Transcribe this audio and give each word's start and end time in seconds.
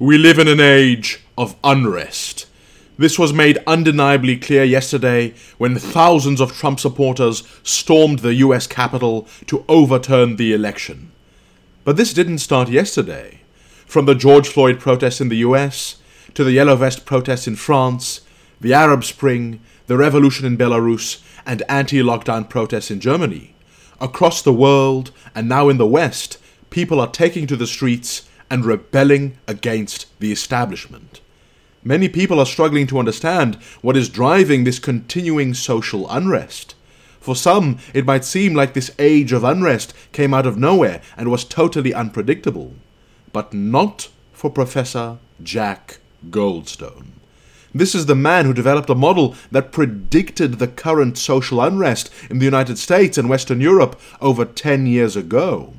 We 0.00 0.18
live 0.18 0.40
in 0.40 0.48
an 0.48 0.58
age 0.58 1.20
of 1.38 1.54
unrest. 1.62 2.46
This 2.98 3.16
was 3.16 3.32
made 3.32 3.62
undeniably 3.64 4.36
clear 4.36 4.64
yesterday 4.64 5.34
when 5.56 5.76
thousands 5.76 6.40
of 6.40 6.52
Trump 6.52 6.80
supporters 6.80 7.44
stormed 7.62 8.18
the 8.18 8.34
US 8.34 8.66
Capitol 8.66 9.28
to 9.46 9.64
overturn 9.68 10.34
the 10.34 10.52
election. 10.52 11.12
But 11.84 11.96
this 11.96 12.12
didn't 12.12 12.38
start 12.38 12.68
yesterday. 12.68 13.42
From 13.86 14.06
the 14.06 14.16
George 14.16 14.48
Floyd 14.48 14.80
protests 14.80 15.20
in 15.20 15.28
the 15.28 15.44
US, 15.48 15.98
to 16.34 16.42
the 16.42 16.50
Yellow 16.50 16.74
Vest 16.74 17.06
protests 17.06 17.46
in 17.46 17.54
France, 17.54 18.22
the 18.60 18.74
Arab 18.74 19.04
Spring, 19.04 19.60
the 19.86 19.96
revolution 19.96 20.44
in 20.44 20.58
Belarus, 20.58 21.22
and 21.46 21.62
anti 21.68 22.00
lockdown 22.00 22.48
protests 22.48 22.90
in 22.90 22.98
Germany. 22.98 23.54
Across 24.00 24.42
the 24.42 24.52
world, 24.52 25.12
and 25.36 25.48
now 25.48 25.68
in 25.68 25.76
the 25.76 25.86
West, 25.86 26.38
people 26.70 26.98
are 26.98 27.06
taking 27.12 27.46
to 27.46 27.54
the 27.54 27.68
streets 27.68 28.28
and 28.50 28.64
rebelling 28.64 29.38
against 29.46 30.06
the 30.20 30.32
establishment. 30.32 31.20
Many 31.82 32.08
people 32.08 32.40
are 32.40 32.46
struggling 32.46 32.86
to 32.86 32.98
understand 32.98 33.56
what 33.82 33.96
is 33.96 34.08
driving 34.08 34.64
this 34.64 34.78
continuing 34.78 35.52
social 35.52 36.08
unrest. 36.10 36.74
For 37.20 37.36
some, 37.36 37.78
it 37.92 38.06
might 38.06 38.24
seem 38.24 38.54
like 38.54 38.74
this 38.74 38.90
age 38.98 39.32
of 39.32 39.44
unrest 39.44 39.94
came 40.12 40.32
out 40.32 40.46
of 40.46 40.58
nowhere 40.58 41.02
and 41.16 41.30
was 41.30 41.44
totally 41.44 41.92
unpredictable. 41.92 42.74
But 43.32 43.52
not 43.52 44.08
for 44.32 44.50
Professor 44.50 45.18
Jack 45.42 45.98
Goldstone. 46.30 47.08
This 47.74 47.94
is 47.94 48.06
the 48.06 48.14
man 48.14 48.46
who 48.46 48.54
developed 48.54 48.88
a 48.88 48.94
model 48.94 49.34
that 49.50 49.72
predicted 49.72 50.54
the 50.54 50.68
current 50.68 51.18
social 51.18 51.60
unrest 51.60 52.08
in 52.30 52.38
the 52.38 52.44
United 52.44 52.78
States 52.78 53.18
and 53.18 53.28
Western 53.28 53.60
Europe 53.60 54.00
over 54.20 54.44
10 54.44 54.86
years 54.86 55.16
ago. 55.16 55.74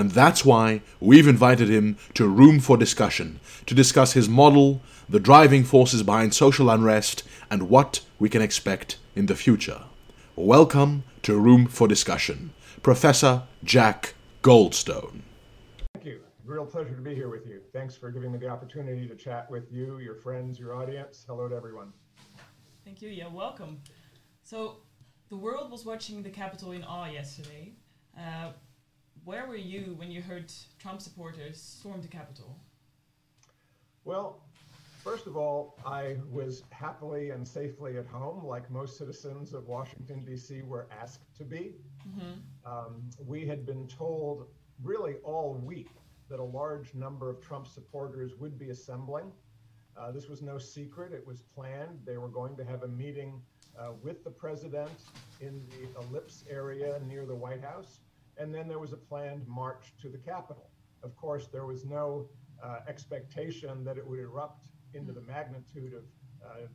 And 0.00 0.12
that's 0.12 0.46
why 0.46 0.80
we've 0.98 1.28
invited 1.28 1.68
him 1.68 1.98
to 2.14 2.26
Room 2.26 2.58
for 2.58 2.78
Discussion 2.78 3.38
to 3.66 3.74
discuss 3.74 4.14
his 4.14 4.30
model, 4.30 4.80
the 5.10 5.20
driving 5.20 5.62
forces 5.62 6.02
behind 6.02 6.32
social 6.32 6.70
unrest, 6.70 7.22
and 7.50 7.68
what 7.68 8.00
we 8.18 8.30
can 8.30 8.40
expect 8.40 8.96
in 9.14 9.26
the 9.26 9.36
future. 9.36 9.82
Welcome 10.36 11.04
to 11.20 11.38
Room 11.38 11.66
for 11.66 11.86
Discussion, 11.86 12.54
Professor 12.82 13.42
Jack 13.62 14.14
Goldstone. 14.42 15.20
Thank 15.92 16.06
you. 16.06 16.20
Real 16.46 16.64
pleasure 16.64 16.94
to 16.94 17.02
be 17.02 17.14
here 17.14 17.28
with 17.28 17.46
you. 17.46 17.60
Thanks 17.74 17.94
for 17.94 18.10
giving 18.10 18.32
me 18.32 18.38
the 18.38 18.48
opportunity 18.48 19.06
to 19.06 19.14
chat 19.14 19.50
with 19.50 19.70
you, 19.70 19.98
your 19.98 20.14
friends, 20.14 20.58
your 20.58 20.74
audience. 20.74 21.26
Hello 21.28 21.46
to 21.46 21.54
everyone. 21.54 21.92
Thank 22.86 23.02
you. 23.02 23.10
Yeah, 23.10 23.28
welcome. 23.28 23.82
So, 24.44 24.78
the 25.28 25.36
world 25.36 25.70
was 25.70 25.84
watching 25.84 26.22
the 26.22 26.30
Capitol 26.30 26.72
in 26.72 26.84
awe 26.84 27.10
yesterday. 27.10 27.74
Uh, 28.18 28.52
where 29.24 29.46
were 29.46 29.56
you 29.56 29.94
when 29.96 30.10
you 30.10 30.22
heard 30.22 30.52
Trump 30.78 31.00
supporters 31.00 31.60
storm 31.60 32.00
the 32.00 32.08
Capitol? 32.08 32.58
Well, 34.04 34.42
first 35.04 35.26
of 35.26 35.36
all, 35.36 35.78
I 35.84 36.16
was 36.30 36.62
happily 36.70 37.30
and 37.30 37.46
safely 37.46 37.98
at 37.98 38.06
home, 38.06 38.44
like 38.44 38.70
most 38.70 38.96
citizens 38.96 39.52
of 39.52 39.66
Washington, 39.66 40.24
D.C. 40.24 40.62
were 40.62 40.88
asked 41.00 41.34
to 41.36 41.44
be. 41.44 41.74
Mm-hmm. 42.08 42.70
Um, 42.70 43.02
we 43.26 43.46
had 43.46 43.66
been 43.66 43.86
told 43.88 44.46
really 44.82 45.16
all 45.22 45.54
week 45.54 45.90
that 46.30 46.40
a 46.40 46.44
large 46.44 46.94
number 46.94 47.28
of 47.28 47.40
Trump 47.40 47.66
supporters 47.66 48.36
would 48.36 48.58
be 48.58 48.70
assembling. 48.70 49.30
Uh, 49.96 50.10
this 50.10 50.28
was 50.28 50.40
no 50.40 50.56
secret, 50.56 51.12
it 51.12 51.26
was 51.26 51.42
planned. 51.42 51.98
They 52.06 52.16
were 52.16 52.28
going 52.28 52.56
to 52.56 52.64
have 52.64 52.84
a 52.84 52.88
meeting 52.88 53.42
uh, 53.78 53.92
with 54.02 54.24
the 54.24 54.30
president 54.30 54.90
in 55.40 55.62
the 55.68 56.00
ellipse 56.00 56.44
area 56.48 57.00
near 57.06 57.26
the 57.26 57.34
White 57.34 57.62
House 57.62 58.00
and 58.40 58.54
then 58.54 58.66
there 58.66 58.78
was 58.78 58.92
a 58.92 58.96
planned 58.96 59.46
march 59.46 59.92
to 60.00 60.08
the 60.08 60.18
Capitol. 60.18 60.70
Of 61.02 61.14
course, 61.14 61.46
there 61.46 61.66
was 61.66 61.84
no 61.84 62.26
uh, 62.62 62.78
expectation 62.88 63.84
that 63.84 63.98
it 63.98 64.06
would 64.06 64.18
erupt 64.18 64.68
into 64.94 65.12
the 65.12 65.20
magnitude 65.20 65.92
of 65.94 66.04
uh, 66.44 66.66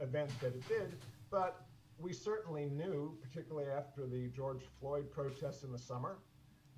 event 0.00 0.30
that 0.40 0.54
it 0.54 0.66
did, 0.68 0.96
but 1.30 1.66
we 1.98 2.12
certainly 2.12 2.66
knew, 2.66 3.16
particularly 3.20 3.68
after 3.70 4.06
the 4.06 4.28
George 4.28 4.62
Floyd 4.80 5.10
protests 5.10 5.62
in 5.64 5.72
the 5.72 5.78
summer, 5.78 6.18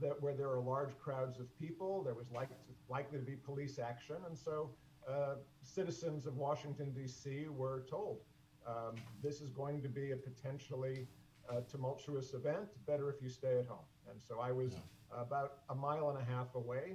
that 0.00 0.20
where 0.20 0.34
there 0.34 0.50
are 0.50 0.60
large 0.60 0.98
crowds 0.98 1.38
of 1.38 1.46
people, 1.58 2.02
there 2.02 2.14
was 2.14 2.30
like, 2.32 2.48
likely 2.88 3.18
to 3.18 3.24
be 3.24 3.36
police 3.36 3.78
action. 3.78 4.16
And 4.26 4.36
so 4.36 4.70
uh, 5.08 5.36
citizens 5.62 6.26
of 6.26 6.36
Washington, 6.36 6.92
D.C. 6.92 7.46
were 7.48 7.84
told 7.88 8.18
um, 8.66 8.96
this 9.22 9.40
is 9.40 9.50
going 9.50 9.82
to 9.82 9.88
be 9.88 10.10
a 10.10 10.16
potentially 10.16 11.06
uh, 11.48 11.60
tumultuous 11.70 12.34
event. 12.34 12.66
Better 12.86 13.08
if 13.10 13.22
you 13.22 13.28
stay 13.28 13.58
at 13.58 13.66
home. 13.66 13.84
And 14.14 14.22
so 14.22 14.38
I 14.38 14.52
was 14.52 14.72
yeah. 14.72 15.22
about 15.22 15.58
a 15.68 15.74
mile 15.74 16.10
and 16.10 16.18
a 16.18 16.32
half 16.32 16.54
away, 16.54 16.94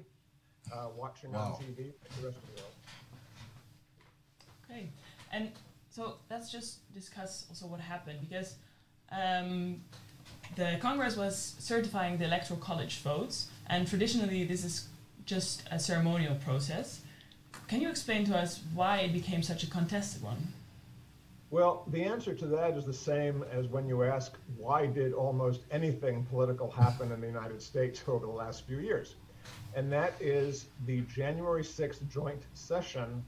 uh, 0.73 0.87
watching 0.95 1.33
wow. 1.33 1.59
on 1.59 1.63
TV 1.63 1.91
like 2.01 2.21
the 2.21 2.27
rest 2.27 2.37
of 2.37 2.55
the 2.55 2.61
world. 2.61 2.73
Okay, 4.63 4.89
and 5.33 5.51
so 5.89 6.15
let's 6.29 6.49
just 6.49 6.91
discuss 6.93 7.45
also 7.49 7.65
what 7.67 7.81
happened 7.81 8.19
because 8.21 8.55
um, 9.11 9.81
the 10.55 10.77
Congress 10.79 11.17
was 11.17 11.55
certifying 11.59 12.17
the 12.17 12.25
electoral 12.25 12.59
college 12.59 12.99
votes, 12.99 13.49
and 13.67 13.85
traditionally 13.85 14.45
this 14.45 14.63
is 14.63 14.87
just 15.25 15.63
a 15.71 15.77
ceremonial 15.77 16.35
process. 16.35 17.01
Can 17.67 17.81
you 17.81 17.89
explain 17.89 18.25
to 18.27 18.37
us 18.37 18.61
why 18.73 18.99
it 18.99 19.11
became 19.11 19.43
such 19.43 19.63
a 19.63 19.67
contested 19.67 20.23
one? 20.23 20.53
Well, 21.51 21.83
the 21.87 22.03
answer 22.03 22.35
to 22.35 22.45
that 22.47 22.77
is 22.77 22.85
the 22.85 22.93
same 22.93 23.43
as 23.51 23.67
when 23.67 23.87
you 23.87 24.03
ask 24.03 24.37
why 24.55 24.85
did 24.85 25.13
almost 25.13 25.61
anything 25.71 26.23
political 26.25 26.69
happen 26.69 27.11
in 27.11 27.19
the 27.19 27.27
United 27.27 27.59
States 27.59 28.03
over 28.07 28.27
the 28.27 28.31
last 28.31 28.67
few 28.67 28.77
years? 28.77 29.15
And 29.75 29.91
that 29.91 30.13
is 30.19 30.67
the 30.85 31.01
January 31.01 31.63
6th 31.63 32.07
joint 32.07 32.43
session 32.53 33.23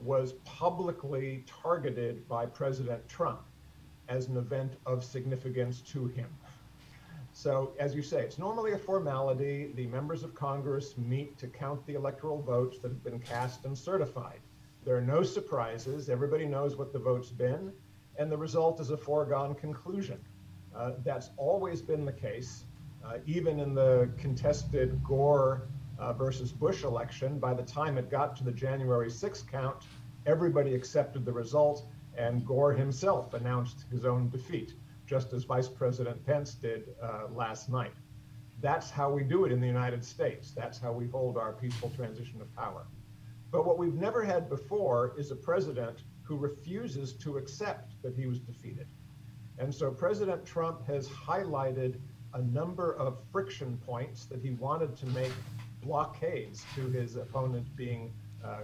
was 0.00 0.32
publicly 0.44 1.44
targeted 1.46 2.26
by 2.28 2.46
President 2.46 3.06
Trump 3.08 3.42
as 4.08 4.28
an 4.28 4.38
event 4.38 4.72
of 4.86 5.04
significance 5.04 5.80
to 5.82 6.06
him. 6.06 6.28
So, 7.34 7.72
as 7.78 7.94
you 7.94 8.02
say, 8.02 8.22
it's 8.22 8.38
normally 8.38 8.72
a 8.72 8.78
formality. 8.78 9.72
The 9.74 9.86
members 9.88 10.22
of 10.22 10.34
Congress 10.34 10.96
meet 10.96 11.36
to 11.38 11.46
count 11.46 11.86
the 11.86 11.92
electoral 11.94 12.40
votes 12.40 12.78
that 12.78 12.88
have 12.88 13.04
been 13.04 13.18
cast 13.18 13.66
and 13.66 13.76
certified. 13.76 14.40
There 14.86 14.96
are 14.96 15.02
no 15.02 15.24
surprises. 15.24 16.08
Everybody 16.08 16.46
knows 16.46 16.76
what 16.76 16.92
the 16.92 17.00
vote's 17.00 17.30
been, 17.30 17.72
and 18.18 18.30
the 18.30 18.36
result 18.36 18.78
is 18.78 18.90
a 18.90 18.96
foregone 18.96 19.56
conclusion. 19.56 20.20
Uh, 20.72 20.92
that's 21.02 21.30
always 21.36 21.82
been 21.82 22.04
the 22.04 22.12
case. 22.12 22.66
Uh, 23.04 23.18
even 23.26 23.58
in 23.58 23.74
the 23.74 24.08
contested 24.16 25.02
Gore 25.02 25.66
uh, 25.98 26.12
versus 26.12 26.52
Bush 26.52 26.84
election, 26.84 27.40
by 27.40 27.52
the 27.52 27.64
time 27.64 27.98
it 27.98 28.08
got 28.08 28.36
to 28.36 28.44
the 28.44 28.52
January 28.52 29.08
6th 29.08 29.48
count, 29.48 29.82
everybody 30.24 30.72
accepted 30.72 31.24
the 31.24 31.32
result, 31.32 31.88
and 32.16 32.46
Gore 32.46 32.72
himself 32.72 33.34
announced 33.34 33.86
his 33.90 34.04
own 34.04 34.28
defeat, 34.28 34.74
just 35.04 35.32
as 35.32 35.42
Vice 35.42 35.68
President 35.68 36.24
Pence 36.24 36.54
did 36.54 36.94
uh, 37.02 37.24
last 37.34 37.68
night. 37.68 37.94
That's 38.60 38.88
how 38.88 39.10
we 39.10 39.24
do 39.24 39.46
it 39.46 39.50
in 39.50 39.60
the 39.60 39.66
United 39.66 40.04
States. 40.04 40.52
That's 40.52 40.78
how 40.78 40.92
we 40.92 41.08
hold 41.08 41.36
our 41.36 41.54
peaceful 41.54 41.90
transition 41.96 42.40
of 42.40 42.54
power. 42.54 42.86
But 43.50 43.64
what 43.64 43.78
we've 43.78 43.94
never 43.94 44.24
had 44.24 44.48
before 44.48 45.14
is 45.16 45.30
a 45.30 45.36
president 45.36 46.02
who 46.22 46.36
refuses 46.36 47.12
to 47.14 47.36
accept 47.36 47.92
that 48.02 48.14
he 48.16 48.26
was 48.26 48.40
defeated. 48.40 48.86
And 49.58 49.74
so 49.74 49.90
President 49.90 50.44
Trump 50.44 50.86
has 50.86 51.08
highlighted 51.08 51.98
a 52.34 52.42
number 52.42 52.94
of 52.96 53.18
friction 53.32 53.80
points 53.86 54.26
that 54.26 54.42
he 54.42 54.50
wanted 54.50 54.96
to 54.96 55.06
make 55.06 55.32
blockades 55.82 56.64
to 56.74 56.82
his 56.90 57.16
opponent 57.16 57.64
being 57.76 58.12
uh, 58.44 58.62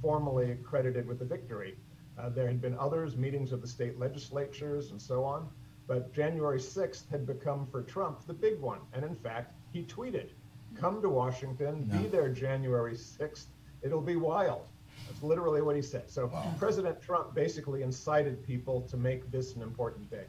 formally 0.00 0.56
credited 0.62 1.06
with 1.06 1.18
the 1.18 1.24
victory. 1.24 1.76
Uh, 2.16 2.28
there 2.28 2.46
had 2.46 2.60
been 2.62 2.76
others, 2.78 3.16
meetings 3.16 3.52
of 3.52 3.60
the 3.60 3.66
state 3.66 3.98
legislatures 3.98 4.92
and 4.92 5.02
so 5.02 5.24
on. 5.24 5.48
But 5.86 6.14
January 6.14 6.58
6th 6.60 7.10
had 7.10 7.26
become 7.26 7.66
for 7.66 7.82
Trump 7.82 8.26
the 8.26 8.32
big 8.32 8.60
one. 8.60 8.78
And 8.92 9.04
in 9.04 9.14
fact, 9.14 9.52
he 9.72 9.82
tweeted, 9.82 10.30
come 10.74 11.02
to 11.02 11.08
Washington, 11.08 11.88
no. 11.90 11.98
be 11.98 12.08
there 12.08 12.28
January 12.30 12.94
6th, 12.94 13.46
It'll 13.84 14.00
be 14.00 14.16
wild. 14.16 14.62
That's 15.06 15.22
literally 15.22 15.60
what 15.60 15.76
he 15.76 15.82
said. 15.82 16.10
So 16.10 16.26
wow. 16.26 16.54
President 16.58 17.00
Trump 17.02 17.34
basically 17.34 17.82
incited 17.82 18.44
people 18.46 18.80
to 18.90 18.96
make 18.96 19.30
this 19.30 19.54
an 19.54 19.62
important 19.62 20.10
day. 20.10 20.24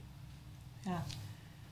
Yeah. 0.86 1.00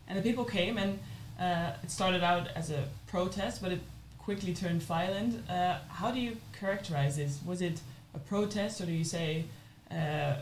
And 0.07 0.17
the 0.17 0.21
people 0.21 0.45
came, 0.45 0.77
and 0.77 0.99
uh, 1.39 1.73
it 1.83 1.91
started 1.91 2.23
out 2.23 2.47
as 2.55 2.71
a 2.71 2.87
protest, 3.07 3.61
but 3.61 3.71
it 3.71 3.81
quickly 4.17 4.53
turned 4.53 4.81
violent. 4.81 5.47
Uh, 5.49 5.79
how 5.89 6.11
do 6.11 6.19
you 6.19 6.37
characterize 6.57 7.17
this? 7.17 7.39
Was 7.45 7.61
it 7.61 7.81
a 8.15 8.19
protest, 8.19 8.79
or 8.79 8.85
do 8.85 8.91
you 8.91 9.03
say, 9.03 9.45
uh, 9.91 10.35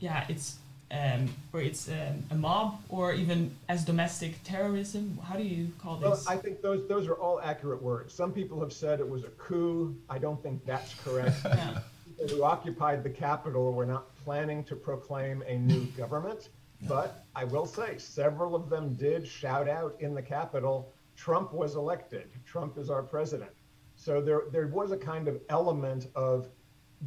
yeah, 0.00 0.26
it's 0.28 0.56
um, 0.90 1.28
or 1.52 1.60
it's 1.60 1.88
um, 1.88 2.24
a 2.30 2.34
mob, 2.34 2.80
or 2.88 3.12
even 3.12 3.54
as 3.68 3.84
domestic 3.84 4.42
terrorism? 4.42 5.18
How 5.22 5.36
do 5.36 5.42
you 5.42 5.70
call 5.78 5.96
this? 5.96 6.08
Well, 6.08 6.22
I 6.26 6.36
think 6.36 6.62
those 6.62 6.88
those 6.88 7.06
are 7.06 7.14
all 7.14 7.40
accurate 7.40 7.82
words. 7.82 8.14
Some 8.14 8.32
people 8.32 8.60
have 8.60 8.72
said 8.72 9.00
it 9.00 9.08
was 9.08 9.24
a 9.24 9.30
coup. 9.30 9.96
I 10.08 10.18
don't 10.18 10.42
think 10.42 10.64
that's 10.64 10.94
correct. 10.94 11.36
yeah. 11.44 11.80
People 12.18 12.36
who 12.36 12.42
occupied 12.42 13.04
the 13.04 13.10
Capitol 13.10 13.72
were 13.72 13.86
not 13.86 14.14
planning 14.24 14.64
to 14.64 14.76
proclaim 14.76 15.42
a 15.46 15.58
new 15.58 15.84
government, 15.96 16.48
but 16.88 17.24
I 17.36 17.44
will 17.44 17.66
say 17.66 17.98
several 17.98 18.54
of 18.54 18.68
them 18.68 18.94
did 18.94 19.26
shout 19.26 19.68
out 19.68 19.94
in 20.00 20.14
the 20.14 20.22
Capitol, 20.22 20.92
"Trump 21.16 21.52
was 21.52 21.76
elected. 21.76 22.28
Trump 22.46 22.78
is 22.78 22.90
our 22.90 23.02
president." 23.02 23.50
So 23.98 24.20
there, 24.20 24.42
there 24.52 24.68
was 24.68 24.92
a 24.92 24.96
kind 24.96 25.26
of 25.26 25.40
element 25.48 26.06
of 26.14 26.48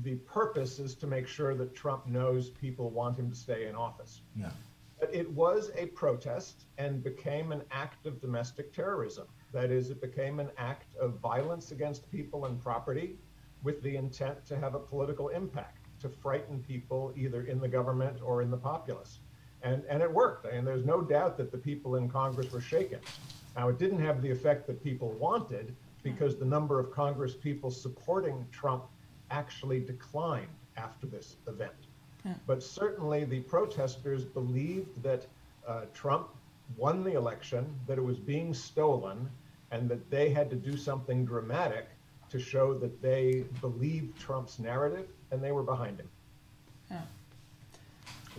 the 0.02 0.16
purpose 0.16 0.80
is 0.80 0.96
to 0.96 1.08
make 1.08 1.28
sure 1.28 1.56
that 1.56 1.76
Trump 1.76 2.08
knows 2.08 2.50
people 2.50 2.90
want 2.90 3.18
him 3.18 3.30
to 3.30 3.36
stay 3.36 3.68
in 3.68 3.76
office. 3.76 4.22
Yeah. 4.36 4.52
But 5.00 5.14
it 5.14 5.30
was 5.32 5.72
a 5.76 5.88
protest 5.88 6.66
and 6.78 7.04
became 7.04 7.52
an 7.52 7.64
act 7.72 8.06
of 8.06 8.22
domestic 8.22 8.72
terrorism. 8.72 9.28
That 9.52 9.72
is, 9.72 9.90
it 9.90 10.00
became 10.00 10.40
an 10.40 10.50
act 10.58 10.96
of 10.96 11.20
violence 11.20 11.72
against 11.72 12.10
people 12.12 12.46
and 12.46 12.62
property 12.62 13.18
with 13.64 13.82
the 13.84 13.96
intent 13.96 14.46
to 14.46 14.58
have 14.58 14.76
a 14.76 14.80
political 14.80 15.30
impact, 15.30 15.88
to 16.02 16.10
frighten 16.10 16.60
people 16.60 17.14
either 17.18 17.44
in 17.44 17.60
the 17.60 17.68
government 17.68 18.20
or 18.24 18.42
in 18.42 18.50
the 18.50 18.58
populace. 18.58 19.20
And, 19.64 19.84
and 19.90 20.02
it 20.02 20.12
worked. 20.12 20.46
And 20.46 20.66
there's 20.66 20.86
no 20.86 21.02
doubt 21.02 21.38
that 21.38 21.52
the 21.52 21.58
people 21.58 21.96
in 21.96 22.10
Congress 22.10 22.52
were 22.52 22.62
shaken. 22.62 23.00
Now, 23.56 23.70
it 23.70 23.78
didn't 23.78 24.00
have 24.00 24.22
the 24.22 24.32
effect 24.32 24.66
that 24.68 24.84
people 24.84 25.12
wanted 25.14 25.76
because 26.04 26.38
the 26.38 26.46
number 26.46 26.80
of 26.80 26.92
Congress 26.92 27.36
people 27.36 27.70
supporting 27.70 28.46
Trump 28.52 28.86
actually 29.32 29.80
declined 29.80 30.48
after 30.78 31.08
this 31.08 31.38
event. 31.48 31.72
Yeah. 32.26 32.34
But 32.46 32.62
certainly 32.62 33.24
the 33.24 33.40
protesters 33.40 34.24
believed 34.24 35.02
that 35.02 35.26
uh, 35.68 35.82
Trump 35.94 36.30
won 36.78 37.04
the 37.04 37.14
election, 37.14 37.66
that 37.88 37.98
it 37.98 38.04
was 38.04 38.20
being 38.20 38.54
stolen, 38.54 39.30
and 39.72 39.90
that 39.90 40.10
they 40.10 40.30
had 40.30 40.50
to 40.50 40.56
do 40.56 40.78
something 40.78 41.26
dramatic 41.26 41.88
to 42.30 42.40
show 42.40 42.74
that 42.76 43.02
they 43.02 43.44
believed 43.60 44.18
Trump's 44.20 44.60
narrative 44.60 45.08
and 45.32 45.44
they 45.44 45.52
were 45.52 45.64
behind 45.64 46.00
him. 46.00 46.10
Yeah. 46.90 47.02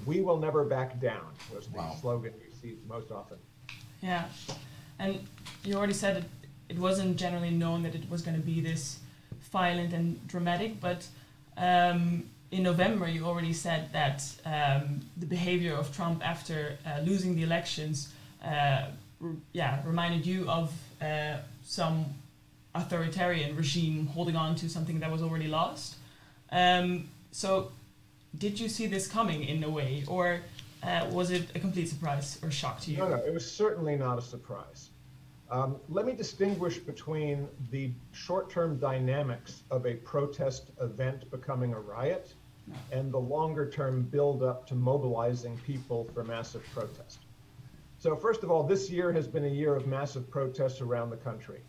We 0.07 0.21
will 0.21 0.39
never 0.39 0.65
back 0.65 1.01
down 1.01 1.27
was 1.55 1.67
the 1.67 1.79
wow. 1.79 1.97
slogan 2.01 2.33
you 2.43 2.53
see 2.61 2.77
most 2.89 3.11
often. 3.11 3.37
Yeah. 4.01 4.25
And 4.99 5.27
you 5.65 5.75
already 5.75 5.93
said 5.93 6.19
it, 6.19 6.25
it 6.69 6.79
wasn't 6.79 7.17
generally 7.17 7.51
known 7.51 7.83
that 7.83 7.95
it 7.95 8.09
was 8.09 8.23
going 8.23 8.37
to 8.37 8.43
be 8.43 8.61
this 8.61 9.01
violent 9.53 9.93
and 9.93 10.27
dramatic, 10.27 10.81
but 10.81 11.07
um, 11.57 12.25
in 12.51 12.63
November 12.63 13.09
you 13.09 13.25
already 13.25 13.53
said 13.53 13.93
that 13.93 14.25
um, 14.45 15.01
the 15.17 15.27
behavior 15.27 15.75
of 15.75 15.95
Trump 15.95 16.27
after 16.27 16.79
uh, 16.87 17.01
losing 17.01 17.37
the 17.37 17.43
elections, 17.43 18.13
uh, 18.45 18.87
yeah, 19.53 19.81
reminded 19.85 20.27
you 20.27 20.49
of 20.49 20.73
uh, 21.01 21.37
some 21.65 22.07
authoritarian 22.75 23.55
regime 23.55 24.07
holding 24.07 24.37
on 24.37 24.55
to 24.57 24.69
something 24.69 24.99
that 25.01 25.11
was 25.11 25.23
already 25.23 25.49
lost. 25.49 25.97
Um, 26.51 27.09
so, 27.31 27.71
did 28.37 28.59
you 28.59 28.69
see 28.69 28.87
this 28.87 29.07
coming 29.07 29.45
in 29.45 29.63
a 29.63 29.71
way, 29.71 30.05
or 30.07 30.41
uh, 30.83 31.07
was 31.11 31.31
it 31.31 31.51
a 31.55 31.59
complete 31.59 31.89
surprise 31.89 32.39
or 32.43 32.51
shock 32.51 32.81
to 32.81 32.91
you? 32.91 32.99
No, 32.99 33.09
no, 33.09 33.17
it 33.17 33.33
was 33.33 33.51
certainly 33.51 33.97
not 33.97 34.19
a 34.19 34.23
surprise. 34.23 34.89
Um, 35.53 35.77
let 35.91 36.07
me 36.07 36.15
distinguish 36.15 36.79
between 36.79 37.47
the 37.71 37.93
short 38.13 38.49
term 38.49 38.79
dynamics 38.79 39.65
of 39.71 39.85
a 39.85 39.97
protest 39.97 40.71
event 40.81 41.31
becoming 41.31 41.75
a 41.75 41.79
riot 41.79 42.33
and 42.91 43.13
the 43.13 43.19
longer 43.19 43.69
term 43.69 44.01
build 44.05 44.43
up 44.43 44.67
to 44.69 44.75
mobilizing 44.75 45.59
people 45.59 46.09
for 46.15 46.25
massive 46.25 46.65
protest. 46.73 47.27
So, 47.99 48.17
first 48.17 48.43
of 48.43 48.51
all, 48.51 48.63
this 48.63 48.89
year 48.89 49.13
has 49.13 49.29
been 49.29 49.45
a 49.45 49.49
year 49.49 49.77
of 49.77 49.87
massive 49.87 50.31
protests 50.31 50.81
around 50.81 51.11
the 51.11 51.19
country. 51.19 51.61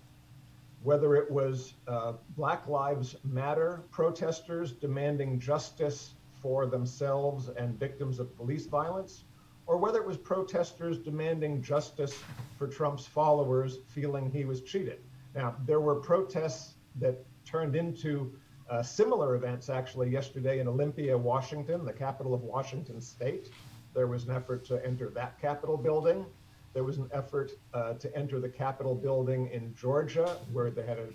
Whether 0.81 1.17
it 1.17 1.29
was 1.29 1.73
uh, 1.85 2.13
Black 2.37 2.69
Lives 2.69 3.17
Matter 3.25 3.83
protesters 3.91 4.71
demanding 4.71 5.41
justice 5.41 6.13
for 6.41 6.65
themselves 6.67 7.49
and 7.49 7.77
victims 7.77 8.19
of 8.19 8.33
police 8.37 8.65
violence, 8.65 9.25
or 9.65 9.77
whether 9.77 9.99
it 9.99 10.05
was 10.05 10.17
protesters 10.17 10.97
demanding 10.97 11.61
justice 11.61 12.21
for 12.57 12.67
Trump's 12.67 13.05
followers 13.05 13.79
feeling 13.87 14.29
he 14.29 14.45
was 14.45 14.61
cheated. 14.61 14.99
Now, 15.35 15.55
there 15.65 15.79
were 15.79 15.95
protests 15.95 16.75
that 16.99 17.25
turned 17.45 17.75
into 17.75 18.33
uh, 18.69 18.81
similar 18.81 19.35
events 19.35 19.69
actually 19.69 20.09
yesterday 20.09 20.59
in 20.59 20.67
Olympia, 20.67 21.17
Washington, 21.17 21.85
the 21.85 21.93
capital 21.93 22.33
of 22.33 22.41
Washington 22.41 23.01
state. 23.01 23.49
There 23.93 24.07
was 24.07 24.25
an 24.25 24.31
effort 24.31 24.65
to 24.65 24.85
enter 24.85 25.09
that 25.09 25.39
Capitol 25.39 25.77
building. 25.77 26.25
There 26.73 26.83
was 26.83 26.97
an 26.97 27.09
effort 27.13 27.51
uh, 27.73 27.93
to 27.93 28.15
enter 28.15 28.39
the 28.39 28.49
Capitol 28.49 28.95
building 28.95 29.49
in 29.51 29.75
Georgia, 29.75 30.37
where 30.51 30.71
they 30.71 30.85
had 30.85 30.97
an 30.97 31.13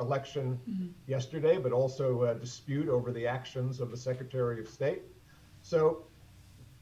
election 0.00 0.58
mm-hmm. 0.68 0.88
yesterday, 1.06 1.58
but 1.58 1.72
also 1.72 2.24
a 2.24 2.34
dispute 2.34 2.88
over 2.88 3.12
the 3.12 3.26
actions 3.26 3.80
of 3.80 3.90
the 3.90 3.96
Secretary 3.96 4.60
of 4.60 4.68
State. 4.68 5.02
So 5.62 6.04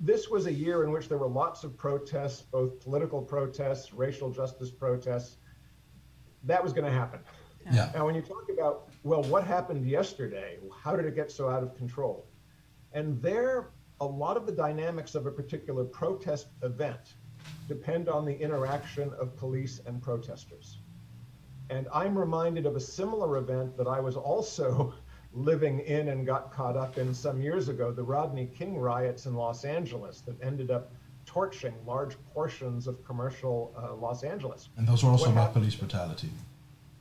this 0.00 0.30
was 0.30 0.46
a 0.46 0.52
year 0.52 0.82
in 0.82 0.90
which 0.90 1.08
there 1.08 1.18
were 1.18 1.28
lots 1.28 1.62
of 1.62 1.76
protests, 1.76 2.40
both 2.40 2.80
political 2.80 3.20
protests, 3.20 3.92
racial 3.92 4.30
justice 4.30 4.70
protests. 4.70 5.36
That 6.44 6.64
was 6.64 6.72
going 6.72 6.86
to 6.86 6.92
happen. 6.92 7.20
Yeah. 7.70 7.90
Now, 7.94 8.06
when 8.06 8.14
you 8.14 8.22
talk 8.22 8.48
about, 8.50 8.88
well, 9.02 9.22
what 9.24 9.44
happened 9.44 9.86
yesterday? 9.86 10.56
How 10.82 10.96
did 10.96 11.04
it 11.04 11.14
get 11.14 11.30
so 11.30 11.50
out 11.50 11.62
of 11.62 11.76
control? 11.76 12.26
And 12.94 13.20
there, 13.20 13.70
a 14.00 14.06
lot 14.06 14.38
of 14.38 14.46
the 14.46 14.52
dynamics 14.52 15.14
of 15.14 15.26
a 15.26 15.30
particular 15.30 15.84
protest 15.84 16.46
event 16.62 17.14
depend 17.68 18.08
on 18.08 18.24
the 18.24 18.34
interaction 18.40 19.12
of 19.20 19.36
police 19.36 19.80
and 19.86 20.00
protesters. 20.02 20.78
And 21.68 21.86
I'm 21.94 22.18
reminded 22.18 22.64
of 22.64 22.74
a 22.74 22.80
similar 22.80 23.36
event 23.36 23.76
that 23.76 23.86
I 23.86 24.00
was 24.00 24.16
also 24.16 24.94
living 25.32 25.80
in 25.80 26.08
and 26.08 26.26
got 26.26 26.52
caught 26.52 26.76
up 26.76 26.98
in 26.98 27.14
some 27.14 27.40
years 27.40 27.68
ago 27.68 27.92
the 27.92 28.02
Rodney 28.02 28.46
King 28.46 28.78
riots 28.78 29.26
in 29.26 29.34
Los 29.34 29.64
Angeles 29.64 30.20
that 30.22 30.42
ended 30.42 30.70
up 30.70 30.92
torching 31.24 31.74
large 31.86 32.16
portions 32.34 32.86
of 32.86 33.04
commercial 33.04 33.72
uh, 33.78 33.94
Los 33.94 34.24
Angeles. 34.24 34.68
And 34.76 34.86
those 34.86 35.04
were 35.04 35.10
also 35.10 35.26
what 35.26 35.32
about 35.32 35.40
happened, 35.48 35.62
police 35.62 35.76
brutality. 35.76 36.30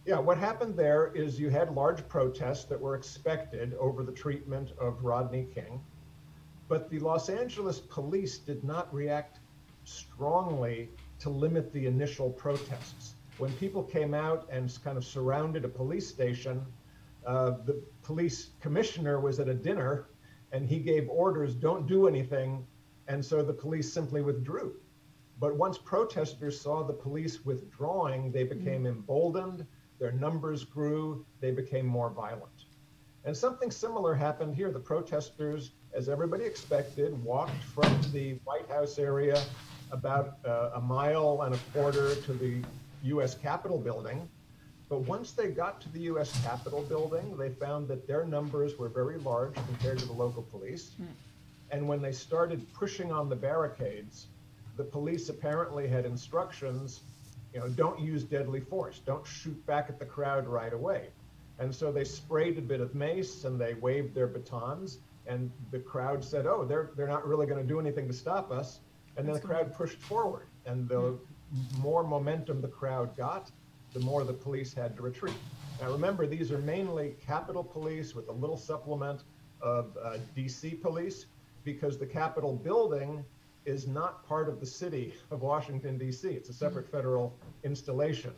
Yeah, 0.05 0.19
what 0.19 0.37
happened 0.37 0.75
there 0.75 1.11
is 1.15 1.39
you 1.39 1.49
had 1.49 1.73
large 1.73 2.07
protests 2.07 2.65
that 2.65 2.79
were 2.79 2.95
expected 2.95 3.75
over 3.79 4.03
the 4.03 4.11
treatment 4.11 4.71
of 4.79 5.03
Rodney 5.03 5.47
King, 5.53 5.81
but 6.67 6.89
the 6.89 6.99
Los 6.99 7.29
Angeles 7.29 7.79
police 7.79 8.37
did 8.37 8.63
not 8.63 8.93
react 8.93 9.39
strongly 9.83 10.89
to 11.19 11.29
limit 11.29 11.73
the 11.73 11.85
initial 11.87 12.29
protests. 12.29 13.15
When 13.37 13.51
people 13.53 13.83
came 13.83 14.13
out 14.13 14.47
and 14.51 14.77
kind 14.83 14.97
of 14.97 15.05
surrounded 15.05 15.65
a 15.65 15.69
police 15.69 16.07
station, 16.07 16.65
uh, 17.29 17.51
the 17.63 17.79
police 18.01 18.49
commissioner 18.59 19.19
was 19.19 19.39
at 19.39 19.47
a 19.47 19.53
dinner 19.53 20.07
and 20.51 20.65
he 20.65 20.79
gave 20.79 21.07
orders 21.09 21.53
don't 21.53 21.85
do 21.85 22.07
anything. 22.07 22.65
And 23.07 23.23
so 23.23 23.43
the 23.43 23.53
police 23.53 23.93
simply 23.93 24.23
withdrew. 24.23 24.73
But 25.39 25.55
once 25.55 25.77
protesters 25.77 26.59
saw 26.59 26.81
the 26.81 26.93
police 26.93 27.45
withdrawing, 27.45 28.31
they 28.31 28.43
became 28.43 28.83
mm-hmm. 28.83 28.97
emboldened, 28.97 29.67
their 29.99 30.11
numbers 30.11 30.63
grew, 30.63 31.23
they 31.39 31.51
became 31.51 31.85
more 31.85 32.09
violent. 32.09 32.65
And 33.25 33.37
something 33.37 33.69
similar 33.69 34.15
happened 34.15 34.55
here. 34.55 34.71
The 34.71 34.79
protesters, 34.79 35.73
as 35.93 36.09
everybody 36.09 36.45
expected, 36.45 37.23
walked 37.23 37.63
from 37.63 37.95
the 38.11 38.39
White 38.43 38.67
House 38.69 38.97
area 38.97 39.39
about 39.91 40.37
uh, 40.45 40.71
a 40.73 40.81
mile 40.81 41.43
and 41.43 41.53
a 41.53 41.59
quarter 41.73 42.15
to 42.15 42.33
the 42.33 42.63
US 43.03 43.35
Capitol 43.35 43.77
building. 43.77 44.27
But 44.89 45.01
once 45.01 45.33
they 45.33 45.49
got 45.49 45.79
to 45.81 45.89
the 45.89 46.01
US 46.13 46.43
Capitol 46.43 46.81
building, 46.81 47.37
they 47.37 47.49
found 47.49 47.87
that 47.89 48.07
their 48.07 48.25
numbers 48.25 48.77
were 48.77 48.89
very 48.89 49.19
large 49.19 49.53
compared 49.53 49.99
to 49.99 50.05
the 50.05 50.13
local 50.13 50.41
police. 50.41 50.93
Hmm. 50.97 51.05
And 51.71 51.87
when 51.87 52.01
they 52.01 52.11
started 52.11 52.65
pushing 52.73 53.11
on 53.11 53.29
the 53.29 53.35
barricades, 53.35 54.27
the 54.77 54.83
police 54.83 55.29
apparently 55.29 55.87
had 55.87 56.05
instructions, 56.05 57.01
you 57.53 57.59
know, 57.59 57.69
don't 57.69 57.99
use 57.99 58.23
deadly 58.23 58.61
force, 58.61 58.99
don't 59.05 59.25
shoot 59.25 59.63
back 59.67 59.89
at 59.89 59.99
the 59.99 60.05
crowd 60.05 60.47
right 60.47 60.73
away. 60.73 61.09
And 61.59 61.73
so 61.75 61.91
they 61.91 62.05
sprayed 62.05 62.57
a 62.57 62.61
bit 62.61 62.81
of 62.81 62.95
mace 62.95 63.43
and 63.43 63.61
they 63.61 63.75
waved 63.75 64.15
their 64.15 64.27
batons, 64.27 64.97
and 65.27 65.51
the 65.69 65.79
crowd 65.79 66.23
said, 66.23 66.47
"Oh, 66.47 66.63
they're 66.65 66.91
they're 66.95 67.07
not 67.07 67.27
really 67.27 67.45
going 67.45 67.61
to 67.61 67.67
do 67.67 67.79
anything 67.79 68.07
to 68.07 68.13
stop 68.13 68.49
us." 68.49 68.79
And 69.17 69.27
then 69.27 69.35
the 69.35 69.41
crowd 69.41 69.75
pushed 69.75 69.97
forward, 69.97 70.47
and 70.65 70.87
the 70.87 71.17
hmm. 71.51 71.81
more 71.81 72.03
momentum 72.03 72.61
the 72.61 72.69
crowd 72.69 73.15
got, 73.17 73.51
the 73.93 73.99
more 73.99 74.23
the 74.23 74.33
police 74.33 74.73
had 74.73 74.95
to 74.97 75.01
retreat. 75.01 75.35
Now 75.81 75.91
remember, 75.91 76.27
these 76.27 76.51
are 76.51 76.59
mainly 76.59 77.15
Capitol 77.25 77.63
Police 77.63 78.13
with 78.13 78.27
a 78.29 78.31
little 78.31 78.57
supplement 78.57 79.23
of 79.61 79.97
uh, 80.03 80.17
DC 80.35 80.81
police 80.81 81.25
because 81.63 81.97
the 81.97 82.05
Capitol 82.05 82.55
building 82.55 83.23
is 83.65 83.87
not 83.87 84.25
part 84.27 84.49
of 84.49 84.59
the 84.59 84.65
city 84.65 85.13
of 85.31 85.41
Washington, 85.41 85.97
D.C. 85.97 86.27
It's 86.29 86.49
a 86.49 86.53
separate 86.53 86.85
mm-hmm. 86.85 86.97
federal 86.97 87.37
installation. 87.63 88.31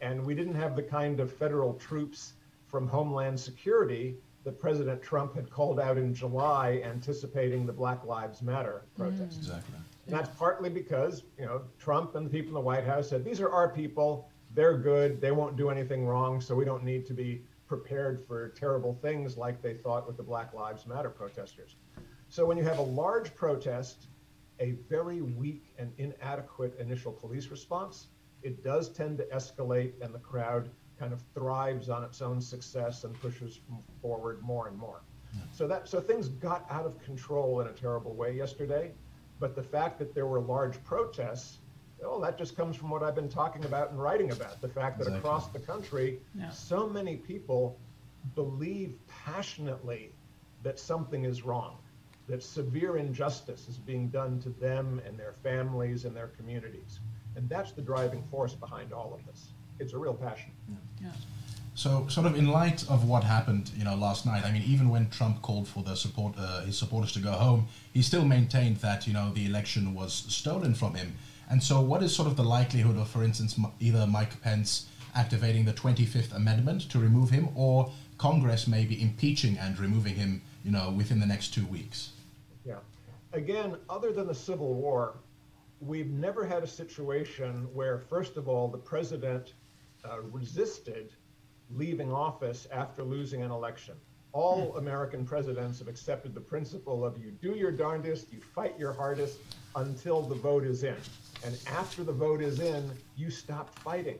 And 0.00 0.24
we 0.24 0.34
didn't 0.34 0.54
have 0.54 0.76
the 0.76 0.82
kind 0.82 1.20
of 1.20 1.32
federal 1.32 1.74
troops 1.74 2.34
from 2.66 2.86
Homeland 2.86 3.38
Security 3.40 4.16
that 4.44 4.60
President 4.60 5.02
Trump 5.02 5.34
had 5.34 5.50
called 5.50 5.80
out 5.80 5.96
in 5.98 6.14
July 6.14 6.82
anticipating 6.84 7.66
the 7.66 7.72
Black 7.72 8.04
Lives 8.04 8.42
Matter 8.42 8.82
protests. 8.96 9.36
Mm. 9.36 9.38
Exactly. 9.38 9.74
And 10.06 10.14
that's 10.14 10.28
partly 10.36 10.70
because, 10.70 11.24
you 11.38 11.46
know, 11.46 11.62
Trump 11.78 12.14
and 12.14 12.26
the 12.26 12.30
people 12.30 12.50
in 12.50 12.54
the 12.54 12.60
White 12.60 12.84
House 12.84 13.08
said, 13.08 13.24
these 13.24 13.40
are 13.40 13.50
our 13.50 13.68
people 13.68 14.28
they're 14.56 14.76
good, 14.76 15.20
they 15.20 15.30
won't 15.30 15.56
do 15.56 15.70
anything 15.70 16.06
wrong, 16.06 16.40
so 16.40 16.54
we 16.54 16.64
don't 16.64 16.82
need 16.82 17.06
to 17.06 17.14
be 17.14 17.44
prepared 17.68 18.26
for 18.26 18.48
terrible 18.48 18.94
things 19.02 19.36
like 19.36 19.62
they 19.62 19.74
thought 19.74 20.06
with 20.06 20.16
the 20.16 20.22
Black 20.22 20.54
Lives 20.54 20.86
Matter 20.86 21.10
protesters. 21.10 21.76
So 22.28 22.44
when 22.46 22.56
you 22.56 22.64
have 22.64 22.78
a 22.78 22.82
large 22.82 23.34
protest, 23.34 24.08
a 24.58 24.72
very 24.88 25.20
weak 25.20 25.74
and 25.78 25.92
inadequate 25.98 26.76
initial 26.80 27.12
police 27.12 27.48
response, 27.48 28.08
it 28.42 28.64
does 28.64 28.88
tend 28.88 29.18
to 29.18 29.24
escalate 29.26 29.92
and 30.00 30.14
the 30.14 30.18
crowd 30.18 30.70
kind 30.98 31.12
of 31.12 31.22
thrives 31.34 31.90
on 31.90 32.02
its 32.02 32.22
own 32.22 32.40
success 32.40 33.04
and 33.04 33.20
pushes 33.20 33.60
forward 34.00 34.40
more 34.42 34.68
and 34.68 34.76
more. 34.78 35.02
So 35.52 35.68
that 35.68 35.86
so 35.86 36.00
things 36.00 36.28
got 36.28 36.64
out 36.70 36.86
of 36.86 36.98
control 37.02 37.60
in 37.60 37.66
a 37.66 37.72
terrible 37.72 38.14
way 38.14 38.34
yesterday, 38.34 38.92
but 39.38 39.54
the 39.54 39.62
fact 39.62 39.98
that 39.98 40.14
there 40.14 40.26
were 40.26 40.40
large 40.40 40.82
protests, 40.82 41.58
well, 42.06 42.20
that 42.20 42.38
just 42.38 42.56
comes 42.56 42.76
from 42.76 42.90
what 42.90 43.02
I've 43.02 43.14
been 43.14 43.28
talking 43.28 43.64
about 43.64 43.90
and 43.90 44.00
writing 44.00 44.30
about. 44.30 44.60
The 44.60 44.68
fact 44.68 44.98
that 44.98 45.04
Exactly. 45.08 45.18
across 45.18 45.48
the 45.48 45.58
country, 45.58 46.20
Yeah. 46.34 46.50
so 46.50 46.86
many 46.88 47.16
people 47.16 47.76
believe 48.34 48.94
passionately 49.08 50.12
that 50.62 50.78
something 50.78 51.24
is 51.24 51.42
wrong, 51.42 51.76
that 52.28 52.42
severe 52.42 52.96
injustice 52.96 53.68
is 53.68 53.78
being 53.78 54.08
done 54.08 54.40
to 54.40 54.50
them 54.50 55.00
and 55.06 55.18
their 55.18 55.32
families 55.32 56.04
and 56.04 56.16
their 56.16 56.28
communities. 56.28 57.00
And 57.36 57.48
that's 57.48 57.72
the 57.72 57.82
driving 57.82 58.22
force 58.30 58.54
behind 58.54 58.92
all 58.92 59.12
of 59.14 59.24
this. 59.26 59.48
It's 59.78 59.92
a 59.92 59.98
real 59.98 60.14
passion. 60.14 60.52
Yeah. 61.02 61.10
So, 61.74 62.08
sort 62.08 62.26
of 62.26 62.34
in 62.36 62.46
light 62.48 62.88
of 62.88 63.06
what 63.06 63.22
happened, 63.22 63.70
you 63.76 63.84
know, 63.84 63.94
last 63.94 64.24
night. 64.24 64.46
I 64.46 64.50
mean, 64.50 64.62
even 64.62 64.88
when 64.88 65.10
Trump 65.10 65.42
called 65.42 65.68
for 65.68 65.82
the 65.82 65.94
support, 65.94 66.34
uh, 66.38 66.62
his 66.62 66.78
supporters 66.78 67.12
to 67.12 67.18
go 67.20 67.32
home, 67.32 67.68
he 67.92 68.00
still 68.00 68.24
maintained 68.24 68.78
that 68.78 69.06
you 69.06 69.12
know 69.12 69.30
the 69.34 69.44
election 69.44 69.92
was 69.92 70.14
stolen 70.14 70.74
from 70.74 70.94
him. 70.94 71.16
And 71.48 71.62
so, 71.62 71.80
what 71.80 72.02
is 72.02 72.14
sort 72.14 72.28
of 72.28 72.36
the 72.36 72.44
likelihood 72.44 72.96
of, 72.96 73.08
for 73.08 73.22
instance, 73.22 73.58
either 73.80 74.06
Mike 74.06 74.40
Pence 74.42 74.86
activating 75.14 75.64
the 75.64 75.72
Twenty 75.72 76.04
Fifth 76.04 76.34
Amendment 76.34 76.90
to 76.90 76.98
remove 76.98 77.30
him, 77.30 77.48
or 77.54 77.90
Congress 78.18 78.66
maybe 78.66 79.00
impeaching 79.00 79.56
and 79.58 79.78
removing 79.78 80.14
him, 80.14 80.42
you 80.64 80.70
know, 80.70 80.90
within 80.90 81.20
the 81.20 81.26
next 81.26 81.54
two 81.54 81.66
weeks? 81.66 82.10
Yeah. 82.64 82.78
Again, 83.32 83.76
other 83.88 84.12
than 84.12 84.26
the 84.26 84.34
Civil 84.34 84.74
War, 84.74 85.14
we've 85.80 86.10
never 86.10 86.44
had 86.44 86.62
a 86.62 86.66
situation 86.66 87.68
where, 87.72 87.98
first 87.98 88.36
of 88.36 88.48
all, 88.48 88.68
the 88.68 88.78
president 88.78 89.54
uh, 90.04 90.20
resisted 90.22 91.12
leaving 91.70 92.12
office 92.12 92.66
after 92.72 93.02
losing 93.02 93.42
an 93.42 93.50
election. 93.50 93.94
All 94.40 94.76
American 94.76 95.24
presidents 95.24 95.78
have 95.78 95.88
accepted 95.88 96.34
the 96.34 96.42
principle 96.42 97.06
of 97.06 97.16
you 97.16 97.30
do 97.40 97.56
your 97.56 97.70
darndest, 97.72 98.30
you 98.30 98.38
fight 98.38 98.78
your 98.78 98.92
hardest 98.92 99.38
until 99.76 100.20
the 100.20 100.34
vote 100.34 100.62
is 100.66 100.84
in. 100.84 100.94
And 101.42 101.58
after 101.66 102.04
the 102.04 102.12
vote 102.12 102.42
is 102.42 102.60
in, 102.60 102.90
you 103.16 103.30
stop 103.30 103.74
fighting. 103.78 104.18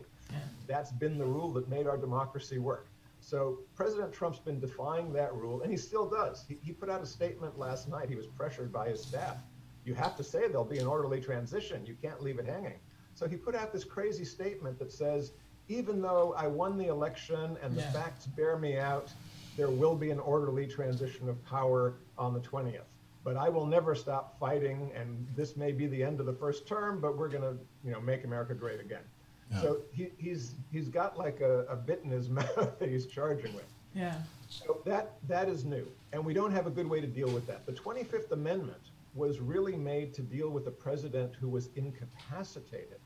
That's 0.66 0.90
been 0.90 1.18
the 1.18 1.26
rule 1.26 1.52
that 1.52 1.68
made 1.68 1.87
our 1.87 1.99
democracy 1.99 2.58
work. 2.58 2.87
So 3.20 3.58
President 3.75 4.11
Trump's 4.11 4.38
been 4.38 4.58
defying 4.58 5.12
that 5.12 5.35
rule, 5.35 5.61
and 5.61 5.70
he 5.70 5.76
still 5.76 6.08
does. 6.08 6.46
He, 6.49 6.56
he 6.62 6.73
put 6.73 6.88
out 6.88 7.02
a 7.02 7.06
statement 7.06 7.58
last 7.58 7.87
night. 7.87 8.08
He 8.08 8.16
was 8.16 8.26
pressured 8.26 8.73
by 8.73 8.88
his 8.88 9.02
staff. 9.02 9.37
You 9.85 9.92
have 9.96 10.16
to 10.16 10.25
say 10.25 10.49
there'll 10.49 10.64
be 10.64 10.78
an 10.78 10.87
orderly 10.87 11.20
transition. 11.20 11.85
You 11.85 11.94
can't 12.00 12.23
leave 12.23 12.38
it 12.38 12.46
hanging. 12.46 12.78
So 13.12 13.28
he 13.28 13.37
put 13.37 13.54
out 13.54 13.70
this 13.70 13.85
crazy 13.85 14.25
statement 14.25 14.78
that 14.78 14.92
says, 14.92 15.32
even 15.68 16.00
though 16.00 16.32
I 16.38 16.46
won 16.46 16.78
the 16.78 16.87
election 16.87 17.58
and 17.62 17.76
the 17.76 17.82
Yeah. 17.82 17.90
facts 17.92 18.26
bear 18.28 18.56
me 18.56 18.78
out, 18.78 19.12
there 19.57 19.71
will 19.71 19.95
be 19.95 20.11
an 20.11 20.21
orderly 20.21 20.67
transition 20.67 21.29
of 21.29 21.43
power 21.47 21.95
on 22.19 22.35
the 22.35 22.41
20th. 22.41 22.81
But 23.25 23.37
I 23.37 23.49
will 23.49 23.67
never 23.67 23.95
stop 23.95 24.39
fighting, 24.39 24.93
and 24.95 25.27
this 25.35 25.57
may 25.57 25.73
be 25.73 25.87
the 25.89 26.03
end 26.03 26.21
of 26.21 26.27
the 26.27 26.33
first 26.33 26.67
term, 26.67 27.01
but 27.01 27.17
we're 27.19 27.29
going 27.29 27.43
to, 27.43 27.57
you 27.85 27.91
know, 27.91 28.01
make 28.01 28.25
America 28.25 28.55
great 28.55 28.81
again. 28.81 29.03
Yeah. 29.51 29.61
So 29.61 29.79
he, 29.93 30.09
he's 30.17 30.55
he's 30.73 30.89
got 30.89 31.17
like 31.19 31.41
a, 31.41 31.65
a 31.69 31.77
bit 31.77 32.03
in 32.05 32.11
his 32.11 32.29
mouth 32.39 32.79
that 32.79 32.89
he's 32.89 33.07
charging 33.07 33.55
with. 33.55 33.65
Yeah. 33.95 34.15
So 34.49 34.81
that 34.85 35.15
that 35.29 35.49
is 35.49 35.65
new, 35.65 35.87
and 36.13 36.25
we 36.25 36.35
don't 36.35 36.53
have 36.53 36.67
a 36.67 36.71
good 36.71 36.89
way 36.89 37.01
to 37.01 37.07
deal 37.07 37.29
with 37.31 37.47
that. 37.47 37.67
The 37.67 37.73
25th 37.73 38.31
Amendment 38.31 38.91
was 39.15 39.41
really 39.41 39.77
made 39.77 40.13
to 40.15 40.23
deal 40.23 40.51
with 40.51 40.67
a 40.69 40.71
president 40.71 41.35
who 41.41 41.49
was 41.49 41.71
incapacitated 41.75 42.99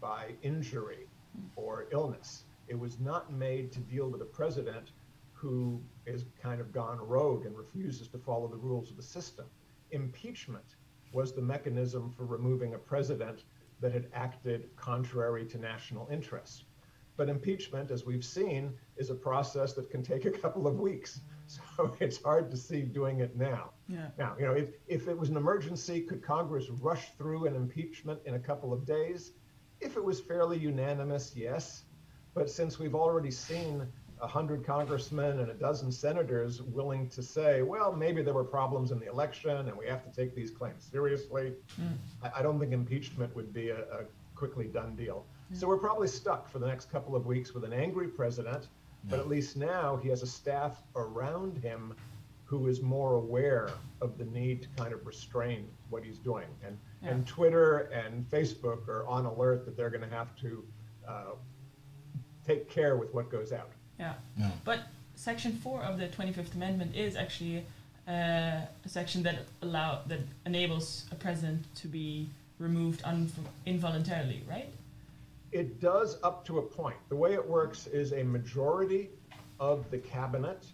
by 0.00 0.32
injury 0.42 1.06
or 1.56 1.86
illness. 1.92 2.42
It 2.68 2.78
was 2.78 2.98
not 2.98 3.32
made 3.32 3.72
to 3.72 3.78
deal 3.80 4.08
with 4.08 4.20
a 4.20 4.26
president 4.26 4.90
who 5.32 5.80
is 6.06 6.24
kind 6.42 6.60
of 6.60 6.72
gone 6.72 6.98
rogue 6.98 7.46
and 7.46 7.56
refuses 7.56 8.08
to 8.08 8.18
follow 8.18 8.48
the 8.48 8.56
rules 8.56 8.90
of 8.90 8.96
the 8.96 9.02
system. 9.02 9.46
Impeachment 9.90 10.76
was 11.12 11.34
the 11.34 11.42
mechanism 11.42 12.10
for 12.10 12.24
removing 12.24 12.74
a 12.74 12.78
president 12.78 13.44
that 13.80 13.92
had 13.92 14.08
acted 14.14 14.74
contrary 14.76 15.44
to 15.46 15.58
national 15.58 16.08
interests. 16.10 16.64
But 17.16 17.28
impeachment, 17.28 17.90
as 17.90 18.06
we've 18.06 18.24
seen, 18.24 18.72
is 18.96 19.10
a 19.10 19.14
process 19.14 19.74
that 19.74 19.90
can 19.90 20.02
take 20.02 20.24
a 20.24 20.30
couple 20.30 20.66
of 20.66 20.80
weeks. 20.80 21.20
So 21.76 21.94
it's 22.00 22.22
hard 22.22 22.50
to 22.52 22.56
see 22.56 22.80
doing 22.80 23.20
it 23.20 23.36
now. 23.36 23.72
Yeah. 23.86 24.08
Now, 24.16 24.36
you 24.38 24.46
know, 24.46 24.52
if, 24.52 24.70
if 24.86 25.06
it 25.06 25.18
was 25.18 25.28
an 25.28 25.36
emergency, 25.36 26.00
could 26.00 26.22
Congress 26.22 26.70
rush 26.70 27.10
through 27.18 27.44
an 27.46 27.54
impeachment 27.54 28.20
in 28.24 28.34
a 28.34 28.38
couple 28.38 28.72
of 28.72 28.86
days? 28.86 29.32
If 29.78 29.96
it 29.96 30.02
was 30.02 30.18
fairly 30.18 30.56
unanimous, 30.58 31.36
yes. 31.36 31.84
But 32.32 32.48
since 32.48 32.78
we've 32.78 32.94
already 32.94 33.30
seen 33.30 33.86
a 34.22 34.26
hundred 34.26 34.64
congressmen 34.64 35.40
and 35.40 35.50
a 35.50 35.54
dozen 35.54 35.90
senators 35.90 36.62
willing 36.62 37.08
to 37.08 37.22
say, 37.22 37.62
well, 37.62 37.92
maybe 37.92 38.22
there 38.22 38.34
were 38.34 38.44
problems 38.44 38.92
in 38.92 39.00
the 39.00 39.10
election 39.10 39.68
and 39.68 39.76
we 39.76 39.86
have 39.86 40.04
to 40.04 40.10
take 40.10 40.34
these 40.34 40.50
claims 40.50 40.88
seriously, 40.90 41.52
I, 42.22 42.30
I 42.38 42.42
don't 42.42 42.58
think 42.60 42.72
impeachment 42.72 43.34
would 43.34 43.52
be 43.52 43.70
a, 43.70 43.80
a 43.80 44.04
quickly 44.36 44.66
done 44.66 44.94
deal. 44.94 45.26
So 45.52 45.66
we're 45.66 45.78
probably 45.78 46.08
stuck 46.08 46.48
for 46.48 46.60
the 46.60 46.66
next 46.66 46.90
couple 46.90 47.14
of 47.16 47.26
weeks 47.26 47.52
with 47.52 47.64
an 47.64 47.72
angry 47.72 48.08
president, 48.08 48.68
but 49.10 49.18
at 49.18 49.28
least 49.28 49.56
now 49.56 49.96
he 49.96 50.08
has 50.08 50.22
a 50.22 50.26
staff 50.26 50.82
around 50.96 51.58
him 51.58 51.94
who 52.44 52.68
is 52.68 52.80
more 52.80 53.14
aware 53.14 53.70
of 54.00 54.18
the 54.18 54.24
need 54.26 54.62
to 54.62 54.68
kind 54.76 54.92
of 54.92 55.04
restrain 55.04 55.68
what 55.90 56.04
he's 56.04 56.18
doing. 56.18 56.46
And, 56.64 56.78
and 57.02 57.26
Twitter 57.26 57.90
and 57.92 58.28
Facebook 58.30 58.86
are 58.88 59.06
on 59.06 59.26
alert 59.26 59.64
that 59.64 59.76
they're 59.76 59.90
going 59.90 60.08
to 60.08 60.14
have 60.14 60.36
to 60.36 60.64
uh, 61.08 61.32
take 62.46 62.70
care 62.70 62.96
with 62.96 63.12
what 63.12 63.30
goes 63.30 63.52
out. 63.52 63.72
Yeah. 63.98 64.14
Yeah. 64.38 64.50
But 64.64 64.80
Section 65.14 65.52
Four 65.52 65.82
of 65.82 65.98
the 65.98 66.08
Twenty 66.08 66.32
Fifth 66.32 66.54
Amendment 66.54 66.96
is 66.96 67.16
actually 67.16 67.64
uh, 68.08 68.10
a 68.10 68.88
section 68.88 69.22
that 69.22 69.40
allow 69.62 70.00
that 70.06 70.20
enables 70.46 71.04
a 71.12 71.14
president 71.14 71.64
to 71.76 71.88
be 71.88 72.28
removed 72.58 73.02
un- 73.04 73.30
involuntarily, 73.66 74.42
right? 74.48 74.68
It 75.52 75.80
does 75.80 76.18
up 76.22 76.44
to 76.46 76.58
a 76.58 76.62
point. 76.62 76.96
The 77.08 77.16
way 77.16 77.34
it 77.34 77.46
works 77.48 77.86
is 77.86 78.12
a 78.12 78.22
majority 78.22 79.10
of 79.60 79.88
the 79.90 79.98
cabinet 79.98 80.64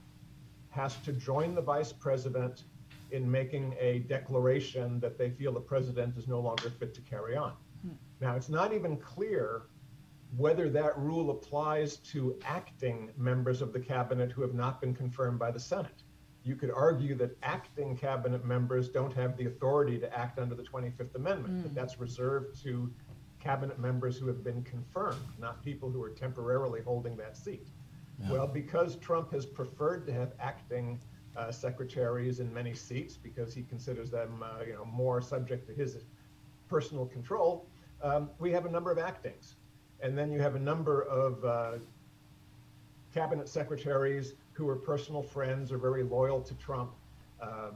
has 0.70 0.96
to 1.04 1.12
join 1.12 1.54
the 1.54 1.60
vice 1.62 1.92
president 1.92 2.62
in 3.10 3.28
making 3.30 3.74
a 3.80 4.00
declaration 4.00 5.00
that 5.00 5.18
they 5.18 5.30
feel 5.30 5.52
the 5.52 5.60
president 5.60 6.16
is 6.16 6.28
no 6.28 6.40
longer 6.40 6.70
fit 6.70 6.94
to 6.94 7.00
carry 7.02 7.36
on. 7.36 7.52
Now, 8.20 8.34
it's 8.36 8.48
not 8.48 8.72
even 8.72 8.96
clear 8.98 9.62
whether 10.36 10.68
that 10.70 10.98
rule 10.98 11.30
applies 11.30 11.96
to 11.96 12.38
acting 12.44 13.10
members 13.16 13.62
of 13.62 13.72
the 13.72 13.80
cabinet 13.80 14.30
who 14.30 14.42
have 14.42 14.54
not 14.54 14.80
been 14.80 14.94
confirmed 14.94 15.38
by 15.38 15.50
the 15.50 15.60
Senate. 15.60 16.02
You 16.44 16.54
could 16.54 16.70
argue 16.70 17.14
that 17.16 17.36
acting 17.42 17.96
cabinet 17.96 18.44
members 18.44 18.88
don't 18.88 19.12
have 19.14 19.36
the 19.36 19.46
authority 19.46 19.98
to 19.98 20.18
act 20.18 20.38
under 20.38 20.54
the 20.54 20.62
25th 20.62 21.14
Amendment, 21.14 21.62
that 21.62 21.74
that's 21.74 21.98
reserved 21.98 22.62
to 22.62 22.90
cabinet 23.38 23.78
members 23.78 24.18
who 24.18 24.26
have 24.26 24.42
been 24.44 24.62
confirmed, 24.62 25.20
not 25.38 25.62
people 25.64 25.90
who 25.90 26.02
are 26.02 26.10
temporarily 26.10 26.80
holding 26.82 27.16
that 27.16 27.36
seat. 27.36 27.68
Well, 28.30 28.46
because 28.48 28.96
Trump 28.96 29.32
has 29.32 29.46
preferred 29.46 30.04
to 30.06 30.12
have 30.12 30.32
acting 30.40 31.00
uh, 31.36 31.52
secretaries 31.52 32.40
in 32.40 32.52
many 32.52 32.74
seats 32.74 33.16
because 33.16 33.54
he 33.54 33.62
considers 33.62 34.10
them, 34.10 34.42
uh, 34.42 34.64
you 34.66 34.72
know, 34.72 34.84
more 34.84 35.20
subject 35.22 35.68
to 35.68 35.72
his 35.72 35.98
personal 36.68 37.06
control, 37.06 37.66
um, 38.02 38.30
we 38.38 38.50
have 38.50 38.66
a 38.66 38.70
number 38.70 38.90
of 38.90 38.98
actings. 38.98 39.54
And 40.00 40.16
then 40.16 40.30
you 40.30 40.40
have 40.40 40.54
a 40.54 40.60
number 40.60 41.02
of 41.02 41.44
uh, 41.44 41.78
cabinet 43.12 43.48
secretaries 43.48 44.34
who 44.52 44.68
are 44.68 44.76
personal 44.76 45.22
friends 45.22 45.72
or 45.72 45.78
very 45.78 46.02
loyal 46.02 46.40
to 46.40 46.54
Trump. 46.54 46.92
Uh, 47.40 47.70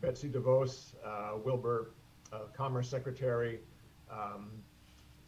Betsy 0.00 0.28
DeVos, 0.28 0.94
uh, 1.04 1.38
Wilbur, 1.42 1.92
uh, 2.32 2.40
Commerce 2.54 2.88
Secretary. 2.88 3.60
Um, 4.10 4.50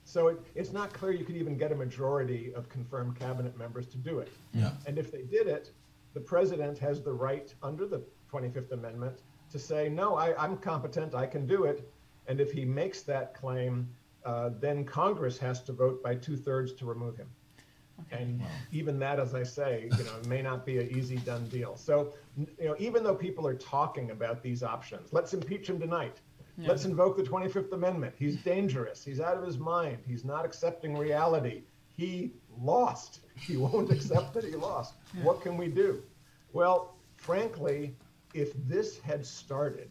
so 0.05 0.29
it, 0.29 0.41
it's 0.55 0.73
not 0.73 0.93
clear 0.93 1.13
you 1.13 1.25
could 1.25 1.37
even 1.37 1.57
get 1.57 1.73
a 1.73 1.75
majority 1.75 2.53
of 2.55 2.69
confirmed 2.69 3.19
cabinet 3.19 3.57
members 3.57 3.87
to 3.89 3.97
do 3.97 4.19
it. 4.19 4.29
Yeah. 4.53 4.71
And 4.87 4.99
if 4.99 5.11
they 5.11 5.23
did 5.23 5.49
it, 5.49 5.73
the 6.15 6.21
president 6.21 6.79
has 6.79 7.03
the 7.03 7.13
right 7.13 7.53
under 7.63 7.87
the 7.87 8.03
25th 8.33 8.73
Amendment 8.73 9.23
to 9.51 9.59
say, 9.59 9.89
no, 9.89 10.17
I, 10.17 10.37
I'm 10.43 10.57
competent, 10.59 11.15
I 11.15 11.27
can 11.27 11.47
do 11.47 11.65
it. 11.65 11.91
And 12.29 12.41
if 12.41 12.53
he 12.53 12.65
makes 12.65 13.03
that 13.03 13.35
claim, 13.35 13.89
uh, 14.27 14.51
then 14.61 14.85
Congress 14.85 15.39
has 15.39 15.63
to 15.63 15.73
vote 15.73 16.03
by 16.03 16.15
two 16.15 16.37
thirds 16.37 16.73
to 16.75 16.85
remove 16.85 17.17
him. 17.17 17.29
And 18.11 18.43
even 18.73 18.99
that, 18.99 19.19
as 19.19 19.35
I 19.35 19.43
say, 19.43 19.89
you 19.97 20.05
know, 20.05 20.13
may 20.29 20.43
not 20.43 20.67
be 20.67 20.79
an 20.79 20.91
easy 20.91 21.17
done 21.17 21.47
deal. 21.49 21.77
So, 21.77 22.13
you 22.37 22.47
know, 22.69 22.77
even 22.79 23.03
though 23.03 23.15
people 23.15 23.47
are 23.47 23.55
talking 23.55 24.11
about 24.11 24.43
these 24.43 24.63
options, 24.63 25.13
let's 25.13 25.33
impeach 25.33 25.71
him 25.71 25.81
tonight. 25.81 26.21
Let's 26.59 26.85
invoke 26.87 27.17
the 27.17 27.23
25th 27.23 27.73
Amendment. 27.73 28.15
He's 28.19 28.37
dangerous. 28.37 29.05
He's 29.05 29.21
out 29.21 29.37
of 29.37 29.45
his 29.45 29.59
mind. 29.59 29.99
He's 30.07 30.25
not 30.25 30.45
accepting 30.45 30.97
reality. 30.97 31.63
He 31.97 32.33
lost. 32.59 33.21
He 33.39 33.57
won't 33.57 33.91
accept 33.91 34.35
that 34.35 34.45
he 34.45 34.57
lost. 34.57 34.95
What 35.23 35.43
can 35.43 35.57
we 35.57 35.69
do? 35.69 36.03
Well, 36.53 36.97
frankly, 37.17 37.95
if 38.35 38.53
this 38.67 38.99
had 39.01 39.25
started 39.25 39.91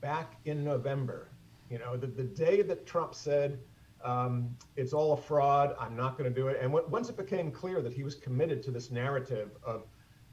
back 0.00 0.34
in 0.44 0.62
November, 0.62 1.28
you 1.70 1.78
know, 1.78 1.96
the, 1.96 2.06
the 2.06 2.24
day 2.24 2.62
that 2.62 2.86
Trump 2.86 3.14
said, 3.14 3.58
um, 4.04 4.56
it's 4.76 4.92
all 4.92 5.12
a 5.14 5.16
fraud. 5.16 5.74
I'm 5.80 5.96
not 5.96 6.16
going 6.16 6.32
to 6.32 6.34
do 6.34 6.48
it. 6.48 6.58
And 6.60 6.70
w- 6.72 6.86
once 6.88 7.08
it 7.08 7.16
became 7.16 7.50
clear 7.50 7.82
that 7.82 7.92
he 7.92 8.04
was 8.04 8.14
committed 8.14 8.62
to 8.64 8.70
this 8.70 8.90
narrative 8.90 9.50
of 9.64 9.86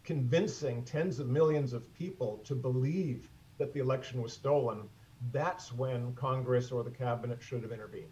convincing 0.03 0.83
tens 0.83 1.19
of 1.19 1.27
millions 1.27 1.73
of 1.73 1.91
people 1.93 2.39
to 2.43 2.55
believe 2.55 3.29
that 3.57 3.73
the 3.73 3.79
election 3.79 4.21
was 4.21 4.33
stolen, 4.33 4.89
that's 5.31 5.73
when 5.73 6.13
Congress 6.15 6.71
or 6.71 6.83
the 6.83 6.91
cabinet 6.91 7.41
should 7.41 7.63
have 7.63 7.71
intervened. 7.71 8.11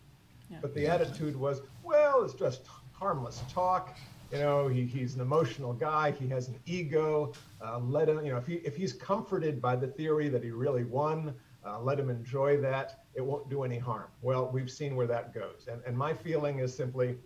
Yeah. 0.49 0.57
But 0.61 0.73
the 0.73 0.87
attitude 0.87 1.35
was, 1.35 1.61
well, 1.83 2.23
it's 2.23 2.33
just 2.33 2.67
harmless 2.91 3.43
talk. 3.51 3.97
You 4.31 4.39
know, 4.39 4.67
he, 4.69 4.85
he's 4.85 5.15
an 5.15 5.21
emotional 5.21 5.73
guy. 5.73 6.11
He 6.11 6.27
has 6.29 6.47
an 6.47 6.57
ego. 6.65 7.33
Uh, 7.61 7.79
let 7.79 8.07
him, 8.07 8.23
you 8.25 8.31
know, 8.31 8.37
if, 8.37 8.47
he, 8.47 8.55
if 8.55 8.77
he's 8.77 8.93
comforted 8.93 9.61
by 9.61 9.75
the 9.75 9.87
theory 9.87 10.29
that 10.29 10.43
he 10.43 10.51
really 10.51 10.85
won, 10.85 11.33
uh, 11.65 11.79
let 11.79 11.99
him 11.99 12.09
enjoy 12.09 12.57
that. 12.61 13.03
It 13.13 13.21
won't 13.21 13.49
do 13.49 13.63
any 13.63 13.77
harm. 13.77 14.07
Well, 14.21 14.49
we've 14.51 14.71
seen 14.71 14.95
where 14.95 15.07
that 15.07 15.33
goes. 15.33 15.67
And, 15.71 15.81
and 15.85 15.97
my 15.97 16.13
feeling 16.13 16.59
is 16.59 16.75
simply 16.75 17.17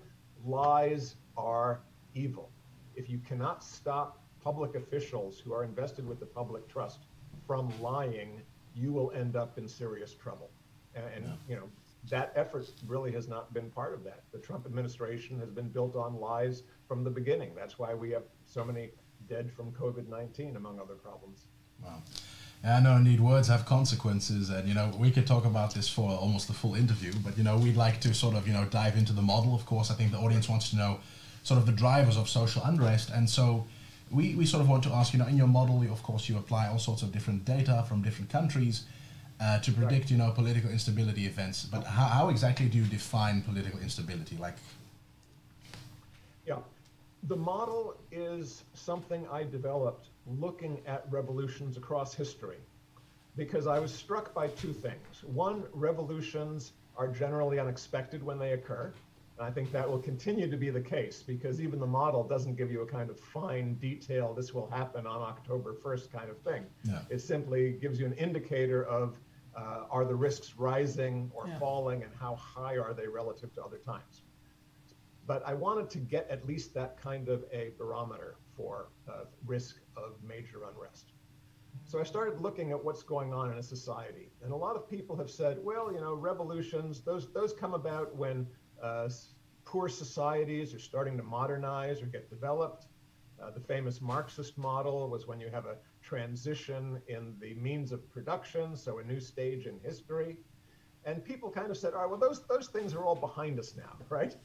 lies 0.43 1.15
are 1.37 1.81
evil. 2.13 2.51
If 2.95 3.09
you 3.09 3.19
cannot 3.19 3.63
stop 3.63 4.21
public 4.43 4.75
officials 4.75 5.39
who 5.39 5.53
are 5.53 5.63
invested 5.63 6.07
with 6.07 6.19
the 6.19 6.25
public 6.25 6.67
trust 6.67 7.05
from 7.47 7.71
lying, 7.81 8.41
you 8.75 8.91
will 8.91 9.11
end 9.11 9.35
up 9.35 9.57
in 9.57 9.67
serious 9.67 10.13
trouble. 10.13 10.49
And, 10.95 11.05
and 11.15 11.37
you 11.47 11.55
know, 11.55 11.69
that 12.09 12.31
effort 12.35 12.69
really 12.85 13.11
has 13.11 13.27
not 13.27 13.53
been 13.53 13.69
part 13.71 13.93
of 13.93 14.03
that. 14.03 14.23
The 14.31 14.37
Trump 14.37 14.65
administration 14.65 15.39
has 15.39 15.49
been 15.49 15.69
built 15.69 15.95
on 15.95 16.19
lies 16.19 16.63
from 16.87 17.03
the 17.03 17.09
beginning. 17.09 17.53
That's 17.55 17.79
why 17.79 17.93
we 17.93 18.11
have 18.11 18.23
so 18.45 18.63
many 18.63 18.91
dead 19.27 19.51
from 19.51 19.71
COVID 19.71 20.07
19, 20.07 20.55
among 20.55 20.79
other 20.79 20.95
problems. 20.95 21.45
Wow. 21.83 22.01
Yeah, 22.65 22.79
no, 22.79 22.95
indeed, 22.95 23.19
words 23.19 23.47
have 23.47 23.63
consequences, 23.67 24.49
and 24.49 24.67
you 24.67 24.73
know 24.73 24.91
we 24.97 25.11
could 25.11 25.27
talk 25.27 25.45
about 25.45 25.75
this 25.75 25.87
for 25.87 26.09
almost 26.09 26.47
the 26.47 26.53
full 26.53 26.73
interview, 26.73 27.13
but 27.23 27.37
you 27.37 27.43
know 27.43 27.57
we'd 27.57 27.77
like 27.77 28.01
to 28.01 28.13
sort 28.13 28.35
of 28.35 28.47
you 28.47 28.53
know 28.53 28.65
dive 28.65 28.97
into 28.97 29.13
the 29.13 29.21
model. 29.21 29.53
Of 29.53 29.67
course, 29.67 29.91
I 29.91 29.93
think 29.93 30.11
the 30.11 30.17
audience 30.17 30.49
wants 30.49 30.71
to 30.71 30.75
know 30.75 30.99
sort 31.43 31.59
of 31.59 31.67
the 31.67 31.71
drivers 31.71 32.17
of 32.17 32.27
social 32.27 32.63
unrest, 32.65 33.11
and 33.11 33.29
so 33.29 33.67
we, 34.11 34.35
we 34.35 34.45
sort 34.45 34.61
of 34.61 34.69
want 34.69 34.83
to 34.83 34.89
ask, 34.89 35.13
you 35.13 35.19
know, 35.19 35.27
in 35.27 35.37
your 35.37 35.47
model, 35.47 35.81
of 35.91 36.01
course, 36.03 36.29
you 36.29 36.37
apply 36.37 36.67
all 36.67 36.79
sorts 36.79 37.01
of 37.01 37.11
different 37.11 37.45
data 37.45 37.83
from 37.87 38.01
different 38.01 38.29
countries 38.29 38.85
uh, 39.41 39.59
to 39.59 39.71
predict, 39.71 40.05
right. 40.05 40.11
you 40.11 40.17
know, 40.17 40.31
political 40.31 40.69
instability 40.69 41.25
events. 41.25 41.65
But 41.65 41.83
how, 41.83 42.05
how 42.05 42.29
exactly 42.29 42.67
do 42.67 42.77
you 42.77 42.85
define 42.85 43.41
political 43.41 43.79
instability? 43.79 44.37
Like, 44.37 44.55
yeah, 46.45 46.59
the 47.23 47.35
model 47.35 47.95
is 48.11 48.63
something 48.73 49.27
I 49.31 49.43
developed 49.43 50.07
looking 50.27 50.81
at 50.85 51.05
revolutions 51.09 51.77
across 51.77 52.13
history 52.13 52.57
because 53.35 53.67
I 53.67 53.79
was 53.79 53.93
struck 53.93 54.33
by 54.33 54.47
two 54.47 54.73
things. 54.73 55.23
One, 55.23 55.63
revolutions 55.73 56.73
are 56.97 57.07
generally 57.07 57.59
unexpected 57.59 58.23
when 58.23 58.39
they 58.39 58.53
occur. 58.53 58.93
And 59.37 59.45
I 59.45 59.51
think 59.51 59.71
that 59.73 59.89
will 59.89 59.99
continue 59.99 60.49
to 60.49 60.55
be 60.55 60.69
the 60.69 60.81
case 60.81 61.21
because 61.21 61.59
even 61.59 61.79
the 61.79 61.87
model 61.87 62.23
doesn't 62.23 62.55
give 62.55 62.71
you 62.71 62.81
a 62.81 62.85
kind 62.85 63.09
of 63.09 63.19
fine 63.19 63.75
detail, 63.75 64.33
this 64.33 64.53
will 64.53 64.69
happen 64.69 65.05
on 65.05 65.21
October 65.21 65.73
1st 65.73 66.11
kind 66.11 66.29
of 66.29 66.37
thing. 66.39 66.65
Yeah. 66.83 66.99
It 67.09 67.19
simply 67.19 67.73
gives 67.73 67.99
you 67.99 68.05
an 68.05 68.13
indicator 68.13 68.85
of 68.85 69.19
uh, 69.57 69.85
are 69.89 70.05
the 70.05 70.15
risks 70.15 70.55
rising 70.57 71.31
or 71.33 71.47
yeah. 71.47 71.59
falling 71.59 72.03
and 72.03 72.11
how 72.19 72.35
high 72.35 72.77
are 72.77 72.93
they 72.93 73.07
relative 73.07 73.53
to 73.55 73.63
other 73.63 73.77
times. 73.77 74.21
But 75.27 75.43
I 75.45 75.53
wanted 75.53 75.89
to 75.91 75.97
get 75.97 76.29
at 76.29 76.45
least 76.45 76.73
that 76.73 77.01
kind 77.01 77.29
of 77.29 77.43
a 77.51 77.71
barometer 77.77 78.35
for 78.55 78.89
uh, 79.07 79.25
risk 79.45 79.79
of 79.97 80.13
major 80.23 80.63
unrest. 80.69 81.13
So 81.83 81.99
I 81.99 82.03
started 82.03 82.41
looking 82.41 82.71
at 82.71 82.83
what's 82.83 83.03
going 83.03 83.33
on 83.33 83.51
in 83.51 83.57
a 83.57 83.63
society. 83.63 84.31
And 84.43 84.51
a 84.51 84.55
lot 84.55 84.75
of 84.75 84.89
people 84.89 85.15
have 85.17 85.29
said, 85.29 85.57
well, 85.61 85.91
you 85.93 85.99
know, 85.99 86.15
revolutions, 86.15 87.01
those, 87.01 87.31
those 87.31 87.53
come 87.53 87.73
about 87.73 88.15
when 88.15 88.47
uh, 88.81 89.07
poor 89.65 89.87
societies 89.87 90.73
are 90.73 90.79
starting 90.79 91.17
to 91.17 91.23
modernize 91.23 92.01
or 92.01 92.07
get 92.07 92.29
developed. 92.29 92.87
Uh, 93.41 93.51
the 93.51 93.59
famous 93.59 94.01
Marxist 94.01 94.57
model 94.57 95.09
was 95.09 95.27
when 95.27 95.39
you 95.39 95.49
have 95.49 95.65
a 95.65 95.75
transition 96.01 97.01
in 97.07 97.35
the 97.39 97.53
means 97.55 97.91
of 97.91 98.09
production, 98.09 98.75
so 98.75 98.99
a 98.99 99.03
new 99.03 99.19
stage 99.19 99.65
in 99.65 99.79
history. 99.79 100.37
And 101.03 101.23
people 101.23 101.51
kind 101.51 101.69
of 101.69 101.77
said, 101.77 101.93
all 101.93 102.01
right, 102.01 102.09
well, 102.09 102.19
those, 102.19 102.47
those 102.47 102.67
things 102.67 102.95
are 102.95 103.03
all 103.03 103.15
behind 103.15 103.59
us 103.59 103.75
now, 103.75 103.97
right? 104.09 104.35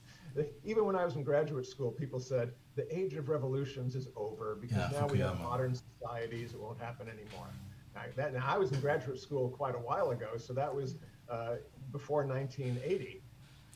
Even 0.65 0.85
when 0.85 0.97
I 0.97 1.05
was 1.05 1.17
in 1.17 1.23
graduate 1.23 1.67
school, 1.67 1.91
people 1.91 2.21
said 2.21 2.53
the 2.77 2.87
age 2.97 3.15
of 3.15 3.29
revolutions 3.29 3.95
is 3.95 4.09
over 4.17 4.57
because 4.61 4.93
yeah, 4.93 5.01
now 5.01 5.07
we 5.07 5.19
have 5.19 5.41
modern 5.41 5.75
societies, 5.75 6.55
it 6.55 6.61
won't 6.61 6.81
happen 6.81 7.09
anymore. 7.09 7.49
Now, 7.95 8.03
that, 8.17 8.33
now, 8.33 8.45
I 8.47 8.57
was 8.57 8.71
in 8.73 8.81
graduate 8.81 9.19
school 9.19 9.49
quite 9.49 9.75
a 9.75 9.79
while 9.79 10.11
ago, 10.11 10.37
so 10.37 10.53
that 10.53 10.73
was 10.73 10.95
uh, 11.29 11.57
before 11.91 12.25
1980. 12.25 13.23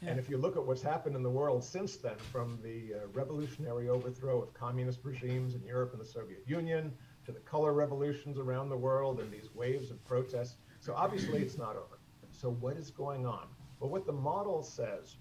Yeah. 0.00 0.10
And 0.10 0.18
if 0.18 0.28
you 0.28 0.38
look 0.38 0.56
at 0.56 0.64
what's 0.64 0.82
happened 0.82 1.16
in 1.16 1.22
the 1.22 1.30
world 1.30 1.64
since 1.64 1.96
then, 1.96 2.16
from 2.30 2.58
the 2.62 2.94
uh, 2.94 3.06
revolutionary 3.12 3.88
overthrow 3.88 4.42
of 4.42 4.54
communist 4.54 5.00
regimes 5.02 5.54
in 5.54 5.64
Europe 5.64 5.92
and 5.92 6.00
the 6.00 6.06
Soviet 6.06 6.44
Union 6.46 6.92
to 7.26 7.32
the 7.32 7.40
color 7.40 7.72
revolutions 7.72 8.38
around 8.38 8.68
the 8.68 8.76
world 8.76 9.20
and 9.20 9.32
these 9.32 9.52
waves 9.54 9.90
of 9.90 10.04
protests, 10.04 10.56
so 10.80 10.94
obviously 10.94 11.40
it's 11.40 11.58
not 11.58 11.76
over. 11.76 11.98
So 12.32 12.50
what 12.50 12.76
is 12.76 12.90
going 12.90 13.26
on? 13.26 13.46
Well, 13.80 13.90
what 13.90 14.06
the 14.06 14.12
model 14.12 14.62
says 14.62 15.16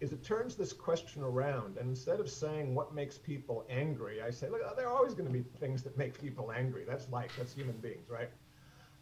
is 0.00 0.12
it 0.12 0.24
turns 0.24 0.56
this 0.56 0.72
question 0.72 1.22
around, 1.22 1.76
and 1.76 1.88
instead 1.88 2.20
of 2.20 2.30
saying 2.30 2.74
what 2.74 2.94
makes 2.94 3.18
people 3.18 3.66
angry, 3.68 4.22
I 4.22 4.30
say, 4.30 4.48
look, 4.48 4.62
there 4.76 4.88
are 4.88 4.96
always 4.96 5.12
going 5.12 5.26
to 5.26 5.32
be 5.32 5.44
things 5.58 5.82
that 5.82 5.96
make 5.98 6.18
people 6.18 6.52
angry. 6.52 6.84
That's 6.88 7.08
life. 7.10 7.32
That's 7.36 7.52
human 7.52 7.76
beings, 7.76 8.08
right? 8.08 8.30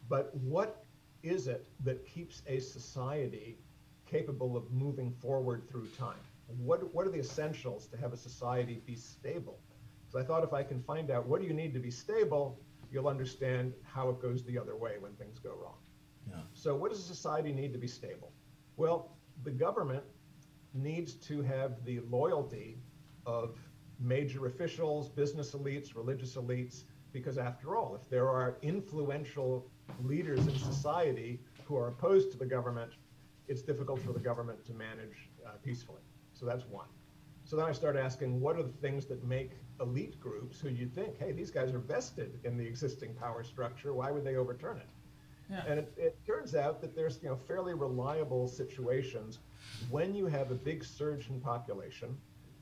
But 0.08 0.34
what 0.34 0.84
is 1.22 1.46
it 1.46 1.68
that 1.84 2.04
keeps 2.04 2.42
a 2.46 2.58
society 2.58 3.58
capable 4.06 4.56
of 4.56 4.70
moving 4.72 5.12
forward 5.12 5.68
through 5.68 5.86
time? 5.98 6.18
What, 6.56 6.92
what 6.94 7.06
are 7.06 7.10
the 7.10 7.20
essentials 7.20 7.86
to 7.88 7.96
have 7.96 8.12
a 8.12 8.16
society 8.16 8.82
be 8.84 8.96
stable? 8.96 9.58
So 10.08 10.18
I 10.18 10.24
thought 10.24 10.42
if 10.42 10.52
I 10.52 10.62
can 10.62 10.82
find 10.82 11.10
out 11.10 11.26
what 11.26 11.40
do 11.40 11.46
you 11.46 11.52
need 11.52 11.74
to 11.74 11.80
be 11.80 11.90
stable, 11.90 12.58
you'll 12.90 13.08
understand 13.08 13.74
how 13.82 14.08
it 14.08 14.20
goes 14.20 14.42
the 14.44 14.58
other 14.58 14.76
way 14.76 14.96
when 14.98 15.12
things 15.12 15.38
go 15.38 15.50
wrong. 15.50 15.76
Yeah. 16.28 16.36
So 16.54 16.74
what 16.74 16.90
does 16.90 17.00
a 17.00 17.06
society 17.06 17.52
need 17.52 17.72
to 17.74 17.78
be 17.78 17.86
stable? 17.86 18.32
Well, 18.76 19.16
the 19.44 19.50
government 19.50 20.02
needs 20.74 21.14
to 21.14 21.42
have 21.42 21.84
the 21.84 22.00
loyalty 22.10 22.78
of 23.26 23.58
major 24.00 24.46
officials, 24.46 25.08
business 25.08 25.52
elites, 25.52 25.94
religious 25.94 26.36
elites, 26.36 26.84
because 27.12 27.38
after 27.38 27.76
all, 27.76 27.94
if 27.94 28.08
there 28.08 28.28
are 28.28 28.58
influential 28.62 29.66
leaders 30.02 30.46
in 30.46 30.56
society 30.58 31.40
who 31.64 31.76
are 31.76 31.88
opposed 31.88 32.30
to 32.32 32.38
the 32.38 32.46
government, 32.46 32.92
it's 33.48 33.62
difficult 33.62 34.00
for 34.00 34.12
the 34.12 34.20
government 34.20 34.64
to 34.66 34.72
manage 34.72 35.30
uh, 35.46 35.50
peacefully. 35.64 36.02
So 36.32 36.46
that's 36.46 36.66
one. 36.66 36.88
So 37.44 37.56
then 37.56 37.64
I 37.64 37.72
start 37.72 37.96
asking, 37.96 38.40
what 38.40 38.56
are 38.56 38.62
the 38.62 38.68
things 38.68 39.06
that 39.06 39.24
make 39.24 39.52
elite 39.80 40.20
groups 40.20 40.60
who 40.60 40.68
you 40.68 40.86
think, 40.86 41.18
hey, 41.18 41.32
these 41.32 41.50
guys 41.50 41.72
are 41.72 41.78
vested 41.78 42.40
in 42.44 42.58
the 42.58 42.66
existing 42.66 43.14
power 43.14 43.42
structure, 43.42 43.94
why 43.94 44.10
would 44.10 44.24
they 44.24 44.36
overturn 44.36 44.76
it? 44.76 44.88
Yeah. 45.50 45.62
And 45.66 45.78
it, 45.78 45.92
it 45.96 46.18
turns 46.26 46.54
out 46.54 46.82
that 46.82 46.94
there's 46.94 47.20
you 47.22 47.30
know 47.30 47.36
fairly 47.36 47.72
reliable 47.72 48.46
situations 48.48 49.38
when 49.90 50.14
you 50.14 50.26
have 50.26 50.50
a 50.50 50.54
big 50.54 50.84
surge 50.84 51.28
in 51.28 51.40
population, 51.40 52.16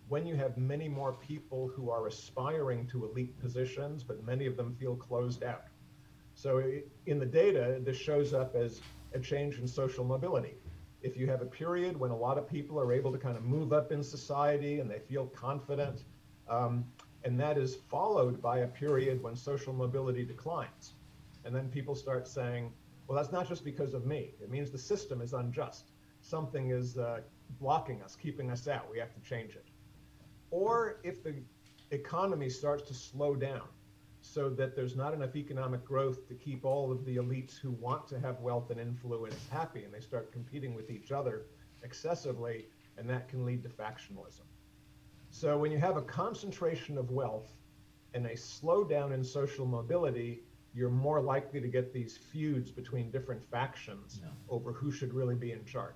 when 0.08 0.26
you 0.26 0.36
have 0.36 0.56
many 0.56 0.88
more 0.88 1.12
people 1.12 1.68
who 1.68 1.90
are 1.90 2.06
aspiring 2.06 2.86
to 2.88 3.04
elite 3.04 3.38
positions, 3.40 4.04
but 4.04 4.24
many 4.24 4.46
of 4.46 4.56
them 4.56 4.74
feel 4.78 4.94
closed 4.94 5.42
out. 5.42 5.64
So 6.34 6.62
in 7.06 7.18
the 7.18 7.26
data, 7.26 7.80
this 7.82 7.96
shows 7.96 8.32
up 8.32 8.54
as 8.54 8.80
a 9.14 9.18
change 9.18 9.58
in 9.58 9.66
social 9.66 10.04
mobility 10.04 10.54
if 11.06 11.16
you 11.16 11.28
have 11.28 11.40
a 11.40 11.46
period 11.46 11.96
when 11.96 12.10
a 12.10 12.16
lot 12.16 12.36
of 12.36 12.48
people 12.48 12.80
are 12.80 12.92
able 12.92 13.12
to 13.12 13.18
kind 13.18 13.36
of 13.36 13.44
move 13.44 13.72
up 13.72 13.92
in 13.92 14.02
society 14.02 14.80
and 14.80 14.90
they 14.90 14.98
feel 14.98 15.26
confident, 15.26 16.02
um, 16.48 16.84
and 17.24 17.38
that 17.38 17.56
is 17.56 17.76
followed 17.88 18.42
by 18.42 18.58
a 18.58 18.66
period 18.66 19.22
when 19.22 19.36
social 19.36 19.72
mobility 19.72 20.24
declines. 20.24 20.94
And 21.44 21.54
then 21.54 21.68
people 21.68 21.94
start 21.94 22.26
saying, 22.26 22.72
well, 23.06 23.16
that's 23.16 23.32
not 23.32 23.48
just 23.48 23.64
because 23.64 23.94
of 23.94 24.04
me. 24.04 24.34
It 24.42 24.50
means 24.50 24.72
the 24.72 24.78
system 24.78 25.20
is 25.20 25.32
unjust. 25.32 25.92
Something 26.28 26.70
is 26.70 26.98
uh, 26.98 27.20
blocking 27.60 28.02
us, 28.02 28.16
keeping 28.16 28.50
us 28.50 28.66
out. 28.66 28.90
We 28.90 28.98
have 28.98 29.14
to 29.14 29.20
change 29.20 29.54
it. 29.54 29.66
Or 30.50 30.98
if 31.04 31.22
the 31.22 31.36
economy 31.92 32.48
starts 32.48 32.82
to 32.88 32.94
slow 32.94 33.36
down, 33.36 33.68
so 34.22 34.50
that 34.50 34.74
there's 34.74 34.96
not 34.96 35.14
enough 35.14 35.36
economic 35.36 35.84
growth 35.84 36.26
to 36.26 36.34
keep 36.34 36.64
all 36.64 36.90
of 36.90 37.04
the 37.04 37.16
elites 37.16 37.56
who 37.56 37.70
want 37.70 38.08
to 38.08 38.18
have 38.18 38.40
wealth 38.40 38.70
and 38.70 38.80
influence 38.80 39.36
happy, 39.52 39.84
and 39.84 39.94
they 39.94 40.00
start 40.00 40.32
competing 40.32 40.74
with 40.74 40.90
each 40.90 41.12
other 41.12 41.46
excessively, 41.84 42.66
and 42.98 43.08
that 43.08 43.28
can 43.28 43.46
lead 43.46 43.62
to 43.62 43.68
factionalism. 43.68 44.46
So 45.30 45.56
when 45.56 45.70
you 45.70 45.78
have 45.78 45.96
a 45.96 46.02
concentration 46.02 46.98
of 46.98 47.12
wealth 47.12 47.52
and 48.14 48.26
a 48.26 48.32
slowdown 48.32 49.12
in 49.12 49.22
social 49.22 49.64
mobility, 49.64 50.42
you're 50.74 50.90
more 50.90 51.20
likely 51.20 51.60
to 51.60 51.68
get 51.68 51.92
these 51.92 52.16
feuds 52.16 52.72
between 52.72 53.12
different 53.12 53.44
factions 53.44 54.20
over 54.48 54.72
who 54.72 54.90
should 54.90 55.14
really 55.14 55.36
be 55.36 55.52
in 55.52 55.64
charge. 55.64 55.94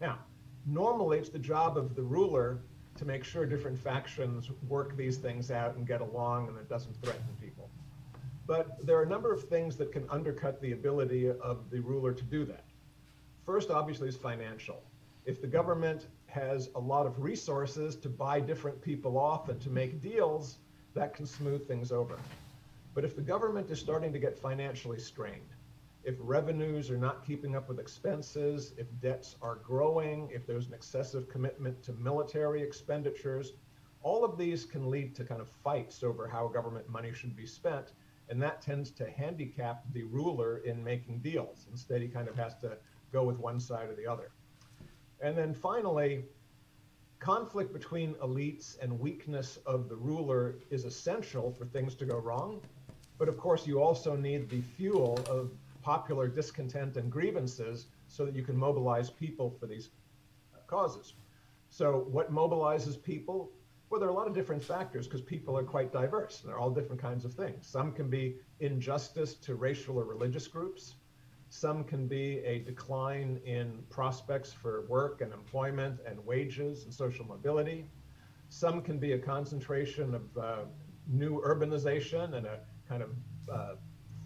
Now, 0.00 0.18
normally 0.66 1.18
it's 1.18 1.28
the 1.28 1.38
job 1.38 1.76
of 1.76 1.94
the 1.94 2.02
ruler 2.02 2.60
to 2.96 3.04
make 3.04 3.24
sure 3.24 3.46
different 3.46 3.78
factions 3.78 4.50
work 4.68 4.96
these 4.96 5.16
things 5.16 5.50
out 5.50 5.76
and 5.76 5.86
get 5.86 6.00
along 6.00 6.48
and 6.48 6.56
it 6.56 6.68
doesn't 6.68 7.00
threaten 7.02 7.22
people. 7.40 7.70
But 8.46 8.84
there 8.84 8.98
are 8.98 9.02
a 9.02 9.08
number 9.08 9.32
of 9.32 9.44
things 9.48 9.76
that 9.76 9.92
can 9.92 10.04
undercut 10.10 10.60
the 10.60 10.72
ability 10.72 11.28
of 11.28 11.70
the 11.70 11.80
ruler 11.80 12.12
to 12.12 12.24
do 12.24 12.44
that. 12.46 12.64
First, 13.46 13.70
obviously, 13.70 14.08
is 14.08 14.16
financial. 14.16 14.82
If 15.24 15.40
the 15.40 15.46
government 15.46 16.06
has 16.26 16.70
a 16.74 16.80
lot 16.80 17.06
of 17.06 17.20
resources 17.20 17.94
to 17.96 18.08
buy 18.08 18.40
different 18.40 18.80
people 18.82 19.18
off 19.18 19.48
and 19.48 19.60
to 19.60 19.70
make 19.70 20.00
deals, 20.00 20.58
that 20.94 21.14
can 21.14 21.26
smooth 21.26 21.66
things 21.66 21.92
over. 21.92 22.18
But 22.94 23.04
if 23.04 23.14
the 23.14 23.22
government 23.22 23.70
is 23.70 23.78
starting 23.78 24.12
to 24.12 24.18
get 24.18 24.38
financially 24.38 24.98
strained, 24.98 25.54
if 26.04 26.16
revenues 26.18 26.90
are 26.90 26.96
not 26.96 27.26
keeping 27.26 27.56
up 27.56 27.68
with 27.68 27.78
expenses, 27.78 28.72
if 28.78 28.86
debts 29.00 29.36
are 29.42 29.56
growing, 29.56 30.30
if 30.32 30.46
there's 30.46 30.66
an 30.66 30.74
excessive 30.74 31.28
commitment 31.28 31.82
to 31.82 31.92
military 31.92 32.62
expenditures, 32.62 33.52
all 34.02 34.24
of 34.24 34.38
these 34.38 34.64
can 34.64 34.90
lead 34.90 35.14
to 35.16 35.24
kind 35.24 35.40
of 35.40 35.48
fights 35.48 36.02
over 36.02 36.26
how 36.26 36.48
government 36.48 36.88
money 36.88 37.12
should 37.12 37.36
be 37.36 37.46
spent. 37.46 37.92
And 38.30 38.40
that 38.42 38.62
tends 38.62 38.90
to 38.92 39.10
handicap 39.10 39.82
the 39.92 40.04
ruler 40.04 40.58
in 40.58 40.82
making 40.82 41.18
deals. 41.18 41.66
Instead, 41.70 42.00
he 42.00 42.08
kind 42.08 42.28
of 42.28 42.36
has 42.36 42.54
to 42.58 42.78
go 43.12 43.24
with 43.24 43.38
one 43.38 43.60
side 43.60 43.90
or 43.90 43.94
the 43.94 44.06
other. 44.06 44.30
And 45.20 45.36
then 45.36 45.52
finally, 45.52 46.24
conflict 47.18 47.72
between 47.74 48.14
elites 48.14 48.80
and 48.80 48.98
weakness 48.98 49.58
of 49.66 49.88
the 49.88 49.96
ruler 49.96 50.56
is 50.70 50.84
essential 50.84 51.52
for 51.52 51.66
things 51.66 51.94
to 51.96 52.06
go 52.06 52.18
wrong. 52.18 52.62
But 53.18 53.28
of 53.28 53.36
course, 53.36 53.66
you 53.66 53.82
also 53.82 54.16
need 54.16 54.48
the 54.48 54.62
fuel 54.62 55.18
of 55.28 55.50
popular 55.82 56.28
discontent 56.28 56.96
and 56.96 57.10
grievances 57.10 57.86
so 58.08 58.24
that 58.24 58.34
you 58.34 58.42
can 58.42 58.56
mobilize 58.56 59.10
people 59.10 59.50
for 59.50 59.66
these 59.66 59.90
causes. 60.66 61.14
So, 61.70 62.06
what 62.10 62.32
mobilizes 62.32 63.00
people? 63.02 63.52
Well, 63.88 63.98
there 63.98 64.08
are 64.08 64.12
a 64.12 64.14
lot 64.14 64.28
of 64.28 64.34
different 64.34 64.62
factors 64.62 65.06
because 65.06 65.20
people 65.20 65.56
are 65.58 65.64
quite 65.64 65.92
diverse. 65.92 66.40
And 66.40 66.50
they're 66.50 66.58
all 66.58 66.70
different 66.70 67.02
kinds 67.02 67.24
of 67.24 67.34
things. 67.34 67.66
Some 67.66 67.92
can 67.92 68.08
be 68.08 68.36
injustice 68.60 69.34
to 69.34 69.56
racial 69.56 69.98
or 69.98 70.04
religious 70.04 70.46
groups. 70.46 70.94
Some 71.48 71.82
can 71.82 72.06
be 72.06 72.38
a 72.44 72.60
decline 72.60 73.40
in 73.44 73.82
prospects 73.90 74.52
for 74.52 74.86
work 74.86 75.20
and 75.20 75.32
employment 75.32 75.98
and 76.06 76.24
wages 76.24 76.84
and 76.84 76.94
social 76.94 77.24
mobility. 77.24 77.90
Some 78.48 78.82
can 78.82 78.98
be 78.98 79.12
a 79.12 79.18
concentration 79.18 80.14
of 80.14 80.38
uh, 80.38 80.56
new 81.08 81.40
urbanization 81.40 82.34
and 82.34 82.46
a 82.46 82.60
kind 82.88 83.02
of 83.02 83.10
uh, 83.52 83.74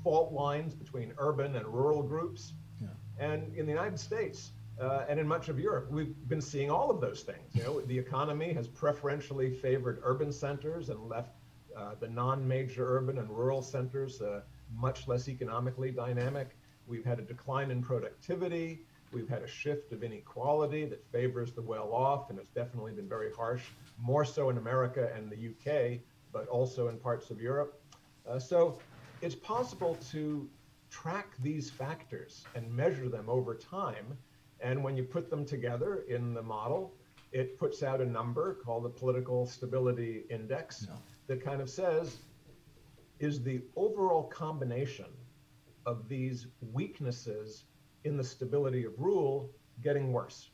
fault 0.05 0.33
lines 0.33 0.75
between 0.75 1.13
urban 1.19 1.57
and 1.57 1.67
rural 1.67 2.03
groups. 2.03 2.53
Yeah. 2.81 2.89
And 3.19 3.57
in 3.57 3.67
the 3.67 3.73
United 3.73 3.99
States, 3.99 4.53
uh, 4.81 5.05
and 5.09 5.19
in 5.19 5.27
much 5.27 5.49
of 5.49 5.59
Europe, 5.59 5.91
we've 5.91 6.15
been 6.29 6.41
seeing 6.41 6.71
all 6.71 6.91
of 6.91 7.01
those 7.01 7.23
things. 7.23 7.55
You 7.55 7.63
know, 7.63 7.81
the 7.81 7.99
economy 7.99 8.53
has 8.53 8.69
preferentially 8.69 9.51
favored 9.51 10.01
urban 10.03 10.31
centers 10.31 10.91
and 10.91 11.09
left 11.09 11.31
uh, 11.77 11.95
the 11.99 12.09
non-major 12.09 12.99
urban 12.99 13.19
and 13.19 13.29
rural 13.29 13.63
centers 13.63 14.21
uh, 14.21 14.43
much 14.77 15.09
less 15.09 15.29
economically 15.29 15.91
dynamic. 15.91 16.57
We've 16.87 17.05
had 17.05 17.19
a 17.19 17.23
decline 17.23 17.71
in 17.71 17.83
productivity. 17.83 18.85
We've 19.13 19.29
had 19.29 19.43
a 19.43 19.47
shift 19.47 19.93
of 19.93 20.03
inequality 20.03 20.85
that 20.87 21.05
favors 21.13 21.53
the 21.53 21.63
well-off, 21.63 22.31
and 22.31 22.39
it's 22.39 22.51
definitely 22.51 22.93
been 22.93 23.09
very 23.09 23.33
harsh, 23.33 23.63
more 23.99 24.25
so 24.25 24.51
in 24.51 24.59
America 24.59 25.11
and 25.15 25.31
the 25.31 25.51
UK, 25.51 26.01
but 26.33 26.49
also 26.49 26.89
in 26.89 26.99
parts 26.99 27.31
of 27.31 27.41
Europe. 27.41 27.81
Uh, 28.29 28.39
so 28.39 28.79
it's 29.25 29.35
possible 29.35 29.97
to 30.13 30.49
track 30.91 31.35
these 31.43 31.71
factors 31.71 32.45
and 32.55 32.71
measure 32.71 33.09
them 33.09 33.25
over 33.29 33.55
time 33.55 34.19
and 34.61 34.83
when 34.83 34.97
you 34.97 35.03
put 35.03 35.31
them 35.31 35.45
together 35.45 36.05
in 36.09 36.35
the 36.35 36.43
model, 36.43 36.95
it 37.33 37.59
puts 37.59 37.83
out 37.83 38.01
a 38.01 38.05
number 38.05 38.55
called 38.55 38.85
the 38.85 38.91
political 38.91 39.47
stability 39.47 40.25
index 40.31 40.87
no. 40.87 40.95
that 41.27 41.45
kind 41.45 41.61
of 41.61 41.69
says 41.69 42.19
is 43.19 43.43
the 43.43 43.63
overall 43.77 44.25
combination 44.25 45.07
of 45.87 46.09
these 46.09 46.47
weaknesses 46.73 47.65
in 48.05 48.17
the 48.17 48.25
stability 48.25 48.85
of 48.85 48.93
rule 48.99 49.51
getting 49.83 50.13
worse. 50.13 50.51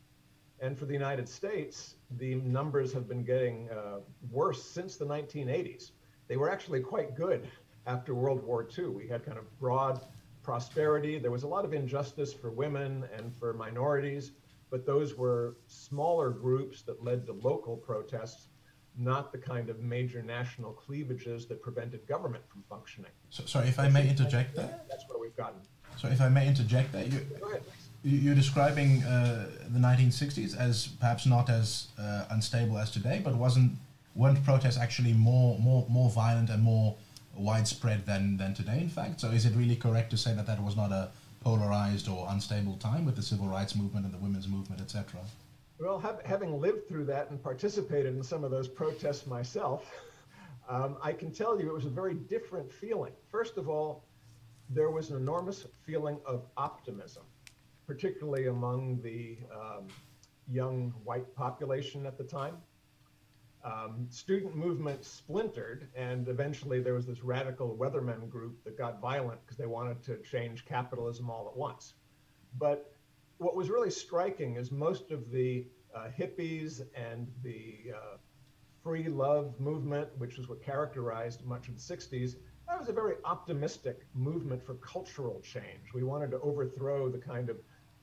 And 0.61 0.79
for 0.79 0.87
the 0.87 0.93
United 0.93 1.29
States, 1.29 1.97
the 2.19 2.37
numbers 2.37 2.93
have 2.93 3.09
been 3.09 3.25
getting 3.25 3.69
uh, 3.71 3.99
worse 4.31 4.63
since 4.63 4.97
the 4.97 5.07
1980s. 5.07 5.91
They 6.29 6.37
were 6.37 6.51
actually 6.51 6.81
quite 6.81 7.17
good 7.17 7.49
after 7.91 8.15
World 8.15 8.43
War 8.45 8.67
II. 8.77 8.87
We 8.87 9.09
had 9.09 9.25
kind 9.25 9.39
of 9.39 9.47
broad 9.59 10.01
prosperity. 10.43 11.19
There 11.19 11.31
was 11.31 11.43
a 11.43 11.49
lot 11.49 11.65
of 11.65 11.73
injustice 11.75 12.33
for 12.33 12.51
women 12.51 13.05
and 13.17 13.35
for 13.39 13.53
minorities, 13.53 14.33
but 14.71 14.87
those 14.87 15.17
were 15.17 15.57
smaller 15.67 16.31
groups 16.31 16.83
that 16.83 17.03
led 17.03 17.27
to 17.27 17.33
local 17.33 17.77
protests, 17.77 18.49
not 18.97 19.33
the 19.33 19.39
kind 19.39 19.69
of 19.71 19.81
major 19.81 20.23
national 20.23 20.73
cleavages 20.73 21.47
that 21.47 21.61
prevented 21.63 22.07
government 22.07 22.45
from 22.49 22.63
functioning. 22.69 23.11
So, 23.31 23.45
sorry, 23.45 23.69
if 23.69 23.79
I 23.79 23.89
may 23.89 24.09
interject 24.09 24.55
there. 24.55 24.81
That's 24.89 25.05
where 25.09 25.19
we've 25.19 25.37
gotten. 25.37 25.61
So, 25.97 26.09
if 26.09 26.21
I 26.21 26.29
may 26.29 26.47
interject 26.47 26.93
there, 26.93 27.05
you, 27.05 27.21
you're 28.03 28.35
describing 28.35 29.03
uh, 29.03 29.51
the 29.69 29.79
1960s 29.79 30.57
as 30.57 30.87
perhaps 31.01 31.27
not 31.27 31.51
as 31.51 31.89
uh, 31.99 32.25
unstable 32.31 32.79
as 32.79 32.91
today, 32.91 33.21
but 33.23 33.35
wasn't 33.35 33.73
weren't 34.15 34.43
protests 34.45 34.79
actually 34.79 35.13
more 35.13 35.59
more 35.59 35.87
more 35.89 36.11
violent 36.11 36.51
and 36.51 36.63
more 36.63 36.97
widespread 37.41 38.07
than, 38.07 38.37
than 38.37 38.55
today, 38.55 38.79
in 38.79 38.89
fact. 38.89 39.21
So 39.21 39.29
is 39.29 39.47
it 39.47 39.55
really 39.55 39.77
correct 39.77 40.11
to 40.11 40.17
say 40.17 40.35
that 40.35 40.47
that 40.47 40.63
was 40.63 40.77
not 40.77 40.93
a 40.93 41.11
polarized 41.41 42.09
or 42.09 42.27
unstable 42.31 42.77
time 42.77 43.05
with 43.05 43.17
the 43.17 43.23
civil 43.23 43.47
rights 43.47 43.75
movement 43.75 44.05
and 44.05 44.15
the 44.15 44.19
women's 44.19 44.47
movement, 44.47 44.81
etc.? 44.81 45.21
Well, 45.79 45.99
have, 45.99 46.21
having 46.25 46.61
lived 46.61 46.89
through 46.89 47.07
that 47.07 47.31
and 47.31 47.43
participated 47.43 48.15
in 48.15 48.23
some 48.23 48.45
of 48.45 48.51
those 48.51 48.69
protests 48.69 49.27
myself, 49.27 49.91
um, 50.69 50.99
I 51.03 51.13
can 51.13 51.33
tell 51.33 51.61
you 51.61 51.69
it 51.69 51.75
was 51.75 51.87
a 51.87 51.91
very 51.91 52.15
different 52.15 52.71
feeling. 52.71 53.13
First 53.31 53.57
of 53.57 53.69
all, 53.69 54.05
there 54.69 54.91
was 54.91 55.11
an 55.11 55.17
enormous 55.17 55.67
feeling 55.85 56.21
of 56.27 56.45
optimism, 56.57 57.25
particularly 57.87 58.47
among 58.47 59.01
the 59.03 59.39
um, 59.53 59.89
young 60.49 60.93
white 61.05 61.35
population 61.35 62.07
at 62.07 62.19
the 62.19 62.25
time 62.25 62.57
um, 63.65 64.07
student 64.11 64.57
movement 64.57 65.05
splintered, 65.05 65.89
and 65.95 66.29
eventually 66.29 66.81
there 66.81 66.95
was 66.95 67.07
this 67.07 67.23
radical 67.23 67.77
Weathermen 67.77 68.29
group 68.31 68.63
that 68.65 68.79
got 68.79 69.01
violent 69.01 69.41
because 69.45 69.59
they 69.59 69.67
wanted 69.67 70.03
to 70.05 70.17
change 70.19 70.65
capitalism 70.65 71.29
all 71.29 71.49
at 71.49 71.57
once. 71.57 71.95
But 72.59 72.95
what 73.39 73.57
was 73.57 73.69
really 73.69 73.91
striking 73.91 74.57
is 74.57 74.71
most 74.71 75.11
of 75.11 75.31
the 75.31 75.67
uh, 75.95 76.09
hippies 76.17 76.83
and 76.95 77.27
the 77.43 77.93
uh, 77.95 78.17
free 78.83 79.09
love 79.09 79.59
movement, 79.61 80.09
which 80.19 80.39
is 80.39 80.49
what 80.49 80.63
characterized 80.63 81.45
much 81.45 81.69
of 81.69 81.75
the 81.75 81.81
60s, 81.81 82.37
that 82.69 82.79
was 82.79 82.89
a 82.89 82.93
very 82.93 83.17
optimistic 83.25 84.07
movement 84.15 84.65
for 84.65 84.75
cultural 84.75 85.41
change. 85.41 85.93
We 85.93 86.05
wanted 86.05 86.31
to 86.31 86.41
overthrow 86.41 87.09
the 87.09 87.19
kind 87.19 87.51
of 87.51 87.57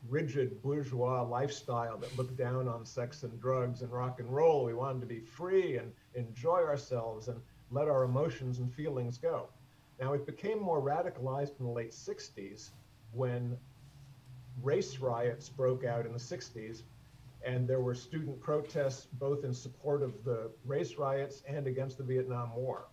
rigid 0.09 0.61
bourgeois 0.61 1.23
lifestyle 1.23 1.97
that 1.97 2.17
looked 2.17 2.37
down 2.37 2.67
on 2.67 2.85
sex 2.85 3.23
and 3.23 3.39
drugs 3.41 3.81
and 3.81 3.91
rock 3.91 4.19
and 4.19 4.29
roll. 4.33 4.65
We 4.65 4.73
wanted 4.73 5.01
to 5.01 5.07
be 5.07 5.19
free 5.19 5.77
and 5.77 5.91
enjoy 6.15 6.61
ourselves 6.61 7.27
and 7.27 7.41
let 7.71 7.87
our 7.87 8.03
emotions 8.03 8.59
and 8.59 8.73
feelings 8.73 9.17
go. 9.17 9.49
Now, 9.99 10.13
it 10.13 10.25
became 10.25 10.61
more 10.61 10.81
radicalized 10.81 11.59
in 11.59 11.65
the 11.65 11.71
late 11.71 11.91
60s 11.91 12.69
when 13.11 13.57
race 14.61 14.99
riots 14.99 15.49
broke 15.49 15.83
out 15.83 16.05
in 16.05 16.13
the 16.13 16.19
60s, 16.19 16.83
and 17.45 17.67
there 17.67 17.81
were 17.81 17.95
student 17.95 18.39
protests 18.39 19.07
both 19.13 19.43
in 19.43 19.53
support 19.53 20.01
of 20.03 20.23
the 20.23 20.51
race 20.65 20.95
riots 20.97 21.43
and 21.47 21.67
against 21.67 21.97
the 21.97 22.03
Vietnam 22.03 22.55
War. 22.55 22.87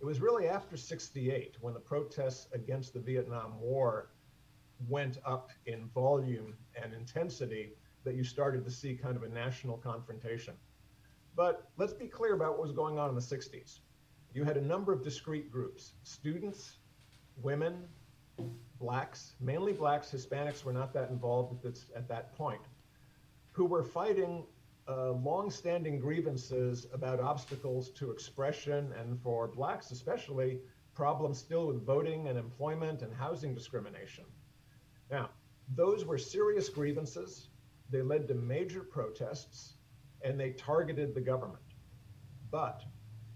It 0.00 0.04
was 0.04 0.20
really 0.20 0.48
after 0.48 0.76
68 0.76 1.56
when 1.60 1.74
the 1.74 1.80
protests 1.80 2.48
against 2.52 2.94
the 2.94 3.00
Vietnam 3.00 3.60
War 3.60 4.08
went 4.88 5.18
up 5.24 5.50
in 5.66 5.88
volume 5.88 6.54
and 6.80 6.92
intensity 6.92 7.72
that 8.04 8.14
you 8.14 8.24
started 8.24 8.64
to 8.64 8.70
see 8.70 8.94
kind 8.94 9.16
of 9.16 9.22
a 9.22 9.28
national 9.28 9.76
confrontation. 9.76 10.54
But 11.36 11.70
let's 11.76 11.92
be 11.92 12.06
clear 12.06 12.34
about 12.34 12.52
what 12.52 12.62
was 12.62 12.72
going 12.72 12.98
on 12.98 13.08
in 13.08 13.14
the 13.14 13.20
60s. 13.20 13.80
You 14.32 14.44
had 14.44 14.56
a 14.56 14.60
number 14.60 14.92
of 14.92 15.02
discrete 15.02 15.50
groups 15.50 15.94
students, 16.02 16.78
women, 17.36 17.84
blacks, 18.78 19.34
mainly 19.40 19.72
blacks, 19.72 20.10
Hispanics 20.10 20.64
were 20.64 20.72
not 20.72 20.92
that 20.94 21.10
involved 21.10 21.52
at, 21.52 21.62
this, 21.62 21.86
at 21.94 22.08
that 22.08 22.34
point, 22.36 22.62
who 23.52 23.66
were 23.66 23.82
fighting 23.82 24.44
uh, 24.88 25.12
long-standing 25.12 25.98
grievances 25.98 26.86
about 26.92 27.20
obstacles 27.20 27.90
to 27.90 28.10
expression 28.10 28.92
and 28.98 29.20
for 29.20 29.46
blacks 29.46 29.90
especially 29.90 30.58
problems 30.94 31.38
still 31.38 31.66
with 31.66 31.84
voting 31.84 32.28
and 32.28 32.36
employment 32.38 33.02
and 33.02 33.14
housing 33.14 33.54
discrimination 33.54 34.24
now, 35.10 35.30
those 35.74 36.04
were 36.04 36.18
serious 36.18 36.68
grievances. 36.68 37.48
They 37.90 38.02
led 38.02 38.28
to 38.28 38.34
major 38.34 38.80
protests 38.80 39.74
and 40.22 40.38
they 40.38 40.50
targeted 40.50 41.14
the 41.14 41.20
government. 41.20 41.62
But 42.50 42.82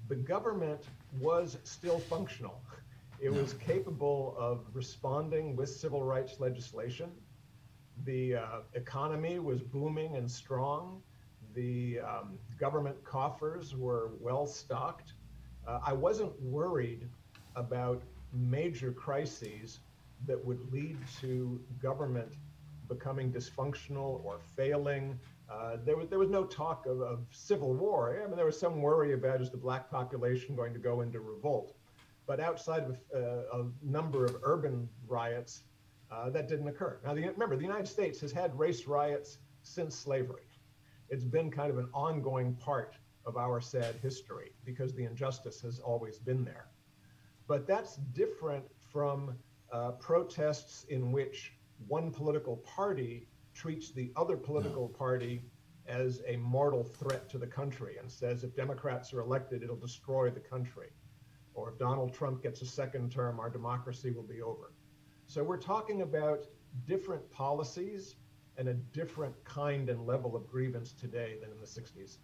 the 0.09 0.17
government 0.17 0.83
was 1.21 1.59
still 1.65 1.99
functional. 1.99 2.61
It 3.21 3.31
was 3.33 3.55
capable 3.55 4.35
of 4.39 4.67
responding 4.75 5.57
with 5.57 5.69
civil 5.69 6.03
rights 6.03 6.41
legislation. 6.41 7.11
The 8.05 8.37
uh, 8.37 8.47
economy 8.75 9.39
was 9.39 9.63
booming 9.63 10.17
and 10.17 10.31
strong. 10.31 11.01
The 11.55 12.01
um, 12.01 12.39
government 12.59 13.03
coffers 13.05 13.77
were 13.77 14.11
well 14.21 14.47
stocked. 14.47 15.15
Uh, 15.67 15.79
I 15.87 15.93
wasn't 15.93 16.39
worried 16.43 17.09
about 17.57 18.03
major 18.33 18.93
crises 18.93 19.81
that 20.27 20.43
would 20.45 20.73
lead 20.73 20.99
to 21.21 21.61
government 21.81 22.35
becoming 22.89 23.33
dysfunctional 23.33 24.25
or 24.25 24.39
failing 24.57 25.19
Uh, 25.51 25.77
there, 25.85 25.97
was, 25.97 26.09
there 26.09 26.19
was 26.19 26.31
no 26.31 26.45
talk 26.45 26.87
of, 26.87 27.03
of 27.03 27.19
civil 27.31 27.75
war. 27.75 28.19
I 28.23 28.27
mean, 28.27 28.37
there 28.37 28.47
was 28.47 28.59
some 28.59 28.81
worry 28.81 29.13
about 29.13 29.41
is 29.43 29.51
the 29.51 29.59
black 29.59 29.91
population 29.91 30.57
going 30.57 30.73
to 30.73 30.81
go 30.81 31.03
into 31.03 31.21
revolt. 31.21 31.77
But 32.27 32.41
outside 32.41 32.85
of 32.85 32.97
uh, 33.15 33.59
a 33.61 33.67
number 33.83 34.25
of 34.25 34.37
urban 34.43 34.89
riots, 35.07 35.65
uh, 36.11 36.31
that 36.31 36.49
didn't 36.49 36.69
occur. 36.69 36.99
Now, 37.05 37.13
the, 37.15 37.29
remember, 37.29 37.57
the 37.57 37.63
United 37.63 37.89
States 37.89 38.21
has 38.21 38.33
had 38.33 38.59
race 38.59 38.87
riots 38.87 39.39
since 39.63 39.95
slavery. 39.95 40.47
It's 41.11 41.25
been 41.25 41.51
kind 41.51 41.71
of 41.71 41.79
an 41.79 41.91
ongoing 41.93 42.55
part 42.55 42.97
of 43.27 43.37
our 43.37 43.61
sad 43.61 43.97
history 43.97 44.53
because 44.65 44.95
the 44.95 45.05
injustice 45.05 45.61
has 45.61 45.79
always 45.79 46.19
been 46.19 46.43
there. 46.45 46.69
But 47.47 47.67
that's 47.67 47.97
different 48.15 48.65
from 48.93 49.35
uh, 49.75 49.91
protests 49.93 50.85
in 50.89 51.11
which 51.11 51.53
one 51.89 52.13
political 52.13 52.59
party 52.59 53.27
treats 53.53 53.91
the 53.91 54.13
other 54.17 54.37
political 54.37 54.89
party 54.89 55.43
as 55.89 56.23
a 56.29 56.37
mortal 56.37 56.85
threat 56.85 57.29
to 57.29 57.39
the 57.39 57.47
country 57.47 57.97
and 57.99 58.11
says 58.11 58.45
if 58.45 58.55
Democrats 58.55 59.13
are 59.13 59.21
elected, 59.21 59.65
it'll 59.65 59.77
destroy 59.77 60.31
the 60.31 60.41
country. 60.41 60.91
Or 61.55 61.71
if 61.71 61.79
Donald 61.79 62.15
Trump 62.15 62.43
gets 62.43 62.63
a 62.63 62.67
second 62.67 63.11
term, 63.11 63.41
our 63.41 63.51
democracy 63.51 64.13
will 64.13 64.23
be 64.23 64.43
over. 64.43 64.73
So 65.27 65.43
we're 65.43 65.57
talking 65.57 66.03
about 66.03 66.47
different 66.87 67.29
policies 67.33 68.15
and 68.57 68.69
a 68.69 68.75
different 68.75 69.35
kind 69.45 69.89
and 69.89 70.07
level 70.07 70.37
of 70.37 70.47
grievance 70.47 70.93
today 70.93 71.37
than 71.41 71.51
in 71.51 71.61
the 71.61 71.67
60s. 71.67 72.19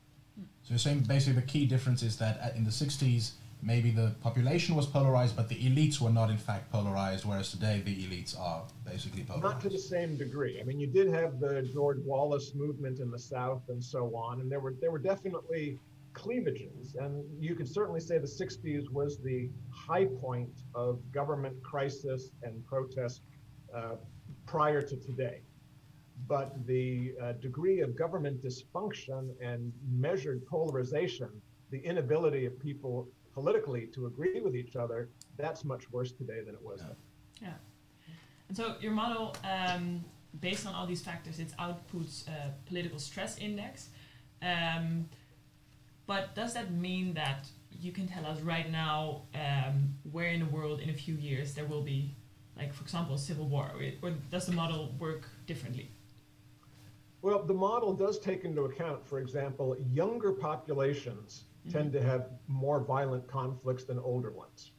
So 0.63 0.69
you're 0.69 0.79
saying 0.79 1.01
basically 1.01 1.41
the 1.41 1.47
key 1.47 1.67
difference 1.67 2.03
is 2.05 2.17
that 2.19 2.55
in 2.57 2.65
the 2.65 2.71
60s, 2.71 3.33
maybe 3.63 3.91
the 3.91 4.15
population 4.21 4.75
was 4.75 4.87
polarized, 4.87 5.37
but 5.37 5.49
the 5.49 5.57
elites 5.57 6.01
were 6.01 6.11
not 6.11 6.31
in 6.31 6.39
fact 6.39 6.71
polarized, 6.71 7.25
whereas 7.25 7.51
today 7.51 7.83
the 7.85 7.95
elites 7.95 8.39
are 8.39 8.65
basically 8.85 9.23
polarized. 9.23 9.55
Not 9.55 9.61
to 9.63 9.69
the 9.69 9.79
same 9.79 10.17
degree. 10.17 10.61
I 10.61 10.65
mean, 10.65 10.81
you 10.81 10.87
did 10.87 11.09
have 11.09 11.41
the 11.41 11.63
George 11.73 11.99
Wallace 12.05 12.55
movement 12.55 13.01
in 13.01 13.11
the 13.11 13.19
South 13.19 13.63
and 13.69 13.83
so 13.83 14.15
on, 14.17 14.41
and 14.41 14.51
there 14.51 14.61
were 14.61 14.75
there 14.81 14.91
were 14.91 14.99
definitely 14.99 15.79
cleavages, 16.13 16.97
and 16.97 17.25
you 17.39 17.55
could 17.55 17.69
certainly 17.69 18.01
say 18.01 18.19
the 18.19 18.27
60s 18.27 18.91
was 18.91 19.19
the 19.19 19.49
high 19.73 20.07
point 20.07 20.51
of 20.75 20.99
government 21.13 21.63
crisis 21.63 22.31
and 22.43 22.67
protest 22.67 23.23
uh, 23.75 23.95
prior 24.47 24.83
to 24.83 24.97
today 24.97 25.43
but 26.27 26.67
the 26.67 27.15
uh, 27.23 27.33
degree 27.33 27.81
of 27.81 27.97
government 27.97 28.43
dysfunction 28.43 29.31
and 29.41 29.73
measured 29.91 30.47
polarization, 30.47 31.29
the 31.71 31.79
inability 31.79 32.47
of 32.47 32.59
people 32.61 33.09
politically 33.33 33.87
to 33.89 34.07
agree 34.07 34.41
with 34.41 34.57
each 34.57 34.77
other, 34.77 35.11
that's 35.37 35.65
much 35.65 35.91
worse 35.93 36.13
today 36.13 36.41
than 36.45 36.55
it 36.55 36.63
was 36.63 36.81
yeah. 36.81 36.95
Yeah. 37.43 37.55
And 38.49 38.57
so 38.57 38.75
your 38.81 38.93
model, 38.93 39.37
um, 39.45 40.05
based 40.41 40.67
on 40.67 40.75
all 40.75 40.87
these 40.87 41.03
factors, 41.03 41.39
it 41.39 41.53
outputs 41.59 42.27
a 42.29 42.53
political 42.67 42.99
stress 42.99 43.39
index. 43.39 43.89
Um, 44.43 45.09
but 46.07 46.35
does 46.35 46.55
that 46.55 46.73
mean 46.73 47.15
that 47.15 47.47
you 47.71 47.93
can 47.93 48.09
tell 48.09 48.27
us 48.27 48.41
right 48.41 48.71
now 48.71 49.23
um, 49.35 49.95
where 50.11 50.29
in 50.29 50.41
the 50.41 50.47
world 50.47 50.81
in 50.81 50.91
a 50.91 50.95
few 50.95 51.15
years 51.15 51.55
there 51.55 51.65
will 51.65 51.83
be, 51.83 52.15
like 52.57 52.75
for 52.75 52.83
example, 52.83 53.15
a 53.15 53.19
civil 53.19 53.47
war, 53.47 53.71
or 54.03 54.11
does 54.31 54.47
the 54.47 54.53
model 54.53 54.95
work 54.99 55.29
differently? 55.47 55.91
Well, 57.23 57.43
the 57.43 57.55
model 57.55 57.93
does 57.93 58.19
take 58.19 58.45
into 58.45 58.63
account, 58.63 59.07
for 59.07 59.21
example, 59.21 59.77
younger 59.93 60.33
populations. 60.33 61.45
Tend 61.71 61.93
to 61.93 62.03
have 62.03 62.31
more 62.49 62.81
violent 62.81 63.27
conflicts 63.27 63.85
than 63.85 63.99
older 63.99 64.31
ones. 64.31 64.73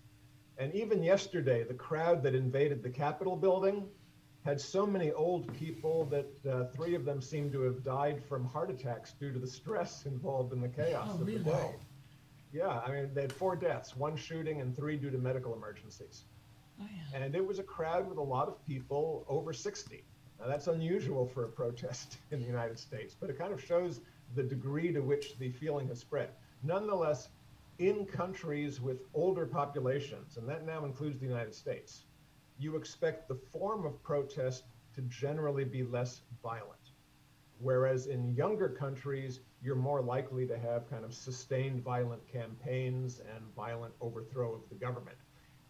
And 0.58 0.74
even 0.74 1.04
yesterday, 1.04 1.64
the 1.64 1.74
crowd 1.74 2.24
that 2.24 2.36
invaded 2.36 2.84
the 2.84 2.90
Capitol 2.90 3.36
building 3.36 3.88
had 4.44 4.60
so 4.60 4.86
many 4.86 5.12
old 5.12 5.54
people 5.54 6.06
that 6.06 6.28
uh, 6.50 6.66
three 6.76 6.96
of 6.96 7.06
them 7.06 7.22
seemed 7.22 7.52
to 7.52 7.62
have 7.62 7.84
died 7.84 8.24
from 8.24 8.44
heart 8.46 8.72
attacks 8.72 9.14
due 9.14 9.32
to 9.32 9.40
the 9.40 9.48
stress 9.48 10.06
involved 10.06 10.54
in 10.54 10.62
the 10.62 10.70
chaos 10.70 11.10
oh, 11.12 11.22
of 11.22 11.28
really? 11.28 11.40
the 11.40 11.52
day. 11.52 11.76
Yeah, 12.52 12.82
I 12.86 12.92
mean, 12.92 13.14
they 13.14 13.22
had 13.22 13.32
four 13.32 13.56
deaths 13.56 13.96
one 13.96 14.18
shooting 14.18 14.60
and 14.60 14.76
three 14.76 14.98
due 14.98 15.10
to 15.10 15.18
medical 15.18 15.54
emergencies. 15.54 16.26
Oh, 16.82 16.86
yeah. 17.14 17.22
And 17.24 17.36
it 17.36 17.46
was 17.46 17.60
a 17.60 17.64
crowd 17.64 18.10
with 18.10 18.18
a 18.18 18.24
lot 18.24 18.48
of 18.48 18.66
people 18.66 19.26
over 19.30 19.54
60. 19.54 20.04
Now, 20.40 20.48
that's 20.48 20.68
unusual 20.68 21.28
for 21.28 21.46
a 21.46 21.50
protest 21.50 22.18
in 22.32 22.42
the 22.42 22.48
United 22.48 22.78
States, 22.80 23.16
but 23.18 23.30
it 23.30 23.38
kind 23.38 23.54
of 23.54 23.64
shows 23.64 24.02
the 24.36 24.44
degree 24.44 24.92
to 24.92 25.02
which 25.02 25.38
the 25.38 25.52
feeling 25.52 25.88
has 25.88 26.00
spread. 26.00 26.30
Nonetheless, 26.64 27.30
in 27.80 28.06
countries 28.06 28.80
with 28.80 29.02
older 29.14 29.46
populations, 29.46 30.38
and 30.38 30.48
that 30.48 30.66
now 30.66 30.86
includes 30.86 31.20
the 31.20 31.26
United 31.26 31.56
States, 31.56 32.06
you 32.60 32.76
expect 32.76 33.28
the 33.28 33.40
form 33.52 33.86
of 33.86 34.02
protest 34.04 34.66
to 34.94 35.02
generally 35.04 35.64
be 35.64 35.84
less 35.84 36.22
violent. 36.44 36.92
Whereas 37.60 38.08
in 38.08 38.36
younger 38.36 38.70
countries, 38.70 39.40
you're 39.62 39.76
more 39.76 40.02
likely 40.02 40.46
to 40.48 40.58
have 40.58 40.90
kind 40.90 41.06
of 41.06 41.14
sustained 41.14 41.84
violent 41.84 42.28
campaigns 42.28 43.20
and 43.20 43.44
violent 43.56 43.94
overthrow 44.02 44.54
of 44.54 44.62
the 44.70 44.76
government. 44.76 45.18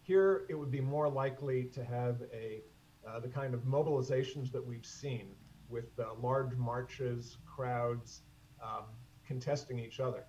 Here, 0.02 0.44
it 0.48 0.54
would 0.54 0.70
be 0.70 0.80
more 0.80 1.08
likely 1.08 1.64
to 1.64 1.84
have 1.84 2.22
a 2.32 2.62
uh, 3.06 3.18
the 3.18 3.28
kind 3.28 3.52
of 3.52 3.62
mobilizations 3.62 4.52
that 4.52 4.64
we've 4.64 4.86
seen 4.86 5.34
with 5.68 5.98
uh, 5.98 6.14
large 6.20 6.54
marches, 6.54 7.38
crowds 7.44 8.22
um, 8.62 8.84
contesting 9.26 9.78
each 9.78 9.98
other. 9.98 10.24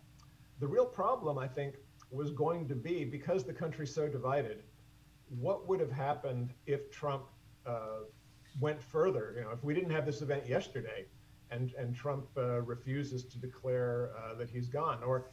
The 0.60 0.68
real 0.68 0.86
problem, 0.86 1.38
I 1.38 1.48
think, 1.48 1.76
was 2.12 2.32
going 2.32 2.68
to 2.68 2.76
be 2.76 3.04
because 3.06 3.44
the 3.44 3.54
country's 3.54 3.94
so 3.94 4.08
divided, 4.08 4.64
what 5.40 5.68
would 5.68 5.80
have 5.80 5.92
happened 5.92 6.54
if 6.68 6.92
Trump 6.92 7.24
uh, 7.66 8.04
went 8.60 8.82
further? 8.82 9.34
You 9.36 9.44
know, 9.44 9.52
if 9.52 9.64
we 9.64 9.74
didn't 9.74 9.92
have 9.92 10.06
this 10.06 10.22
event 10.22 10.48
yesterday 10.48 11.06
and, 11.50 11.74
and 11.78 11.96
Trump 11.96 12.26
uh, 12.38 12.62
refuses 12.62 13.24
to 13.26 13.38
declare 13.40 14.12
uh, 14.18 14.36
that 14.36 14.50
he's 14.50 14.68
gone, 14.68 15.04
or 15.04 15.32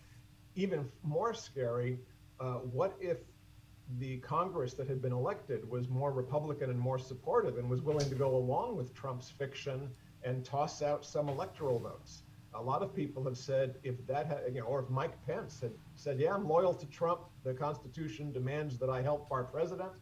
even 0.55 0.89
more 1.03 1.35
scary, 1.35 1.99
uh, 2.41 2.55
what 2.55 2.97
if 3.01 3.19
the 3.99 4.19
Congress 4.19 4.75
that 4.75 4.89
had 4.89 5.03
been 5.03 5.13
elected 5.13 5.69
was 5.69 5.89
more 5.89 6.13
Republican 6.13 6.71
and 6.71 6.79
more 6.79 6.99
supportive 6.99 7.59
and 7.59 7.69
was 7.69 7.83
willing 7.83 8.09
to 8.09 8.15
go 8.15 8.37
along 8.37 8.77
with 8.77 8.95
Trump's 8.95 9.31
fiction 9.31 9.91
and 10.23 10.45
toss 10.45 10.83
out 10.83 11.05
some 11.05 11.29
electoral 11.29 11.79
votes. 11.79 12.23
A 12.55 12.63
lot 12.63 12.83
of 12.83 12.95
people 12.95 13.25
have 13.25 13.37
said 13.37 13.77
if 13.85 14.05
that 14.07 14.27
had, 14.27 14.41
you 14.53 14.61
know, 14.61 14.67
or 14.67 14.81
if 14.81 14.91
Mike 14.91 15.15
Pence 15.27 15.61
had 15.61 15.73
said, 15.95 16.19
yeah, 16.19 16.35
I'm 16.35 16.49
loyal 16.49 16.75
to 16.75 16.87
Trump, 16.87 17.21
the 17.45 17.55
Constitution 17.55 18.33
demands 18.33 18.77
that 18.79 18.91
I 18.91 19.03
help 19.03 19.29
our 19.31 19.45
president, 19.45 19.93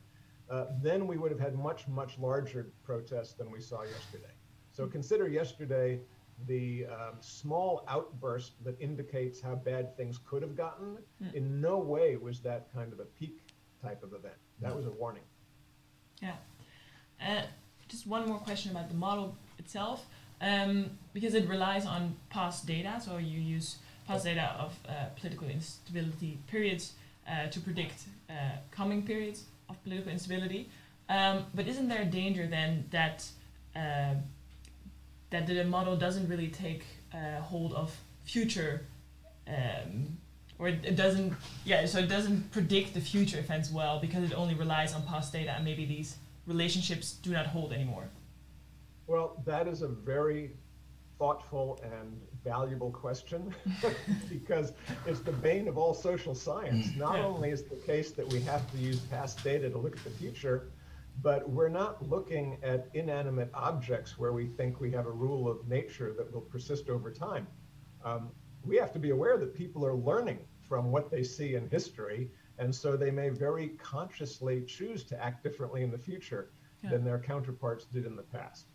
uh, 0.50 0.66
then 0.82 1.06
we 1.06 1.18
would 1.18 1.30
have 1.30 1.40
had 1.40 1.54
much, 1.54 1.86
much 1.88 2.18
larger 2.18 2.72
protests 2.82 3.34
than 3.34 3.50
we 3.50 3.60
saw 3.60 3.82
yesterday. 3.82 4.32
So 4.72 4.86
consider 4.86 5.28
yesterday 5.28 6.00
the 6.46 6.86
um, 6.86 7.16
small 7.20 7.84
outburst 7.88 8.64
that 8.64 8.80
indicates 8.80 9.40
how 9.40 9.56
bad 9.56 9.96
things 9.96 10.18
could 10.24 10.40
have 10.40 10.56
gotten. 10.56 10.98
Mm. 11.22 11.34
In 11.34 11.60
no 11.60 11.78
way 11.78 12.16
was 12.16 12.40
that 12.40 12.72
kind 12.72 12.92
of 12.92 13.00
a 13.00 13.04
peak 13.04 13.40
type 13.82 14.02
of 14.02 14.14
event. 14.14 14.36
That 14.60 14.74
was 14.74 14.86
a 14.86 14.90
warning. 14.90 15.24
Yeah. 16.22 16.36
Uh, 17.20 17.42
just 17.88 18.06
one 18.06 18.26
more 18.26 18.38
question 18.38 18.70
about 18.70 18.88
the 18.88 18.94
model 18.94 19.36
itself, 19.58 20.06
um, 20.40 20.90
because 21.12 21.34
it 21.34 21.48
relies 21.48 21.86
on 21.86 22.14
past 22.30 22.66
data. 22.66 23.00
So 23.04 23.18
you 23.18 23.40
use 23.40 23.76
past 24.06 24.24
data 24.24 24.54
of 24.58 24.78
uh, 24.88 25.06
political 25.16 25.48
instability 25.48 26.38
periods 26.46 26.92
uh, 27.28 27.48
to 27.48 27.60
predict 27.60 28.04
uh, 28.30 28.32
coming 28.70 29.02
periods 29.02 29.44
of 29.68 29.82
political 29.84 30.10
instability. 30.10 30.68
Um, 31.08 31.46
but 31.54 31.66
isn't 31.66 31.88
there 31.88 32.02
a 32.02 32.06
danger 32.06 32.46
then 32.46 32.84
that 32.90 33.26
uh, 33.74 34.14
that 35.30 35.46
the 35.46 35.64
model 35.64 35.96
doesn't 35.96 36.28
really 36.28 36.48
take 36.48 36.84
uh, 37.14 37.40
hold 37.40 37.72
of 37.74 37.94
future 38.24 38.82
um, 39.46 40.16
or 40.58 40.68
it, 40.68 40.96
doesn't 40.96 41.32
yeah 41.64 41.86
so 41.86 41.98
it 41.98 42.08
doesn't 42.08 42.50
predict 42.50 42.94
the 42.94 43.00
future 43.00 43.38
events 43.38 43.70
well 43.70 43.98
because 44.00 44.24
it 44.24 44.34
only 44.34 44.54
relies 44.54 44.94
on 44.94 45.02
past 45.02 45.32
data 45.32 45.52
and 45.52 45.64
maybe 45.64 45.86
these 45.86 46.16
relationships 46.46 47.12
do 47.22 47.30
not 47.30 47.46
hold 47.46 47.72
anymore 47.72 48.08
well 49.08 49.42
that 49.44 49.66
is 49.66 49.82
a 49.82 49.88
very 49.88 50.52
thoughtful 51.18 51.80
and 51.82 52.20
valuable 52.44 52.92
question 52.92 53.52
because 54.28 54.72
it's 55.04 55.20
the 55.20 55.32
bane 55.32 55.66
of 55.66 55.76
all 55.76 55.92
social 55.92 56.34
science 56.34 56.94
not 56.96 57.16
yeah. 57.16 57.24
only 57.24 57.50
is 57.50 57.64
the 57.64 57.76
case 57.76 58.12
that 58.12 58.32
we 58.32 58.40
have 58.40 58.70
to 58.70 58.78
use 58.78 59.00
past 59.00 59.42
data 59.42 59.68
to 59.68 59.78
look 59.78 59.96
at 59.96 60.04
the 60.04 60.10
future 60.10 60.70
but 61.20 61.50
we're 61.50 61.68
not 61.68 62.08
looking 62.08 62.56
at 62.62 62.86
inanimate 62.94 63.50
objects 63.52 64.16
where 64.16 64.32
we 64.32 64.46
think 64.46 64.80
we 64.80 64.92
have 64.92 65.06
a 65.06 65.10
rule 65.10 65.48
of 65.48 65.66
nature 65.66 66.14
that 66.16 66.32
will 66.32 66.42
persist 66.42 66.88
over 66.88 67.10
time 67.10 67.44
um, 68.04 68.30
we 68.64 68.76
have 68.76 68.92
to 68.92 68.98
be 68.98 69.10
aware 69.10 69.36
that 69.38 69.54
people 69.54 69.84
are 69.84 69.94
learning 69.94 70.38
from 70.68 70.90
what 70.90 71.10
they 71.10 71.22
see 71.22 71.54
in 71.54 71.68
history. 71.68 72.30
And 72.58 72.74
so 72.74 72.96
they 72.96 73.10
may 73.10 73.30
very 73.30 73.68
consciously 73.78 74.62
choose 74.66 75.04
to 75.04 75.22
act 75.22 75.42
differently 75.42 75.82
in 75.82 75.90
the 75.90 75.98
future 75.98 76.50
yeah. 76.82 76.90
than 76.90 77.04
their 77.04 77.18
counterparts 77.18 77.84
did 77.86 78.04
in 78.04 78.16
the 78.16 78.22
past. 78.22 78.66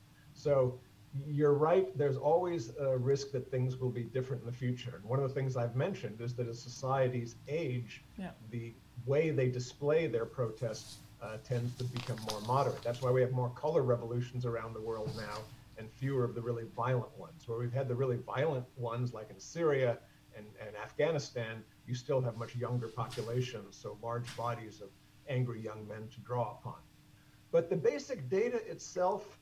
So 0.44 0.78
you're 1.26 1.54
right, 1.54 1.98
there's 1.98 2.18
always 2.18 2.72
a 2.78 2.98
risk 2.98 3.32
that 3.32 3.50
things 3.50 3.78
will 3.78 3.92
be 3.92 4.04
different 4.04 4.42
in 4.42 4.46
the 4.46 4.58
future. 4.66 4.94
And 4.98 5.06
one 5.06 5.20
of 5.20 5.28
the 5.30 5.34
things 5.34 5.56
I've 5.56 5.76
mentioned 5.76 6.20
is 6.20 6.34
that 6.36 6.48
as 6.50 6.60
societies 6.60 7.36
age, 7.48 8.04
yeah. 8.18 8.32
the 8.52 8.74
way 9.06 9.30
they 9.30 9.48
display 9.48 10.08
their 10.08 10.26
protests 10.26 10.98
uh, 11.22 11.38
tends 11.46 11.74
to 11.78 11.86
become 11.86 12.18
more 12.30 12.42
moderate. 12.42 12.82
That's 12.82 13.02
why 13.02 13.12
we 13.12 13.22
have 13.22 13.32
more 13.32 13.52
color 13.52 13.84
revolutions 13.84 14.46
around 14.46 14.74
the 14.74 14.82
world 14.82 15.12
now 15.16 15.38
and 15.78 15.90
fewer 15.90 16.26
of 16.26 16.36
the 16.36 16.42
really 16.42 16.66
violent 16.76 17.18
ones. 17.18 17.48
Where 17.48 17.58
we've 17.58 17.72
had 17.72 17.88
the 17.88 17.96
really 17.96 18.18
violent 18.18 18.66
ones, 18.76 19.14
like 19.14 19.30
in 19.30 19.40
Syria 19.40 20.00
and, 20.36 20.46
and 20.60 20.76
Afghanistan, 20.76 21.64
you 21.88 21.96
still 21.96 22.20
have 22.22 22.36
much 22.36 22.54
younger 22.56 22.90
populations, 22.90 23.78
so 23.78 23.98
large 24.04 24.36
bodies 24.36 24.82
of 24.82 24.90
angry 25.30 25.62
young 25.62 25.88
men 25.88 26.10
to 26.14 26.20
draw 26.20 26.58
upon. 26.60 26.82
But 27.54 27.70
the 27.70 27.76
basic 27.78 28.30
data 28.30 28.60
itself, 28.70 29.38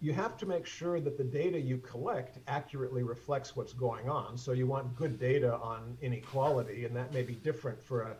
you 0.00 0.12
have 0.12 0.36
to 0.36 0.46
make 0.46 0.64
sure 0.64 1.00
that 1.00 1.18
the 1.18 1.24
data 1.24 1.60
you 1.60 1.78
collect 1.78 2.38
accurately 2.46 3.02
reflects 3.02 3.56
what's 3.56 3.72
going 3.72 4.08
on. 4.08 4.38
So 4.38 4.52
you 4.52 4.66
want 4.66 4.94
good 4.94 5.18
data 5.18 5.56
on 5.56 5.96
inequality, 6.00 6.84
and 6.84 6.94
that 6.96 7.12
may 7.12 7.22
be 7.22 7.34
different 7.34 7.82
for 7.82 8.02
a 8.02 8.16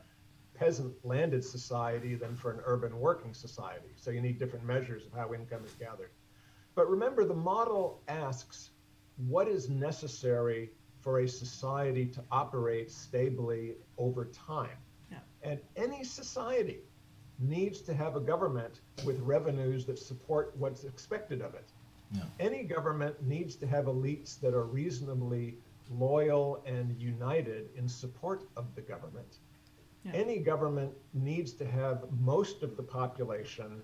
peasant 0.55 0.93
landed 1.05 1.45
society 1.45 2.17
than 2.17 2.35
for 2.35 2.51
an 2.51 2.61
urban 2.65 2.99
working 2.99 3.33
society. 3.33 3.91
So 3.95 4.11
you 4.11 4.21
need 4.21 4.41
different 4.41 4.65
measures 4.65 5.07
of 5.07 5.13
how 5.13 5.33
income 5.33 5.65
is 5.65 5.73
gathered. 5.75 6.11
But 6.75 6.91
remember, 6.91 7.25
the 7.25 7.35
model 7.35 8.03
asks 8.09 8.71
what 9.17 9.47
is 9.47 9.69
necessary 9.69 10.71
for 11.01 11.21
a 11.21 11.29
society 11.29 12.07
to 12.07 12.25
operate 12.33 12.91
stably 12.91 13.77
over 13.99 14.25
time. 14.27 14.79
Yeah. 15.11 15.19
And 15.43 15.61
any 15.77 16.03
society 16.03 16.81
needs 17.39 17.81
to 17.83 17.95
have 17.95 18.17
a 18.17 18.21
government 18.21 18.81
with 19.05 19.21
revenues 19.21 19.85
that 19.87 19.99
support 19.99 20.55
what's 20.57 20.85
expected 20.85 21.41
of 21.41 21.55
it. 21.55 21.69
Yeah. 22.13 22.23
Any 22.41 22.65
government 22.65 23.23
needs 23.23 23.55
to 23.57 23.67
have 23.67 23.85
elites 23.85 24.41
that 24.41 24.55
are 24.55 24.65
reasonably 24.65 25.59
loyal 25.91 26.63
and 26.67 27.01
united 27.01 27.69
in 27.77 27.89
support 27.89 28.45
of 28.57 28.75
the 28.75 28.81
government. 28.81 29.39
Yeah. 30.05 30.13
Any 30.13 30.39
government 30.39 30.93
needs 31.15 31.53
to 31.55 31.67
have 31.67 32.05
most 32.21 32.63
of 32.63 32.77
the 32.77 32.83
population 32.83 33.83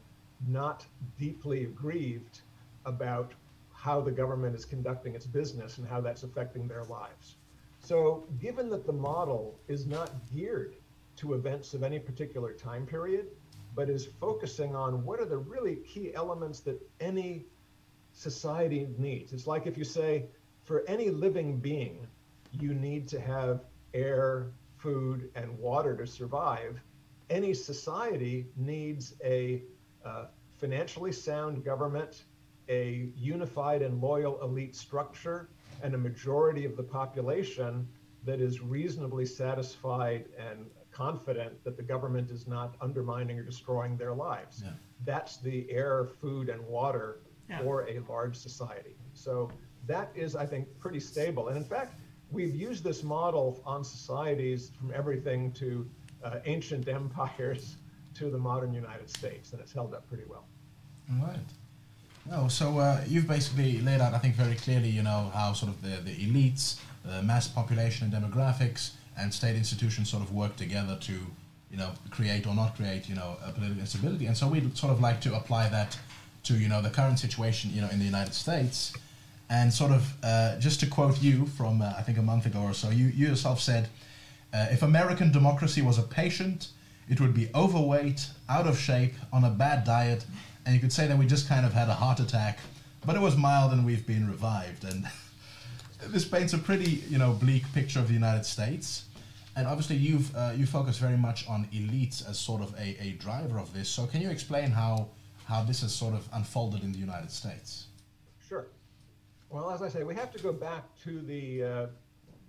not 0.48 0.84
deeply 1.18 1.64
aggrieved 1.64 2.40
about 2.86 3.32
how 3.72 4.00
the 4.00 4.10
government 4.10 4.56
is 4.56 4.64
conducting 4.64 5.14
its 5.14 5.26
business 5.26 5.78
and 5.78 5.86
how 5.86 6.00
that's 6.00 6.22
affecting 6.22 6.66
their 6.66 6.84
lives. 6.84 7.36
So, 7.80 8.24
given 8.40 8.70
that 8.70 8.86
the 8.86 8.92
model 8.92 9.58
is 9.68 9.86
not 9.86 10.10
geared 10.32 10.76
to 11.16 11.34
events 11.34 11.74
of 11.74 11.82
any 11.82 11.98
particular 11.98 12.52
time 12.52 12.86
period, 12.86 13.28
but 13.74 13.90
is 13.90 14.06
focusing 14.20 14.74
on 14.74 15.04
what 15.04 15.20
are 15.20 15.24
the 15.24 15.36
really 15.36 15.76
key 15.76 16.14
elements 16.14 16.60
that 16.60 16.80
any 17.00 17.46
society 18.12 18.88
needs. 18.98 19.32
It's 19.32 19.46
like 19.46 19.66
if 19.66 19.76
you 19.76 19.84
say, 19.84 20.26
for 20.62 20.84
any 20.86 21.10
living 21.10 21.58
being, 21.58 22.06
you 22.52 22.72
need 22.74 23.08
to 23.08 23.20
have 23.20 23.64
air, 23.92 24.52
food, 24.76 25.30
and 25.34 25.58
water 25.58 25.96
to 25.96 26.06
survive. 26.06 26.80
Any 27.30 27.54
society 27.54 28.46
needs 28.56 29.14
a 29.24 29.62
uh, 30.04 30.26
financially 30.58 31.12
sound 31.12 31.64
government, 31.64 32.24
a 32.68 33.10
unified 33.16 33.82
and 33.82 34.00
loyal 34.00 34.40
elite 34.42 34.76
structure, 34.76 35.48
and 35.82 35.94
a 35.94 35.98
majority 35.98 36.64
of 36.64 36.76
the 36.76 36.82
population 36.82 37.86
that 38.24 38.40
is 38.40 38.60
reasonably 38.62 39.26
satisfied 39.26 40.26
and 40.38 40.70
confident 40.94 41.62
that 41.64 41.76
the 41.76 41.82
government 41.82 42.30
is 42.30 42.46
not 42.46 42.76
undermining 42.80 43.38
or 43.38 43.42
destroying 43.42 43.96
their 43.96 44.14
lives. 44.14 44.62
Yeah. 44.64 44.70
That's 45.04 45.38
the 45.38 45.70
air, 45.70 46.06
food, 46.20 46.48
and 46.48 46.64
water 46.66 47.20
yeah. 47.48 47.58
for 47.60 47.86
a 47.88 48.00
large 48.08 48.36
society. 48.36 48.96
So 49.12 49.50
that 49.86 50.10
is, 50.14 50.36
I 50.36 50.46
think, 50.46 50.66
pretty 50.78 51.00
stable. 51.00 51.48
And 51.48 51.56
in 51.56 51.64
fact, 51.64 51.94
we've 52.30 52.54
used 52.54 52.84
this 52.84 53.02
model 53.02 53.60
on 53.66 53.84
societies 53.84 54.70
from 54.78 54.92
everything 54.94 55.52
to 55.52 55.86
uh, 56.24 56.36
ancient 56.46 56.88
empires 56.88 57.76
to 58.14 58.30
the 58.30 58.38
modern 58.38 58.72
United 58.72 59.10
States, 59.10 59.52
and 59.52 59.60
it's 59.60 59.72
held 59.72 59.92
up 59.92 60.08
pretty 60.08 60.24
well. 60.28 60.46
All 61.10 61.26
right. 61.26 61.38
Oh, 62.32 62.48
so 62.48 62.78
uh, 62.78 63.02
you've 63.06 63.28
basically 63.28 63.80
laid 63.80 64.00
out, 64.00 64.14
I 64.14 64.18
think, 64.18 64.34
very 64.34 64.54
clearly, 64.54 64.88
you 64.88 65.02
know, 65.02 65.30
how 65.34 65.52
sort 65.52 65.72
of 65.72 65.82
the, 65.82 65.96
the 66.00 66.14
elites, 66.16 66.76
the 67.04 67.22
mass 67.22 67.48
population 67.48 68.10
and 68.10 68.14
demographics, 68.14 68.92
and 69.18 69.32
state 69.32 69.56
institutions 69.56 70.10
sort 70.10 70.22
of 70.22 70.32
work 70.32 70.56
together 70.56 70.96
to, 71.02 71.12
you 71.70 71.76
know, 71.76 71.90
create 72.10 72.46
or 72.46 72.54
not 72.54 72.76
create, 72.76 73.08
you 73.08 73.14
know, 73.14 73.36
political 73.54 73.80
instability. 73.80 74.26
And 74.26 74.36
so 74.36 74.48
we'd 74.48 74.76
sort 74.76 74.92
of 74.92 75.00
like 75.00 75.20
to 75.22 75.34
apply 75.34 75.68
that 75.68 75.98
to, 76.44 76.54
you 76.54 76.68
know, 76.68 76.82
the 76.82 76.90
current 76.90 77.18
situation, 77.18 77.70
you 77.72 77.80
know, 77.80 77.88
in 77.90 77.98
the 77.98 78.04
United 78.04 78.34
States. 78.34 78.92
And 79.50 79.72
sort 79.72 79.92
of, 79.92 80.12
uh, 80.22 80.58
just 80.58 80.80
to 80.80 80.86
quote 80.86 81.22
you 81.22 81.46
from, 81.46 81.82
uh, 81.82 81.92
I 81.96 82.02
think, 82.02 82.18
a 82.18 82.22
month 82.22 82.46
ago 82.46 82.60
or 82.60 82.74
so, 82.74 82.90
you, 82.90 83.06
you 83.06 83.28
yourself 83.28 83.60
said, 83.60 83.88
uh, 84.52 84.66
if 84.70 84.82
American 84.82 85.32
democracy 85.32 85.82
was 85.82 85.98
a 85.98 86.02
patient, 86.02 86.68
it 87.08 87.20
would 87.20 87.34
be 87.34 87.48
overweight, 87.54 88.28
out 88.48 88.66
of 88.66 88.78
shape, 88.78 89.14
on 89.32 89.44
a 89.44 89.50
bad 89.50 89.84
diet, 89.84 90.24
and 90.64 90.74
you 90.74 90.80
could 90.80 90.92
say 90.92 91.06
that 91.06 91.18
we 91.18 91.26
just 91.26 91.48
kind 91.48 91.66
of 91.66 91.72
had 91.72 91.88
a 91.88 91.94
heart 91.94 92.20
attack, 92.20 92.58
but 93.04 93.16
it 93.16 93.20
was 93.20 93.36
mild 93.36 93.72
and 93.72 93.84
we've 93.84 94.06
been 94.06 94.28
revived. 94.28 94.84
And 94.84 95.06
this 96.08 96.24
paints 96.24 96.52
a 96.52 96.58
pretty, 96.58 97.02
you 97.08 97.18
know, 97.18 97.32
bleak 97.32 97.64
picture 97.72 97.98
of 97.98 98.08
the 98.08 98.14
United 98.14 98.44
States. 98.44 99.04
And 99.56 99.66
obviously, 99.68 99.96
you've 99.96 100.34
uh, 100.34 100.52
you 100.56 100.66
focus 100.66 100.98
very 100.98 101.16
much 101.16 101.48
on 101.48 101.66
elites 101.72 102.28
as 102.28 102.38
sort 102.38 102.60
of 102.60 102.74
a, 102.74 102.96
a 103.00 103.12
driver 103.12 103.58
of 103.58 103.72
this. 103.72 103.88
So, 103.88 104.06
can 104.06 104.20
you 104.20 104.30
explain 104.30 104.70
how 104.70 105.08
how 105.44 105.62
this 105.62 105.82
has 105.82 105.94
sort 105.94 106.14
of 106.14 106.28
unfolded 106.32 106.82
in 106.82 106.92
the 106.92 106.98
United 106.98 107.30
States? 107.30 107.86
Sure. 108.48 108.66
Well, 109.50 109.70
as 109.70 109.82
I 109.82 109.88
say, 109.88 110.02
we 110.02 110.14
have 110.14 110.32
to 110.32 110.42
go 110.42 110.52
back 110.52 110.84
to 111.04 111.20
the 111.20 111.62
uh, 111.62 111.86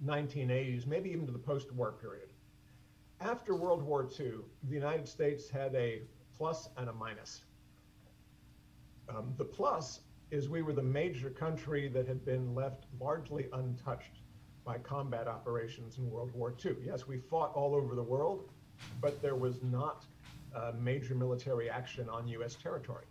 1980s, 0.03 0.87
maybe 0.87 1.11
even 1.11 1.25
to 1.27 1.31
the 1.31 1.39
post-war 1.39 1.93
period. 2.01 2.29
After 3.21 3.55
World 3.55 3.83
War 3.83 4.09
II, 4.19 4.31
the 4.63 4.73
United 4.73 5.07
States 5.07 5.49
had 5.49 5.75
a 5.75 6.01
plus 6.35 6.69
and 6.77 6.89
a 6.89 6.93
minus. 6.93 7.41
Um, 9.07 9.33
the 9.37 9.45
plus 9.45 9.99
is 10.31 10.49
we 10.49 10.61
were 10.61 10.73
the 10.73 10.81
major 10.81 11.29
country 11.29 11.87
that 11.89 12.07
had 12.07 12.25
been 12.25 12.53
left 12.55 12.85
largely 12.99 13.47
untouched 13.53 14.21
by 14.65 14.77
combat 14.79 15.27
operations 15.27 15.97
in 15.97 16.09
World 16.09 16.31
War 16.33 16.53
II. 16.65 16.75
Yes, 16.83 17.07
we 17.07 17.17
fought 17.17 17.53
all 17.53 17.75
over 17.75 17.95
the 17.95 18.03
world, 18.03 18.49
but 19.01 19.21
there 19.21 19.35
was 19.35 19.61
not 19.61 20.05
uh, 20.55 20.71
major 20.79 21.13
military 21.13 21.69
action 21.69 22.09
on 22.09 22.27
U.S. 22.29 22.55
territory. 22.55 23.05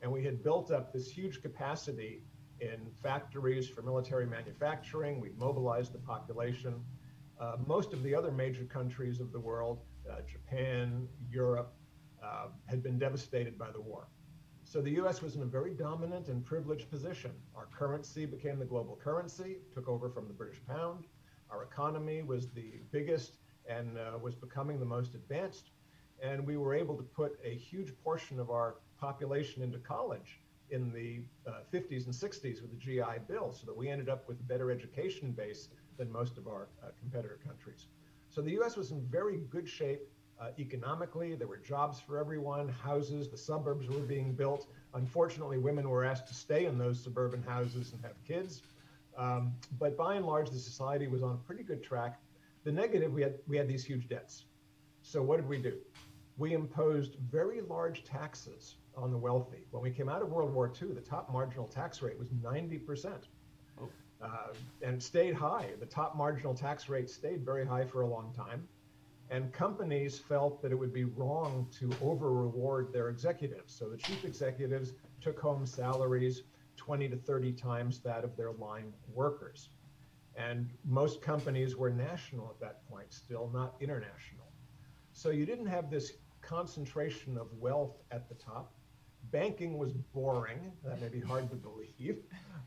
And 0.00 0.10
we 0.10 0.24
had 0.24 0.42
built 0.42 0.70
up 0.70 0.92
this 0.92 1.10
huge 1.10 1.42
capacity 1.42 2.22
in 2.60 2.78
factories 3.02 3.68
for 3.68 3.82
military 3.82 4.26
manufacturing. 4.26 5.20
We 5.20 5.30
mobilized 5.38 5.92
the 5.92 5.98
population. 5.98 6.74
Uh, 7.38 7.56
most 7.66 7.92
of 7.92 8.02
the 8.02 8.14
other 8.14 8.30
major 8.30 8.64
countries 8.64 9.20
of 9.20 9.32
the 9.32 9.40
world, 9.40 9.80
uh, 10.10 10.20
Japan, 10.30 11.06
Europe, 11.30 11.74
uh, 12.22 12.46
had 12.64 12.82
been 12.82 12.98
devastated 12.98 13.58
by 13.58 13.70
the 13.70 13.80
war. 13.80 14.08
So 14.66 14.80
the 14.80 14.90
US 15.02 15.22
was 15.22 15.36
in 15.36 15.42
a 15.42 15.46
very 15.46 15.74
dominant 15.74 16.26
and 16.26 16.44
privileged 16.44 16.90
position. 16.90 17.30
Our 17.54 17.66
currency 17.66 18.26
became 18.26 18.58
the 18.58 18.64
global 18.64 18.96
currency, 18.96 19.58
took 19.72 19.88
over 19.88 20.10
from 20.10 20.26
the 20.26 20.34
British 20.34 20.60
pound. 20.66 21.04
Our 21.50 21.62
economy 21.62 22.22
was 22.22 22.50
the 22.50 22.80
biggest 22.90 23.38
and 23.68 23.96
uh, 23.96 24.18
was 24.20 24.34
becoming 24.34 24.80
the 24.80 24.84
most 24.84 25.14
advanced. 25.14 25.70
And 26.20 26.44
we 26.44 26.56
were 26.56 26.74
able 26.74 26.96
to 26.96 27.04
put 27.04 27.38
a 27.44 27.54
huge 27.54 27.92
portion 28.02 28.40
of 28.40 28.50
our 28.50 28.78
population 28.98 29.62
into 29.62 29.78
college 29.78 30.40
in 30.70 30.92
the 30.92 31.22
uh, 31.48 31.60
50s 31.72 32.06
and 32.06 32.14
60s 32.14 32.60
with 32.60 32.72
the 32.72 32.76
GI 32.76 33.20
Bill, 33.28 33.52
so 33.52 33.66
that 33.66 33.76
we 33.76 33.88
ended 33.88 34.08
up 34.08 34.26
with 34.26 34.40
a 34.40 34.42
better 34.42 34.72
education 34.72 35.30
base 35.30 35.68
than 35.96 36.10
most 36.10 36.38
of 36.38 36.48
our 36.48 36.70
uh, 36.82 36.88
competitor 36.98 37.38
countries. 37.46 37.86
So 38.30 38.42
the 38.42 38.58
US 38.60 38.76
was 38.76 38.90
in 38.90 39.00
very 39.06 39.38
good 39.48 39.68
shape 39.68 40.02
uh, 40.40 40.48
economically. 40.58 41.34
There 41.34 41.46
were 41.46 41.58
jobs 41.58 42.00
for 42.00 42.18
everyone, 42.18 42.68
houses, 42.68 43.28
the 43.28 43.36
suburbs 43.36 43.88
were 43.88 44.00
being 44.00 44.32
built. 44.32 44.66
Unfortunately, 44.94 45.58
women 45.58 45.88
were 45.88 46.04
asked 46.04 46.28
to 46.28 46.34
stay 46.34 46.66
in 46.66 46.78
those 46.78 47.02
suburban 47.02 47.42
houses 47.42 47.92
and 47.92 48.02
have 48.02 48.22
kids. 48.26 48.62
Um, 49.16 49.52
but 49.78 49.96
by 49.96 50.14
and 50.14 50.26
large, 50.26 50.50
the 50.50 50.58
society 50.58 51.08
was 51.08 51.22
on 51.22 51.34
a 51.34 51.46
pretty 51.46 51.62
good 51.62 51.82
track. 51.82 52.20
The 52.64 52.72
negative, 52.72 53.12
we 53.12 53.22
had, 53.22 53.34
we 53.46 53.56
had 53.56 53.68
these 53.68 53.84
huge 53.84 54.08
debts. 54.08 54.44
So 55.02 55.22
what 55.22 55.36
did 55.36 55.48
we 55.48 55.58
do? 55.58 55.78
We 56.36 56.52
imposed 56.52 57.16
very 57.30 57.62
large 57.62 58.04
taxes 58.04 58.76
on 58.94 59.10
the 59.10 59.18
wealthy. 59.18 59.66
When 59.70 59.82
we 59.82 59.90
came 59.90 60.08
out 60.08 60.20
of 60.20 60.30
World 60.30 60.52
War 60.52 60.70
II, 60.80 60.92
the 60.92 61.00
top 61.00 61.32
marginal 61.32 61.66
tax 61.66 62.02
rate 62.02 62.18
was 62.18 62.28
90%. 62.28 63.12
Oh. 63.80 63.88
Uh, 64.20 64.28
and 64.82 65.02
stayed 65.02 65.34
high. 65.34 65.68
The 65.78 65.86
top 65.86 66.16
marginal 66.16 66.54
tax 66.54 66.88
rate 66.88 67.08
stayed 67.08 67.44
very 67.44 67.64
high 67.64 67.84
for 67.84 68.02
a 68.02 68.06
long 68.06 68.32
time. 68.34 68.66
And 69.30 69.52
companies 69.52 70.18
felt 70.18 70.62
that 70.62 70.70
it 70.70 70.76
would 70.76 70.92
be 70.92 71.04
wrong 71.04 71.66
to 71.80 71.90
over 72.02 72.32
reward 72.32 72.92
their 72.92 73.08
executives. 73.08 73.74
So 73.74 73.88
the 73.88 73.96
chief 73.96 74.24
executives 74.24 74.92
took 75.20 75.40
home 75.40 75.66
salaries 75.66 76.42
20 76.76 77.08
to 77.08 77.16
30 77.16 77.52
times 77.52 78.00
that 78.00 78.22
of 78.22 78.36
their 78.36 78.52
line 78.52 78.92
workers. 79.12 79.70
And 80.36 80.68
most 80.84 81.22
companies 81.22 81.76
were 81.76 81.90
national 81.90 82.48
at 82.50 82.60
that 82.60 82.88
point, 82.88 83.12
still 83.12 83.50
not 83.52 83.74
international. 83.80 84.46
So 85.12 85.30
you 85.30 85.46
didn't 85.46 85.66
have 85.66 85.90
this 85.90 86.12
concentration 86.42 87.36
of 87.36 87.52
wealth 87.58 87.96
at 88.12 88.28
the 88.28 88.34
top. 88.34 88.74
Banking 89.32 89.76
was 89.76 89.92
boring. 89.92 90.72
That 90.84 91.00
may 91.00 91.08
be 91.08 91.20
hard 91.20 91.50
to 91.50 91.56
believe. 91.56 92.22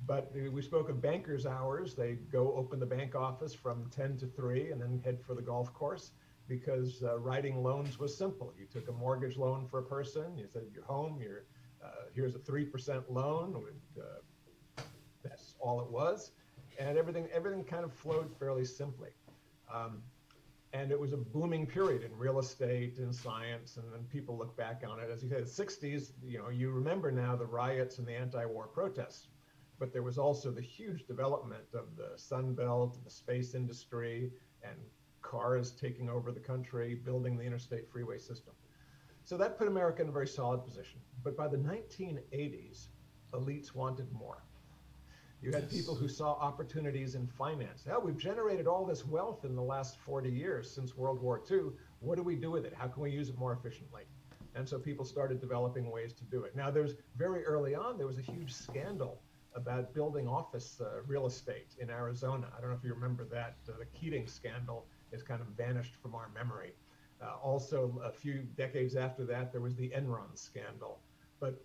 But 0.05 0.33
we 0.33 0.61
spoke 0.61 0.89
of 0.89 1.01
bankers' 1.01 1.45
hours. 1.45 1.93
They 1.93 2.13
go 2.13 2.53
open 2.55 2.79
the 2.79 2.85
bank 2.85 3.15
office 3.15 3.53
from 3.53 3.89
10 3.91 4.17
to 4.17 4.25
3 4.25 4.71
and 4.71 4.81
then 4.81 4.99
head 5.05 5.19
for 5.21 5.35
the 5.35 5.41
golf 5.41 5.73
course 5.73 6.11
because 6.49 7.03
uh, 7.03 7.17
writing 7.19 7.63
loans 7.63 7.99
was 7.99 8.17
simple. 8.17 8.51
You 8.59 8.65
took 8.65 8.89
a 8.89 8.91
mortgage 8.91 9.37
loan 9.37 9.67
for 9.69 9.79
a 9.79 9.83
person, 9.83 10.37
you 10.37 10.47
said 10.51 10.63
your 10.73 10.83
home, 10.83 11.21
your 11.21 11.45
uh, 11.81 12.07
here's 12.13 12.35
a 12.35 12.39
3% 12.39 13.03
loan 13.09 13.53
with 13.53 14.03
uh, 14.03 14.83
all 15.61 15.79
it 15.79 15.89
was, 15.89 16.31
and 16.79 16.97
everything 16.97 17.27
everything 17.33 17.63
kind 17.63 17.85
of 17.85 17.93
flowed 17.93 18.35
fairly 18.37 18.65
simply. 18.65 19.09
Um, 19.73 20.01
and 20.73 20.91
it 20.91 20.99
was 20.99 21.13
a 21.13 21.17
booming 21.17 21.65
period 21.65 22.03
in 22.03 22.15
real 22.15 22.39
estate 22.39 22.99
and 22.99 23.15
science, 23.15 23.77
and 23.77 23.85
then 23.91 24.03
people 24.11 24.37
look 24.37 24.55
back 24.55 24.83
on 24.87 24.99
it 24.99 25.09
as 25.09 25.23
you 25.23 25.29
said, 25.29 25.45
the 25.45 25.63
60s. 25.63 26.11
You 26.23 26.39
know, 26.39 26.49
you 26.49 26.71
remember 26.71 27.11
now 27.11 27.35
the 27.35 27.45
riots 27.45 27.97
and 27.97 28.07
the 28.07 28.13
anti-war 28.13 28.67
protests, 28.67 29.27
but 29.79 29.93
there 29.93 30.03
was 30.03 30.17
also 30.17 30.51
the 30.51 30.61
huge 30.61 31.07
development 31.07 31.63
of 31.73 31.95
the 31.95 32.17
Sun 32.17 32.53
Belt, 32.53 33.03
the 33.03 33.09
space 33.09 33.55
industry, 33.55 34.31
and 34.63 34.77
cars 35.29 35.71
taking 35.71 36.09
over 36.09 36.31
the 36.31 36.39
country, 36.39 36.95
building 36.95 37.37
the 37.37 37.43
interstate 37.43 37.89
freeway 37.91 38.17
system. 38.17 38.53
So 39.23 39.37
that 39.37 39.57
put 39.57 39.67
America 39.67 40.01
in 40.01 40.09
a 40.09 40.11
very 40.11 40.27
solid 40.27 40.63
position. 40.63 40.99
But 41.23 41.37
by 41.37 41.47
the 41.47 41.57
1980s, 41.57 42.87
elites 43.33 43.75
wanted 43.75 44.11
more. 44.11 44.43
You 45.41 45.51
had 45.51 45.63
yes. 45.63 45.73
people 45.73 45.95
who 45.95 46.07
saw 46.07 46.33
opportunities 46.33 47.15
in 47.15 47.27
finance. 47.27 47.83
Hell, 47.85 48.01
we've 48.03 48.17
generated 48.17 48.67
all 48.67 48.85
this 48.85 49.05
wealth 49.05 49.45
in 49.45 49.55
the 49.55 49.61
last 49.61 49.97
40 49.99 50.29
years 50.29 50.69
since 50.69 50.97
World 50.97 51.21
War 51.21 51.43
II. 51.49 51.71
What 51.99 52.15
do 52.15 52.23
we 52.23 52.35
do 52.35 52.51
with 52.51 52.65
it? 52.65 52.73
How 52.75 52.87
can 52.87 53.03
we 53.03 53.11
use 53.11 53.29
it 53.29 53.37
more 53.37 53.53
efficiently? 53.53 54.03
And 54.55 54.67
so 54.67 54.79
people 54.79 55.05
started 55.05 55.39
developing 55.39 55.91
ways 55.91 56.11
to 56.13 56.23
do 56.25 56.43
it. 56.43 56.55
Now, 56.55 56.71
there's 56.71 56.95
very 57.15 57.45
early 57.45 57.75
on, 57.75 57.97
there 57.97 58.07
was 58.07 58.17
a 58.17 58.23
huge 58.23 58.51
scandal 58.51 59.21
about 59.55 59.93
building 59.93 60.27
office 60.27 60.81
uh, 60.81 61.01
real 61.07 61.25
estate 61.25 61.75
in 61.79 61.89
Arizona. 61.89 62.47
I 62.55 62.61
don't 62.61 62.71
know 62.71 62.75
if 62.75 62.83
you 62.83 62.93
remember 62.93 63.25
that. 63.25 63.55
Uh, 63.67 63.73
the 63.79 63.85
Keating 63.85 64.27
scandal 64.27 64.87
is 65.11 65.23
kind 65.23 65.41
of 65.41 65.47
vanished 65.47 65.95
from 65.95 66.15
our 66.15 66.29
memory. 66.33 66.73
Uh, 67.21 67.35
also, 67.43 68.01
a 68.03 68.11
few 68.11 68.43
decades 68.55 68.95
after 68.95 69.25
that, 69.25 69.51
there 69.51 69.61
was 69.61 69.75
the 69.75 69.89
Enron 69.89 70.37
scandal. 70.37 70.99
But 71.39 71.61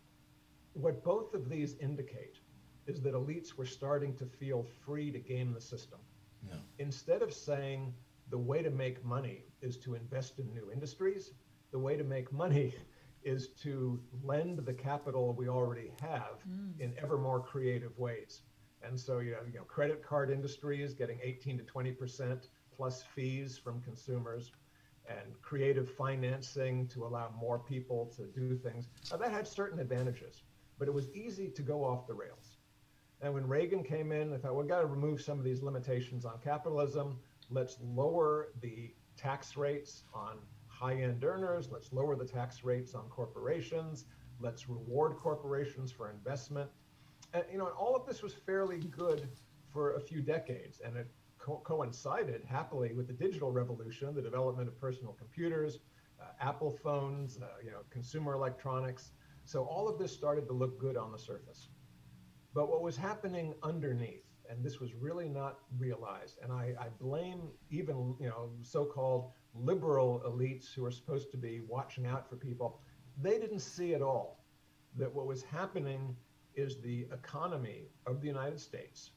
what 0.72 1.04
both 1.04 1.34
of 1.34 1.48
these 1.48 1.76
indicate 1.78 2.38
is 2.86 3.00
that 3.02 3.14
elites 3.14 3.54
were 3.54 3.66
starting 3.66 4.14
to 4.16 4.26
feel 4.26 4.66
free 4.84 5.10
to 5.10 5.18
game 5.18 5.52
the 5.52 5.60
system. 5.60 6.00
Yeah. 6.46 6.56
Instead 6.78 7.22
of 7.22 7.32
saying 7.32 7.94
the 8.30 8.38
way 8.38 8.62
to 8.62 8.70
make 8.70 9.04
money 9.04 9.44
is 9.62 9.76
to 9.78 9.94
invest 9.94 10.38
in 10.38 10.52
new 10.52 10.70
industries, 10.72 11.32
the 11.70 11.78
way 11.78 11.96
to 11.96 12.04
make 12.04 12.32
money 12.32 12.74
is 13.24 13.48
to 13.48 14.00
lend 14.22 14.58
the 14.58 14.72
capital 14.72 15.32
we 15.32 15.48
already 15.48 15.92
have 16.00 16.44
mm. 16.48 16.78
in 16.78 16.92
ever 17.00 17.16
more 17.16 17.40
creative 17.40 17.98
ways. 17.98 18.42
And 18.86 18.98
so 18.98 19.20
you 19.20 19.34
have 19.34 19.48
you 19.48 19.54
know 19.54 19.64
credit 19.64 20.04
card 20.04 20.30
industries 20.30 20.92
getting 20.92 21.18
18 21.22 21.58
to 21.58 21.64
20 21.64 21.92
percent 21.92 22.48
plus 22.76 23.02
fees 23.14 23.58
from 23.58 23.80
consumers, 23.82 24.52
and 25.08 25.40
creative 25.42 25.90
financing 25.90 26.86
to 26.88 27.04
allow 27.04 27.30
more 27.38 27.58
people 27.58 28.10
to 28.16 28.26
do 28.26 28.56
things. 28.56 28.88
Now, 29.10 29.18
that 29.18 29.30
had 29.30 29.46
certain 29.46 29.78
advantages, 29.78 30.42
but 30.78 30.88
it 30.88 30.94
was 30.94 31.10
easy 31.10 31.48
to 31.48 31.62
go 31.62 31.84
off 31.84 32.06
the 32.06 32.14
rails. 32.14 32.56
And 33.20 33.32
when 33.32 33.46
Reagan 33.46 33.82
came 33.82 34.12
in, 34.12 34.30
they 34.30 34.38
thought, 34.38 34.56
we've 34.56 34.68
got 34.68 34.80
to 34.80 34.86
remove 34.86 35.20
some 35.20 35.38
of 35.38 35.44
these 35.44 35.62
limitations 35.62 36.24
on 36.24 36.38
capitalism. 36.42 37.18
Let's 37.50 37.76
lower 37.82 38.48
the 38.60 38.92
tax 39.16 39.56
rates 39.56 40.04
on 40.12 40.38
high 40.66 40.94
end 40.94 41.22
earners. 41.24 41.70
Let's 41.70 41.92
lower 41.92 42.16
the 42.16 42.24
tax 42.24 42.64
rates 42.64 42.94
on 42.94 43.04
corporations. 43.08 44.06
Let's 44.40 44.68
reward 44.68 45.16
corporations 45.16 45.92
for 45.92 46.10
investment. 46.10 46.68
And, 47.32 47.44
you 47.50 47.58
know, 47.58 47.66
and 47.66 47.74
all 47.76 47.94
of 47.94 48.06
this 48.06 48.22
was 48.22 48.34
fairly 48.34 48.78
good 48.78 49.28
for 49.72 49.94
a 49.94 50.00
few 50.00 50.20
decades. 50.20 50.80
And 50.84 50.96
it 50.96 51.06
co- 51.44 51.62
coincided 51.64 52.42
happily 52.44 52.92
with 52.94 53.06
the 53.06 53.12
digital 53.12 53.52
revolution, 53.52 54.14
the 54.14 54.22
development 54.22 54.68
of 54.68 54.80
personal 54.80 55.12
computers, 55.12 55.80
uh, 56.20 56.26
Apple 56.40 56.70
phones, 56.70 57.38
uh, 57.38 57.46
you 57.62 57.70
know, 57.70 57.80
consumer 57.90 58.32
electronics. 58.34 59.12
So 59.44 59.64
all 59.64 59.88
of 59.88 59.98
this 59.98 60.12
started 60.12 60.46
to 60.46 60.54
look 60.54 60.78
good 60.78 60.96
on 60.96 61.12
the 61.12 61.18
surface. 61.18 61.68
But 62.54 62.70
what 62.70 62.82
was 62.82 62.96
happening 62.96 63.54
underneath, 63.62 64.24
and 64.48 64.64
this 64.64 64.80
was 64.80 64.94
really 64.94 65.28
not 65.28 65.58
realized, 65.76 66.38
and 66.42 66.52
I, 66.52 66.74
I 66.80 66.88
blame 67.00 67.50
even 67.70 68.16
you 68.20 68.28
know 68.28 68.50
so-called 68.62 69.32
liberal 69.54 70.22
elites 70.26 70.72
who 70.72 70.84
are 70.84 70.90
supposed 70.90 71.30
to 71.32 71.36
be 71.36 71.60
watching 71.68 72.06
out 72.06 72.28
for 72.28 72.36
people, 72.36 72.80
they 73.20 73.38
didn't 73.38 73.60
see 73.60 73.94
at 73.94 74.02
all 74.02 74.44
that 74.96 75.12
what 75.12 75.26
was 75.26 75.42
happening 75.42 76.16
is 76.54 76.80
the 76.80 77.06
economy 77.12 77.88
of 78.06 78.20
the 78.20 78.28
United 78.28 78.60
States 78.60 79.10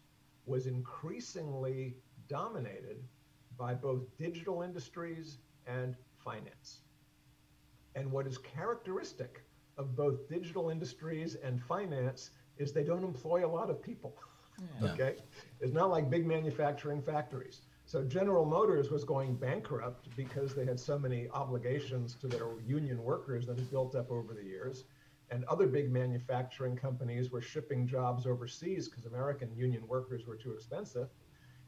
was 0.45 0.65
increasingly 0.65 1.97
dominated 2.27 2.97
by 3.57 3.73
both 3.73 4.01
digital 4.17 4.61
industries 4.61 5.37
and 5.65 5.95
finance. 6.23 6.81
And 7.95 8.11
what 8.11 8.27
is 8.27 8.37
characteristic 8.37 9.43
of 9.77 9.95
both 9.95 10.27
digital 10.29 10.69
industries 10.69 11.35
and 11.35 11.61
finance 11.61 12.31
is 12.57 12.71
they 12.73 12.83
don't 12.83 13.03
employ 13.03 13.45
a 13.45 13.49
lot 13.49 13.69
of 13.69 13.81
people. 13.81 14.15
Yeah. 14.81 14.91
Okay, 14.91 15.15
it's 15.61 15.73
not 15.73 15.89
like 15.91 16.09
big 16.09 16.25
manufacturing 16.25 17.01
factories. 17.01 17.61
So 17.85 18.03
General 18.03 18.45
Motors 18.45 18.91
was 18.91 19.03
going 19.05 19.35
bankrupt 19.35 20.09
because 20.17 20.53
they 20.53 20.65
had 20.65 20.79
so 20.79 20.99
many 20.99 21.29
obligations 21.29 22.15
to 22.15 22.27
their 22.27 22.47
union 22.65 23.01
workers 23.01 23.45
that 23.47 23.57
had 23.57 23.69
built 23.71 23.95
up 23.95 24.11
over 24.11 24.33
the 24.33 24.43
years. 24.43 24.83
And 25.29 25.43
other 25.45 25.67
big 25.67 25.91
manufacturing 25.91 26.75
companies 26.75 27.31
were 27.31 27.41
shipping 27.41 27.87
jobs 27.87 28.25
overseas 28.25 28.87
because 28.89 29.05
American 29.05 29.55
union 29.55 29.87
workers 29.87 30.25
were 30.25 30.35
too 30.35 30.51
expensive. 30.53 31.07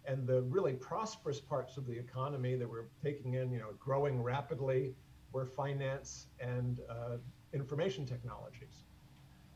And 0.10 0.26
the 0.26 0.42
really 0.42 0.74
prosperous 0.74 1.40
parts 1.40 1.78
of 1.78 1.86
the 1.86 1.98
economy 1.98 2.56
that 2.56 2.68
were 2.68 2.88
taking 3.04 3.36
in, 3.36 3.52
you 3.52 3.60
know, 3.60 3.74
growing 3.80 4.24
rapidly 4.24 4.96
were 5.32 5.46
finance 5.46 6.26
and 6.40 6.80
uh, 6.90 7.18
information 7.54 8.08
technologies. 8.08 8.86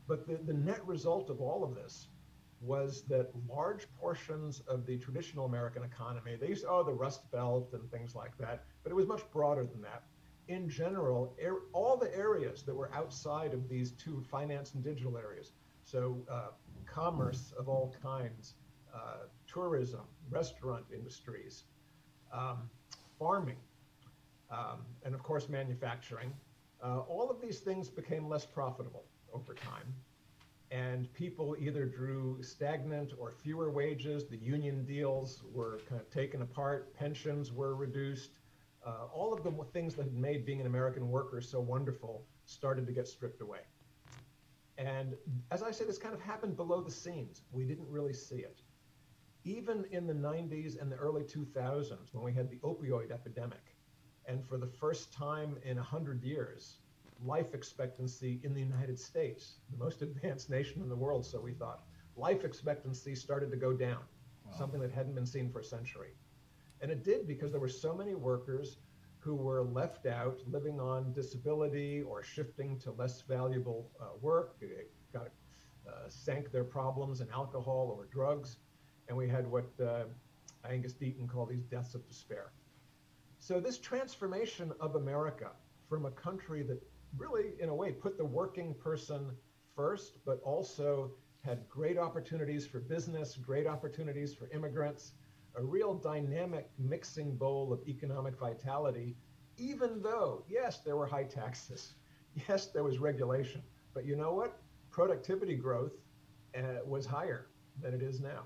But 0.06 0.28
the, 0.28 0.36
the 0.36 0.52
net 0.52 0.86
result 0.86 1.28
of 1.28 1.40
all 1.40 1.64
of 1.64 1.74
this 1.74 2.06
was 2.60 3.02
that 3.08 3.30
large 3.48 3.88
portions 4.00 4.60
of 4.68 4.86
the 4.86 4.96
traditional 4.96 5.44
American 5.44 5.82
economy, 5.82 6.36
they 6.40 6.48
used 6.48 6.64
oh, 6.68 6.84
the 6.84 6.92
Rust 6.92 7.28
Belt 7.32 7.70
and 7.72 7.90
things 7.90 8.14
like 8.14 8.38
that, 8.38 8.64
but 8.84 8.92
it 8.92 8.94
was 8.94 9.08
much 9.08 9.28
broader 9.32 9.64
than 9.66 9.82
that. 9.82 10.04
In 10.46 10.68
general, 10.68 11.34
er, 11.44 11.62
all 11.72 11.96
the 11.96 12.14
areas 12.16 12.62
that 12.62 12.74
were 12.74 12.94
outside 12.94 13.54
of 13.54 13.68
these 13.68 13.90
two 13.92 14.22
finance 14.30 14.74
and 14.74 14.84
digital 14.84 15.18
areas, 15.18 15.52
so 15.84 16.24
uh, 16.30 16.48
commerce 16.86 17.52
of 17.58 17.68
all 17.68 17.92
kinds, 18.00 18.54
uh, 18.94 19.24
tourism, 19.46 20.02
restaurant 20.30 20.84
industries, 20.92 21.64
um, 22.32 22.68
farming, 23.18 23.56
um, 24.50 24.80
and 25.04 25.14
of 25.14 25.22
course 25.22 25.48
manufacturing, 25.48 26.32
uh, 26.82 27.00
all 27.00 27.30
of 27.30 27.40
these 27.40 27.60
things 27.60 27.88
became 27.88 28.28
less 28.28 28.44
profitable 28.44 29.04
over 29.32 29.54
time. 29.54 29.94
And 30.70 31.12
people 31.14 31.56
either 31.58 31.84
drew 31.84 32.42
stagnant 32.42 33.12
or 33.18 33.30
fewer 33.30 33.70
wages. 33.70 34.26
The 34.26 34.36
union 34.36 34.84
deals 34.84 35.42
were 35.52 35.80
kind 35.88 36.00
of 36.00 36.10
taken 36.10 36.42
apart. 36.42 36.94
Pensions 36.94 37.52
were 37.52 37.76
reduced. 37.76 38.30
Uh, 38.84 39.06
all 39.12 39.32
of 39.32 39.42
the 39.44 39.52
things 39.72 39.94
that 39.94 40.04
had 40.04 40.14
made 40.14 40.44
being 40.44 40.60
an 40.60 40.66
American 40.66 41.08
worker 41.10 41.40
so 41.40 41.60
wonderful 41.60 42.26
started 42.44 42.86
to 42.86 42.92
get 42.92 43.06
stripped 43.06 43.40
away. 43.40 43.60
And 44.76 45.14
as 45.50 45.62
I 45.62 45.70
say, 45.70 45.84
this 45.84 45.98
kind 45.98 46.14
of 46.14 46.20
happened 46.20 46.56
below 46.56 46.82
the 46.82 46.90
scenes. 46.90 47.42
We 47.52 47.64
didn't 47.64 47.88
really 47.88 48.12
see 48.12 48.38
it. 48.38 48.60
Even 49.44 49.84
in 49.90 50.06
the 50.06 50.14
90s 50.14 50.80
and 50.80 50.90
the 50.90 50.96
early 50.96 51.22
2000s, 51.22 52.14
when 52.14 52.24
we 52.24 52.32
had 52.32 52.48
the 52.48 52.56
opioid 52.60 53.10
epidemic, 53.10 53.76
and 54.26 54.42
for 54.48 54.56
the 54.56 54.66
first 54.66 55.12
time 55.12 55.58
in 55.64 55.76
100 55.76 56.22
years, 56.22 56.78
life 57.22 57.52
expectancy 57.52 58.40
in 58.42 58.54
the 58.54 58.60
United 58.60 58.98
States, 58.98 59.56
the 59.70 59.76
most 59.76 60.00
advanced 60.08 60.48
nation 60.48 60.80
in 60.80 60.88
the 60.88 60.96
world, 60.96 61.26
so 61.26 61.38
we 61.38 61.52
thought. 61.52 61.84
Life 62.16 62.44
expectancy 62.44 63.14
started 63.14 63.50
to 63.50 63.56
go 63.58 63.74
down, 63.74 64.00
wow. 64.46 64.52
something 64.56 64.80
that 64.80 64.92
hadn't 64.92 65.14
been 65.14 65.26
seen 65.26 65.50
for 65.50 65.60
a 65.60 65.64
century. 65.64 66.14
And 66.80 66.90
it 66.90 67.04
did 67.04 67.26
because 67.26 67.50
there 67.50 67.60
were 67.60 67.68
so 67.68 67.94
many 67.94 68.14
workers 68.14 68.78
who 69.18 69.34
were 69.34 69.62
left 69.62 70.06
out, 70.06 70.40
living 70.46 70.80
on 70.80 71.12
disability 71.12 72.02
or 72.02 72.22
shifting 72.22 72.78
to 72.78 72.92
less 72.92 73.22
valuable 73.22 73.90
uh, 74.00 74.16
work, 74.20 74.56
it 74.60 74.90
got 75.12 75.28
uh, 75.88 76.08
sank 76.08 76.50
their 76.50 76.64
problems 76.64 77.20
in 77.20 77.28
alcohol 77.30 77.94
or 77.96 78.06
drugs. 78.06 78.56
And 79.08 79.16
we 79.16 79.28
had 79.28 79.50
what 79.50 79.66
uh, 79.82 80.04
Angus 80.68 80.94
Deaton 80.94 81.28
called 81.28 81.50
these 81.50 81.64
deaths 81.64 81.94
of 81.94 82.06
despair. 82.08 82.52
So, 83.38 83.60
this 83.60 83.78
transformation 83.78 84.72
of 84.80 84.96
America 84.96 85.50
from 85.88 86.06
a 86.06 86.10
country 86.10 86.62
that 86.62 86.80
really, 87.16 87.52
in 87.60 87.68
a 87.68 87.74
way, 87.74 87.92
put 87.92 88.16
the 88.16 88.24
working 88.24 88.74
person 88.74 89.30
first, 89.76 90.24
but 90.24 90.40
also 90.42 91.10
had 91.42 91.68
great 91.68 91.98
opportunities 91.98 92.66
for 92.66 92.80
business, 92.80 93.36
great 93.36 93.66
opportunities 93.66 94.34
for 94.34 94.48
immigrants, 94.50 95.12
a 95.56 95.62
real 95.62 95.94
dynamic 95.94 96.70
mixing 96.78 97.36
bowl 97.36 97.72
of 97.72 97.86
economic 97.86 98.38
vitality, 98.38 99.14
even 99.56 100.02
though, 100.02 100.42
yes, 100.48 100.78
there 100.78 100.96
were 100.96 101.06
high 101.06 101.24
taxes, 101.24 101.94
yes, 102.48 102.66
there 102.68 102.82
was 102.82 102.98
regulation, 102.98 103.62
but 103.92 104.04
you 104.04 104.16
know 104.16 104.32
what? 104.32 104.58
Productivity 104.90 105.54
growth 105.54 105.92
uh, 106.56 106.80
was 106.86 107.04
higher 107.06 107.46
than 107.80 107.94
it 107.94 108.02
is 108.02 108.20
now. 108.20 108.44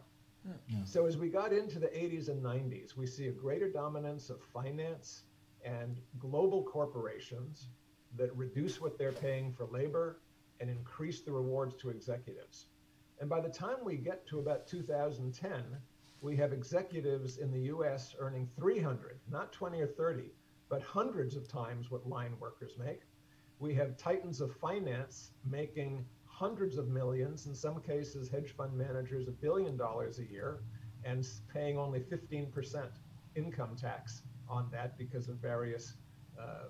So 0.84 1.06
as 1.06 1.16
we 1.16 1.28
got 1.28 1.52
into 1.52 1.78
the 1.78 1.88
80s 1.88 2.28
and 2.28 2.42
90s, 2.42 2.96
we 2.96 3.06
see 3.06 3.28
a 3.28 3.32
greater 3.32 3.70
dominance 3.70 4.30
of 4.30 4.40
finance 4.42 5.24
and 5.64 6.00
global 6.18 6.62
corporations 6.62 7.68
that 8.16 8.34
reduce 8.36 8.80
what 8.80 8.98
they're 8.98 9.12
paying 9.12 9.52
for 9.52 9.66
labor 9.66 10.20
and 10.60 10.70
increase 10.70 11.20
the 11.20 11.32
rewards 11.32 11.74
to 11.76 11.90
executives. 11.90 12.66
And 13.20 13.28
by 13.28 13.40
the 13.40 13.48
time 13.48 13.76
we 13.84 13.96
get 13.96 14.26
to 14.28 14.38
about 14.38 14.66
2010, 14.66 15.64
we 16.20 16.36
have 16.36 16.52
executives 16.52 17.38
in 17.38 17.50
the 17.52 17.60
US 17.74 18.14
earning 18.18 18.48
300, 18.56 19.20
not 19.30 19.52
20 19.52 19.80
or 19.80 19.86
30, 19.86 20.32
but 20.68 20.82
hundreds 20.82 21.36
of 21.36 21.48
times 21.48 21.90
what 21.90 22.08
line 22.08 22.34
workers 22.40 22.72
make. 22.78 23.02
We 23.58 23.74
have 23.74 23.96
titans 23.96 24.40
of 24.40 24.54
finance 24.56 25.32
making 25.44 26.04
hundreds 26.38 26.78
of 26.78 26.86
millions, 26.86 27.46
in 27.46 27.54
some 27.54 27.80
cases, 27.80 28.28
hedge 28.28 28.54
fund 28.56 28.72
managers 28.72 29.26
a 29.26 29.30
billion 29.32 29.76
dollars 29.76 30.20
a 30.20 30.24
year, 30.24 30.60
and 31.04 31.26
paying 31.52 31.76
only 31.76 31.98
15% 31.98 32.86
income 33.34 33.74
tax 33.74 34.22
on 34.48 34.68
that 34.70 34.96
because 34.96 35.28
of 35.28 35.34
various 35.38 35.94
uh, 36.40 36.68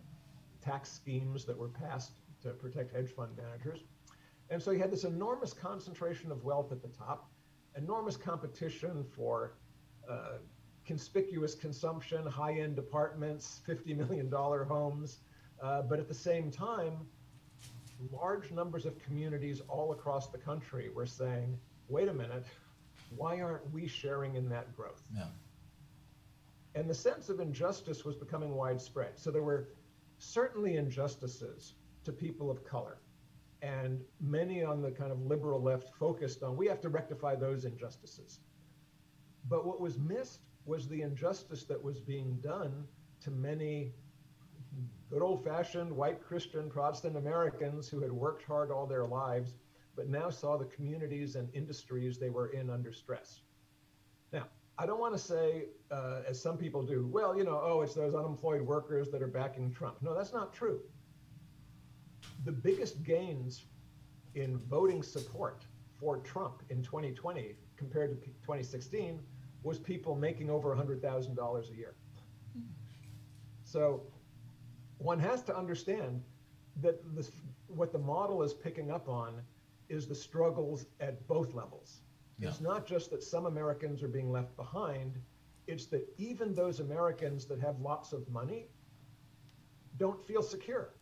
tax 0.63 0.91
schemes 0.91 1.45
that 1.45 1.57
were 1.57 1.69
passed 1.69 2.13
to 2.43 2.49
protect 2.51 2.97
hedge 2.97 3.11
fund 3.11 3.31
managers. 3.37 3.81
And 4.49 4.63
so 4.63 4.71
you 4.71 4.79
had 4.79 4.91
this 4.91 5.05
enormous 5.05 5.53
concentration 5.53 6.33
of 6.33 6.43
wealth 6.45 6.73
at 6.73 6.81
the 6.81 6.89
top, 6.89 7.31
enormous 7.77 8.17
competition 8.17 9.05
for 9.15 9.53
uh, 10.09 10.39
conspicuous 10.87 11.55
consumption, 11.55 12.25
high 12.25 12.59
end 12.59 12.79
apartments, 12.79 13.61
$50 13.69 13.95
million 13.99 14.31
homes. 14.33 15.19
Uh, 15.63 15.83
but 15.83 15.99
at 15.99 16.09
the 16.09 16.15
same 16.15 16.51
time, 16.51 17.07
large 18.13 18.51
numbers 18.51 18.87
of 18.87 18.99
communities 19.03 19.61
all 19.69 19.93
across 19.93 20.29
the 20.29 20.39
country 20.39 20.89
were 20.95 21.07
saying, 21.07 21.59
wait 21.89 22.09
a 22.09 22.15
minute, 22.15 22.45
why 23.17 23.41
aren't 23.41 23.73
we 23.73 23.87
sharing 23.87 24.35
in 24.37 24.49
that 24.51 24.75
growth? 24.77 25.03
Yeah. 25.15 25.27
And 26.75 26.89
the 26.89 26.95
sense 26.95 27.29
of 27.29 27.41
injustice 27.41 28.05
was 28.05 28.17
becoming 28.17 28.55
widespread. 28.55 29.13
So 29.19 29.31
there 29.31 29.43
were 29.43 29.69
certainly 30.19 30.77
injustices 30.77 31.75
to 32.05 32.13
people 32.13 32.51
of 32.51 32.65
color. 32.65 32.99
And 33.63 34.01
many 34.21 34.63
on 34.63 34.83
the 34.83 34.91
kind 34.91 35.11
of 35.11 35.21
liberal 35.23 35.61
left 35.61 35.93
focused 35.95 36.43
on 36.43 36.57
we 36.57 36.67
have 36.67 36.81
to 36.83 36.89
rectify 36.89 37.35
those 37.35 37.65
injustices. 37.65 38.41
But 39.49 39.67
what 39.67 39.81
was 39.81 39.99
missed 39.99 40.41
was 40.67 40.87
the 40.87 41.03
injustice 41.03 41.65
that 41.65 41.83
was 41.83 41.99
being 41.99 42.39
done 42.43 42.87
to 43.23 43.31
many 43.31 43.95
good 45.11 45.23
old 45.23 45.45
fashioned 45.45 45.91
white 45.91 46.23
Christian 46.23 46.69
Protestant 46.69 47.17
Americans 47.17 47.89
who 47.89 48.01
had 48.01 48.13
worked 48.13 48.43
hard 48.43 48.71
all 48.71 48.87
their 48.87 49.07
lives, 49.07 49.55
but 49.97 50.09
now 50.09 50.31
saw 50.31 50.57
the 50.57 50.67
communities 50.67 51.35
and 51.35 51.49
industries 51.55 52.19
they 52.19 52.31
were 52.31 52.49
in 52.49 52.71
under 52.71 52.93
stress. 52.93 53.41
Now, 54.33 54.45
I 54.77 54.87
don't 54.87 55.01
want 55.01 55.15
to 55.15 55.19
say, 55.19 55.65
uh, 55.91 56.21
as 56.29 56.41
some 56.41 56.57
people 56.57 56.83
do, 56.85 57.09
well, 57.11 57.37
you 57.37 57.45
know, 57.45 57.61
oh, 57.63 57.83
it's 57.83 57.95
those 57.95 58.15
unemployed 58.15 58.61
workers 58.61 59.11
that 59.11 59.23
are 59.23 59.29
backing 59.29 59.73
Trump. 59.73 59.97
No, 60.03 60.15
that's 60.15 60.33
not 60.33 60.53
true. 60.53 60.81
The 62.45 62.53
biggest 62.53 63.03
gains 63.03 63.65
in 64.35 64.59
voting 64.69 65.03
support 65.03 65.65
for 65.99 66.19
Trump 66.19 66.63
in 66.71 66.83
2020 66.83 67.57
compared 67.77 68.11
to 68.11 68.27
2016 68.27 69.21
was 69.63 69.79
people 69.79 70.15
making 70.15 70.49
over 70.49 70.75
$100,000 70.77 71.71
a 71.71 71.77
year. 71.77 71.95
So 73.65 74.03
one 74.99 75.19
has 75.19 75.43
to 75.43 75.57
understand 75.57 76.23
that 76.81 77.01
this, 77.15 77.31
what 77.69 77.93
the 77.93 77.99
model 77.99 78.43
is 78.43 78.53
picking 78.55 78.91
up 78.91 79.09
on 79.09 79.41
is 79.89 80.07
the 80.07 80.15
struggles 80.15 80.87
at 81.01 81.27
both 81.27 81.55
levels. 81.55 82.01
Yeah. 82.39 82.49
It's 82.49 82.61
not 82.61 82.87
just 82.87 83.11
that 83.11 83.23
some 83.23 83.47
Americans 83.47 84.03
are 84.03 84.09
being 84.09 84.31
left 84.31 84.57
behind, 84.57 85.19
it's 85.67 85.87
that 85.87 86.09
even 86.19 86.55
those 86.55 86.81
Americans 86.81 87.47
that 87.47 87.61
have 87.61 87.81
lots 87.81 88.13
of 88.13 88.29
money 88.29 88.69
don't 89.97 90.25
feel 90.25 90.43
secure. 90.43 90.95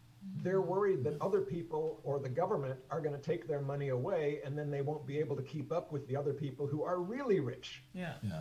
They're 0.42 0.62
worried 0.62 1.04
that 1.04 1.20
other 1.20 1.40
people 1.40 2.00
or 2.02 2.18
the 2.18 2.28
government 2.28 2.80
are 2.90 3.00
going 3.00 3.14
to 3.14 3.20
take 3.20 3.46
their 3.46 3.60
money 3.60 3.90
away 3.90 4.40
and 4.44 4.58
then 4.58 4.70
they 4.70 4.80
won't 4.80 5.06
be 5.06 5.18
able 5.18 5.36
to 5.36 5.42
keep 5.42 5.70
up 5.70 5.92
with 5.92 6.08
the 6.08 6.16
other 6.16 6.32
people 6.32 6.66
who 6.66 6.82
are 6.82 7.00
really 7.00 7.38
rich. 7.38 7.84
Yeah. 7.92 8.14
Yeah. 8.22 8.40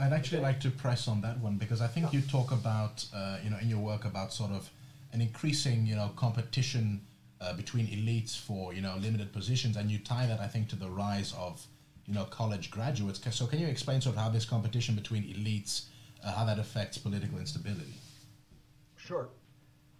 I'd 0.00 0.12
actually 0.12 0.40
like 0.40 0.60
to 0.60 0.70
press 0.70 1.06
on 1.06 1.20
that 1.22 1.38
one 1.40 1.58
because 1.58 1.80
I 1.80 1.86
think 1.86 2.12
you 2.12 2.22
talk 2.22 2.50
about, 2.52 3.04
uh, 3.14 3.38
you 3.42 3.50
know, 3.50 3.58
in 3.58 3.68
your 3.68 3.80
work 3.80 4.04
about 4.04 4.32
sort 4.32 4.52
of 4.52 4.70
an 5.12 5.20
increasing, 5.20 5.86
you 5.86 5.94
know, 5.94 6.10
competition 6.16 7.02
uh, 7.40 7.52
between 7.54 7.86
elites 7.88 8.38
for, 8.38 8.72
you 8.72 8.80
know, 8.80 8.96
limited 9.00 9.32
positions, 9.32 9.76
and 9.76 9.90
you 9.90 9.98
tie 9.98 10.26
that, 10.26 10.40
I 10.40 10.46
think, 10.46 10.68
to 10.68 10.76
the 10.76 10.88
rise 10.88 11.34
of, 11.34 11.64
you 12.06 12.14
know, 12.14 12.24
college 12.24 12.70
graduates. 12.70 13.20
So, 13.36 13.46
can 13.46 13.58
you 13.58 13.66
explain 13.66 14.00
sort 14.00 14.16
of 14.16 14.22
how 14.22 14.28
this 14.28 14.44
competition 14.44 14.94
between 14.94 15.24
elites, 15.24 15.86
uh, 16.24 16.32
how 16.32 16.44
that 16.44 16.58
affects 16.58 16.98
political 16.98 17.38
instability? 17.38 17.94
Sure. 18.96 19.30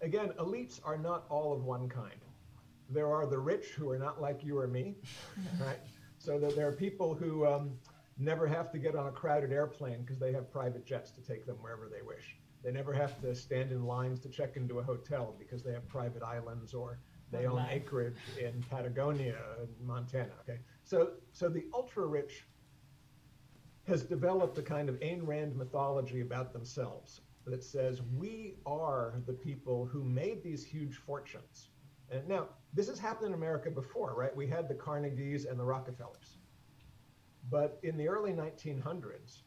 Again, 0.01 0.31
elites 0.39 0.81
are 0.85 0.97
not 0.97 1.25
all 1.29 1.53
of 1.53 1.65
one 1.65 1.89
kind. 1.89 2.21
There 2.89 3.13
are 3.13 3.27
the 3.27 3.39
rich 3.39 3.67
who 3.77 3.91
are 3.91 3.99
not 3.99 4.21
like 4.21 4.45
you 4.45 4.59
or 4.59 4.67
me, 4.67 4.97
right? 5.61 5.79
So 6.19 6.39
that 6.39 6.55
there 6.57 6.69
are 6.69 6.73
people 6.73 7.15
who 7.15 7.47
um, 7.47 7.73
never 8.19 8.47
have 8.47 8.71
to 8.73 8.79
get 8.79 8.95
on 8.95 9.07
a 9.09 9.11
crowded 9.11 9.53
airplane 9.53 10.03
because 10.03 10.19
they 10.19 10.33
have 10.33 10.51
private 10.53 10.87
jets 10.87 11.11
to 11.13 11.21
take 11.21 11.47
them 11.47 11.57
wherever 11.61 11.89
they 11.89 12.03
wish. 12.03 12.37
They 12.63 12.71
never 12.71 12.93
have 12.93 13.21
to 13.23 13.35
stand 13.35 13.73
in 13.73 13.85
lines 13.85 14.21
to 14.21 14.29
check 14.29 14.57
into 14.57 14.79
a 14.79 14.83
hotel 14.83 15.35
because 15.39 15.63
they 15.63 15.73
have 15.73 15.89
private 15.89 16.23
islands 16.23 16.75
or 16.75 16.99
they 17.33 17.47
own 17.47 17.65
acreage 17.71 18.19
in 18.39 18.63
Patagonia, 18.71 19.39
and 19.59 19.69
Montana. 19.81 20.33
Okay, 20.43 20.61
so 20.85 21.13
so 21.33 21.49
the 21.49 21.65
ultra 21.75 22.07
rich 22.07 22.47
has 23.89 24.03
developed 24.03 24.59
a 24.59 24.63
kind 24.63 24.89
of 24.89 24.97
Ayn 25.01 25.27
Rand 25.27 25.57
mythology 25.57 26.21
about 26.21 26.53
themselves 26.53 27.23
that 27.47 27.65
says 27.65 28.01
we 28.17 28.55
are 28.65 29.15
the 29.27 29.33
people 29.33 29.87
who 29.87 30.05
made 30.05 30.43
these 30.45 30.65
huge 30.65 30.97
fortunes. 30.97 31.71
And 32.11 32.29
now 32.29 32.49
this 32.73 32.89
has 32.89 32.99
happened 32.99 33.29
in 33.29 33.35
America 33.35 33.71
before, 33.71 34.15
right? 34.15 34.35
We 34.37 34.47
had 34.47 34.69
the 34.69 34.75
Carnegies 34.75 35.47
and 35.47 35.59
the 35.59 35.65
Rockefellers. 35.65 36.39
But 37.51 37.81
in 37.83 37.97
the 37.97 38.09
early 38.09 38.33
1900s, 38.33 39.39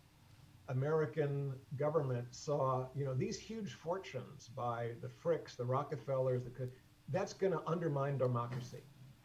American 0.70 1.54
government 1.78 2.28
saw, 2.32 2.88
you 2.96 3.06
know, 3.06 3.14
these 3.14 3.40
huge 3.40 3.74
fortunes 3.74 4.50
by 4.56 4.90
the 5.02 5.08
Fricks, 5.08 5.56
the 5.56 5.66
Rockefellers, 5.66 6.44
the, 6.44 6.70
that's 7.10 7.34
going 7.34 7.54
to 7.54 7.62
undermine 7.68 8.18
democracy. 8.18 8.84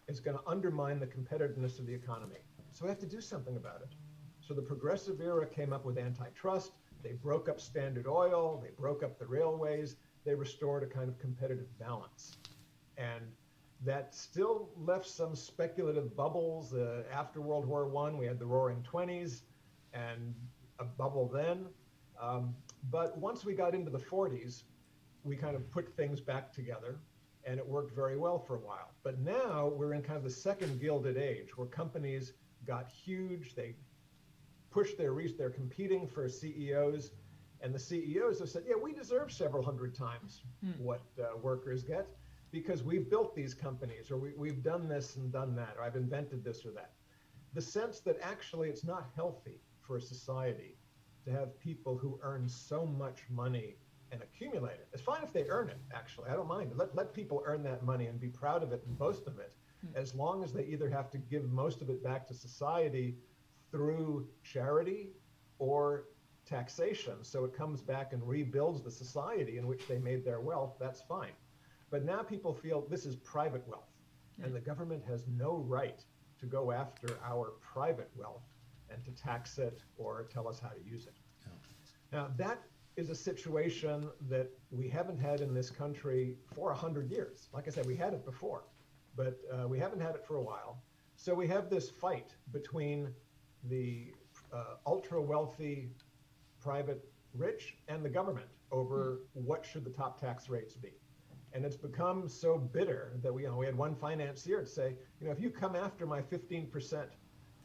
It's 0.08 0.20
going 0.20 0.36
to 0.36 0.42
undermine 0.46 1.00
the 1.00 1.06
competitiveness 1.06 1.78
of 1.78 1.86
the 1.86 1.94
economy. 1.94 2.40
So 2.72 2.84
we 2.84 2.88
have 2.90 2.98
to 3.00 3.06
do 3.06 3.20
something 3.20 3.56
about 3.56 3.80
it. 3.82 3.94
So 4.40 4.54
the 4.54 4.62
progressive 4.62 5.20
era 5.20 5.46
came 5.46 5.72
up 5.72 5.84
with 5.84 5.98
antitrust. 5.98 6.72
They 7.02 7.12
broke 7.12 7.48
up 7.48 7.60
Standard 7.60 8.06
Oil. 8.06 8.60
They 8.62 8.70
broke 8.78 9.02
up 9.02 9.18
the 9.18 9.26
railways. 9.26 9.96
They 10.24 10.34
restored 10.34 10.82
a 10.82 10.86
kind 10.86 11.08
of 11.08 11.18
competitive 11.18 11.66
balance. 11.78 12.36
And 12.98 13.24
that 13.84 14.14
still 14.14 14.68
left 14.76 15.06
some 15.06 15.34
speculative 15.34 16.14
bubbles. 16.14 16.74
Uh, 16.74 17.04
after 17.10 17.40
World 17.40 17.64
War 17.66 17.88
One, 17.88 18.18
we 18.18 18.26
had 18.26 18.38
the 18.38 18.44
Roaring 18.44 18.82
Twenties, 18.82 19.44
and 19.94 20.34
a 20.80 20.84
bubble 20.84 21.28
then. 21.32 21.66
Um, 22.20 22.54
but 22.90 23.16
once 23.18 23.44
we 23.44 23.54
got 23.54 23.74
into 23.74 23.90
the 23.90 23.98
40s, 23.98 24.64
we 25.22 25.36
kind 25.36 25.54
of 25.54 25.70
put 25.70 25.94
things 25.96 26.20
back 26.20 26.52
together, 26.52 26.98
and 27.44 27.58
it 27.58 27.66
worked 27.66 27.94
very 27.94 28.16
well 28.16 28.38
for 28.38 28.56
a 28.56 28.60
while. 28.60 28.90
But 29.02 29.20
now 29.20 29.68
we're 29.68 29.94
in 29.94 30.02
kind 30.02 30.16
of 30.16 30.24
the 30.24 30.30
second 30.30 30.80
Gilded 30.80 31.16
Age, 31.16 31.56
where 31.56 31.68
companies 31.68 32.32
got 32.66 32.88
huge. 32.88 33.54
They 33.54 33.74
pushed 34.70 34.96
their 34.98 35.12
reach. 35.12 35.36
They're 35.36 35.50
competing 35.50 36.06
for 36.06 36.28
CEOs, 36.28 37.12
and 37.60 37.74
the 37.74 37.78
CEOs 37.78 38.38
have 38.40 38.48
said, 38.48 38.64
"Yeah, 38.66 38.76
we 38.82 38.92
deserve 38.92 39.30
several 39.30 39.62
hundred 39.62 39.94
times 39.94 40.42
hmm. 40.64 40.72
what 40.82 41.02
uh, 41.18 41.36
workers 41.42 41.84
get." 41.84 42.06
because 42.52 42.82
we've 42.82 43.08
built 43.08 43.34
these 43.34 43.54
companies 43.54 44.10
or 44.10 44.16
we, 44.16 44.32
we've 44.36 44.62
done 44.62 44.88
this 44.88 45.16
and 45.16 45.32
done 45.32 45.54
that 45.56 45.74
or 45.78 45.84
I've 45.84 45.96
invented 45.96 46.44
this 46.44 46.64
or 46.64 46.70
that. 46.72 46.92
The 47.54 47.62
sense 47.62 48.00
that 48.00 48.16
actually 48.22 48.68
it's 48.68 48.84
not 48.84 49.06
healthy 49.14 49.60
for 49.90 49.96
a 49.96 50.00
society 50.00 50.76
to 51.24 51.32
have 51.32 51.58
people 51.58 51.98
who 51.98 52.16
earn 52.22 52.48
so 52.48 52.86
much 52.86 53.24
money 53.28 53.74
and 54.12 54.22
accumulate 54.22 54.74
it. 54.74 54.86
It's 54.92 55.02
fine 55.02 55.24
if 55.24 55.32
they 55.32 55.46
earn 55.48 55.68
it, 55.68 55.80
actually. 55.92 56.30
I 56.30 56.34
don't 56.34 56.46
mind. 56.46 56.70
Let, 56.76 56.94
let 56.94 57.12
people 57.12 57.42
earn 57.44 57.64
that 57.64 57.82
money 57.82 58.06
and 58.06 58.20
be 58.20 58.28
proud 58.28 58.62
of 58.62 58.70
it 58.70 58.84
and 58.86 58.96
boast 58.96 59.26
of 59.26 59.40
it, 59.40 59.52
hmm. 59.80 59.96
as 59.96 60.14
long 60.14 60.44
as 60.44 60.52
they 60.52 60.62
either 60.62 60.88
have 60.88 61.10
to 61.10 61.18
give 61.18 61.50
most 61.50 61.82
of 61.82 61.90
it 61.90 62.04
back 62.04 62.24
to 62.28 62.34
society 62.34 63.16
through 63.72 64.28
charity 64.44 65.08
or 65.58 66.04
taxation. 66.46 67.24
So 67.24 67.44
it 67.44 67.52
comes 67.52 67.82
back 67.82 68.12
and 68.12 68.22
rebuilds 68.22 68.82
the 68.82 68.92
society 68.92 69.58
in 69.58 69.66
which 69.66 69.88
they 69.88 69.98
made 69.98 70.24
their 70.24 70.40
wealth. 70.40 70.76
That's 70.78 71.00
fine. 71.00 71.34
But 71.90 72.04
now 72.04 72.22
people 72.22 72.54
feel 72.54 72.86
this 72.88 73.06
is 73.06 73.16
private 73.16 73.66
wealth, 73.66 73.90
and 74.40 74.54
the 74.54 74.60
government 74.60 75.02
has 75.08 75.24
no 75.26 75.56
right 75.66 76.00
to 76.38 76.46
go 76.46 76.70
after 76.70 77.18
our 77.24 77.54
private 77.60 78.10
wealth 78.14 78.44
and 78.92 79.04
to 79.04 79.10
tax 79.10 79.58
it 79.58 79.82
or 79.96 80.28
tell 80.32 80.48
us 80.48 80.58
how 80.58 80.68
to 80.68 80.82
use 80.84 81.06
it. 81.06 81.14
Yeah. 81.42 82.18
Now, 82.18 82.28
that 82.36 82.62
is 82.96 83.10
a 83.10 83.14
situation 83.14 84.10
that 84.28 84.50
we 84.70 84.88
haven't 84.88 85.18
had 85.18 85.40
in 85.40 85.54
this 85.54 85.70
country 85.70 86.36
for 86.54 86.68
100 86.70 87.10
years. 87.10 87.48
Like 87.52 87.66
I 87.66 87.70
said, 87.70 87.86
we 87.86 87.96
had 87.96 88.12
it 88.12 88.24
before, 88.24 88.64
but 89.16 89.38
uh, 89.52 89.68
we 89.68 89.78
haven't 89.78 90.00
had 90.00 90.14
it 90.14 90.24
for 90.26 90.36
a 90.36 90.42
while. 90.42 90.82
So 91.16 91.34
we 91.34 91.46
have 91.48 91.70
this 91.70 91.90
fight 91.90 92.34
between 92.52 93.12
the 93.64 94.12
uh, 94.52 94.76
ultra 94.86 95.20
wealthy 95.20 95.90
private 96.60 97.04
rich 97.34 97.76
and 97.88 98.04
the 98.04 98.08
government 98.08 98.48
over 98.72 99.20
mm. 99.36 99.42
what 99.44 99.64
should 99.64 99.84
the 99.84 99.90
top 99.90 100.20
tax 100.20 100.48
rates 100.48 100.74
be. 100.74 100.92
And 101.52 101.64
it's 101.64 101.76
become 101.76 102.28
so 102.28 102.58
bitter 102.58 103.18
that 103.22 103.32
we, 103.32 103.42
you 103.42 103.48
know, 103.48 103.56
we 103.56 103.66
had 103.66 103.76
one 103.76 103.94
financier 103.94 104.64
say, 104.64 104.94
you 105.20 105.26
know, 105.26 105.32
if 105.32 105.40
you 105.40 105.50
come 105.50 105.74
after 105.74 106.06
my 106.06 106.20
15% 106.20 107.06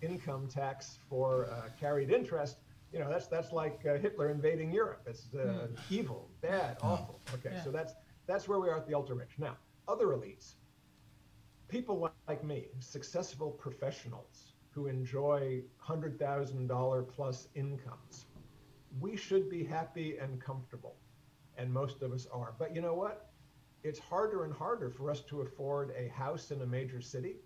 income 0.05 0.47
tax 0.47 0.99
for 1.09 1.49
uh, 1.51 1.69
carried 1.79 2.11
interest, 2.11 2.57
you 2.93 2.99
know, 2.99 3.09
that's 3.09 3.27
that's 3.27 3.51
like 3.53 3.85
uh, 3.85 3.97
Hitler 3.97 4.29
invading 4.29 4.71
Europe. 4.71 5.03
It's 5.07 5.33
uh, 5.35 5.67
evil, 5.89 6.31
bad, 6.41 6.77
awful. 6.81 7.21
Okay, 7.35 7.53
Yeah. 7.53 7.63
so 7.63 7.71
that's 7.71 7.93
that's 8.27 8.47
where 8.47 8.59
we 8.59 8.69
are 8.69 8.77
at 8.77 8.87
the 8.87 8.95
ultra 8.95 9.15
rich. 9.15 9.37
Now, 9.39 9.57
other 9.87 10.07
elites, 10.07 10.55
people 11.69 11.99
like 12.09 12.43
me, 12.43 12.69
successful 12.79 13.51
professionals 13.51 14.53
who 14.71 14.87
enjoy 14.87 15.63
hundred 15.77 16.19
thousand 16.19 16.67
dollar 16.67 17.03
plus 17.03 17.47
incomes, 17.55 18.27
we 18.99 19.15
should 19.15 19.49
be 19.49 19.63
happy 19.63 20.17
and 20.17 20.39
comfortable, 20.41 20.97
and 21.57 21.71
most 21.71 22.01
of 22.01 22.11
us 22.13 22.27
are. 22.31 22.55
But 22.57 22.75
you 22.75 22.81
know 22.81 22.95
what? 22.95 23.31
It's 23.83 23.99
harder 23.99 24.43
and 24.45 24.53
harder 24.53 24.89
for 24.89 25.09
us 25.11 25.21
to 25.25 25.41
afford 25.41 25.91
a 25.97 26.07
house 26.09 26.51
in 26.51 26.61
a 26.61 26.65
major 26.67 27.01
city. 27.01 27.41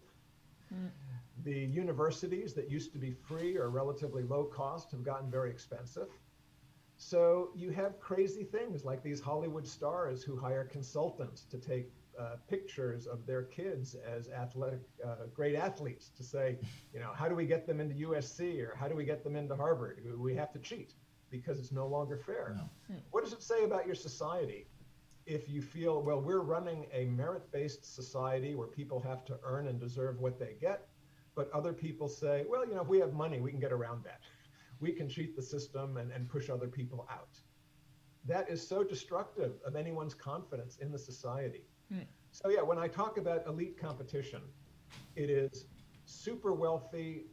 The 1.44 1.66
universities 1.66 2.54
that 2.54 2.70
used 2.70 2.92
to 2.94 2.98
be 2.98 3.12
free 3.12 3.58
or 3.58 3.70
relatively 3.70 4.24
low 4.24 4.44
cost 4.44 4.92
have 4.92 5.04
gotten 5.04 5.30
very 5.30 5.50
expensive. 5.50 6.08
So 6.98 7.52
you 7.56 7.70
have 7.72 8.00
crazy 8.00 8.44
things 8.44 8.84
like 8.84 9.02
these 9.02 9.22
Hollywood 9.22 9.66
stars 9.66 10.22
who 10.22 10.36
hire 10.36 10.66
consultants 10.66 11.46
to 11.46 11.58
take 11.58 11.92
uh, 12.20 12.36
pictures 12.50 13.08
of 13.08 13.26
their 13.26 13.44
kids 13.44 13.96
as 13.96 14.28
athletic, 14.30 14.82
uh, 15.06 15.28
great 15.34 15.56
athletes 15.56 16.10
to 16.18 16.24
say, 16.24 16.58
you 16.94 17.00
know, 17.00 17.12
how 17.14 17.30
do 17.30 17.36
we 17.36 17.46
get 17.46 17.66
them 17.66 17.80
into 17.80 17.96
USC 18.08 18.60
or 18.62 18.76
how 18.76 18.90
do 18.90 18.96
we 18.96 19.06
get 19.06 19.24
them 19.24 19.38
into 19.38 19.56
Harvard? 19.56 20.04
We 20.18 20.36
have 20.36 20.52
to 20.52 20.60
cheat 20.60 20.94
because 21.32 21.58
it's 21.60 21.72
no 21.72 21.88
longer 21.88 22.18
fair. 22.18 22.60
What 23.12 23.24
does 23.24 23.32
it 23.32 23.42
say 23.42 23.64
about 23.64 23.86
your 23.86 23.96
society 23.96 24.68
if 25.26 25.48
you 25.48 25.62
feel, 25.62 26.02
well, 26.02 26.20
we're 26.20 26.42
running 26.42 26.88
a 26.92 27.06
merit 27.06 27.50
based 27.52 27.96
society 27.96 28.56
where 28.56 28.68
people 28.68 29.00
have 29.00 29.24
to 29.26 29.38
earn 29.44 29.68
and 29.68 29.80
deserve 29.80 30.20
what 30.20 30.40
they 30.40 30.56
get, 30.60 30.88
but 31.36 31.52
other 31.52 31.74
people 31.74 32.08
say, 32.08 32.46
well, 32.50 32.66
you 32.66 32.76
know, 32.76 32.82
if 32.82 32.88
we 32.88 33.00
have 33.00 33.14
money, 33.14 33.40
we 33.40 33.52
can 33.52 33.60
get 33.60 33.72
around 33.72 34.04
that. 34.04 34.22
We 34.80 34.92
can 34.92 35.10
cheat 35.10 35.36
the 35.36 35.42
system 35.42 35.98
and, 35.98 36.12
and 36.12 36.30
push 36.30 36.50
other 36.50 36.68
people 36.68 37.08
out. 37.12 37.38
That 38.26 38.50
is 38.50 38.66
so 38.66 38.84
destructive 38.84 39.54
of 39.66 39.76
anyone's 39.76 40.14
confidence 40.14 40.78
in 40.78 40.92
the 40.92 41.00
society. 41.00 41.64
Hmm. 41.92 42.02
So, 42.32 42.50
yeah, 42.50 42.62
when 42.62 42.78
I 42.78 42.88
talk 42.88 43.18
about 43.18 43.48
elite 43.48 43.78
competition, 43.80 44.42
it 45.16 45.30
is 45.30 45.66
super 46.06 46.54
wealthy 46.54 47.26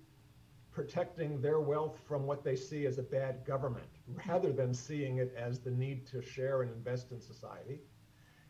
protecting 0.77 1.41
their 1.41 1.61
wealth 1.61 1.99
from 2.07 2.27
what 2.27 2.45
they 2.45 2.55
see 2.55 2.85
as 2.85 2.99
a 2.99 3.03
bad 3.03 3.45
government 3.47 3.87
rather 4.29 4.53
than 4.53 4.75
seeing 4.75 5.19
it 5.19 5.35
as 5.35 5.59
the 5.59 5.71
need 5.71 6.07
to 6.07 6.21
share 6.21 6.61
and 6.63 6.71
invest 6.71 7.13
in 7.13 7.21
society. 7.21 7.81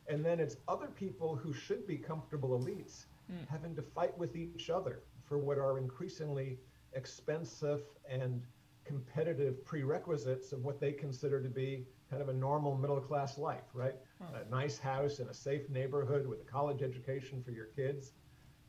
And 0.09 0.25
then 0.25 0.41
it's 0.41 0.57
other 0.67 0.89
people 0.89 1.37
who 1.37 1.53
should 1.53 1.87
be 1.87 1.97
comfortable 1.97 2.59
elites 2.59 3.07
hmm. 3.31 3.45
having 3.49 3.77
to 3.77 3.83
fight 3.83 4.17
with 4.19 4.35
each 4.35 4.71
other 4.71 5.03
for 5.27 5.39
what 5.39 5.59
are 5.59 5.79
increasingly 5.79 6.59
expensive 6.93 7.83
and 8.09 8.43
competitive 8.85 9.65
prerequisites 9.65 10.53
of 10.53 10.65
what 10.65 10.81
they 10.81 10.93
consider 10.93 11.43
to 11.43 11.49
be 11.49 11.85
kind 12.09 12.23
of 12.23 12.29
a 12.29 12.33
normal 12.33 12.77
middle 12.77 13.01
class 13.01 13.37
life, 13.37 13.65
right? 13.75 13.95
A 14.35 14.49
nice 14.49 14.79
house 14.79 15.19
in 15.19 15.29
a 15.29 15.35
safe 15.35 15.69
neighborhood 15.69 16.27
with 16.27 16.41
a 16.41 16.45
college 16.45 16.83
education 16.83 17.43
for 17.43 17.51
your 17.51 17.67
kids. 17.67 18.13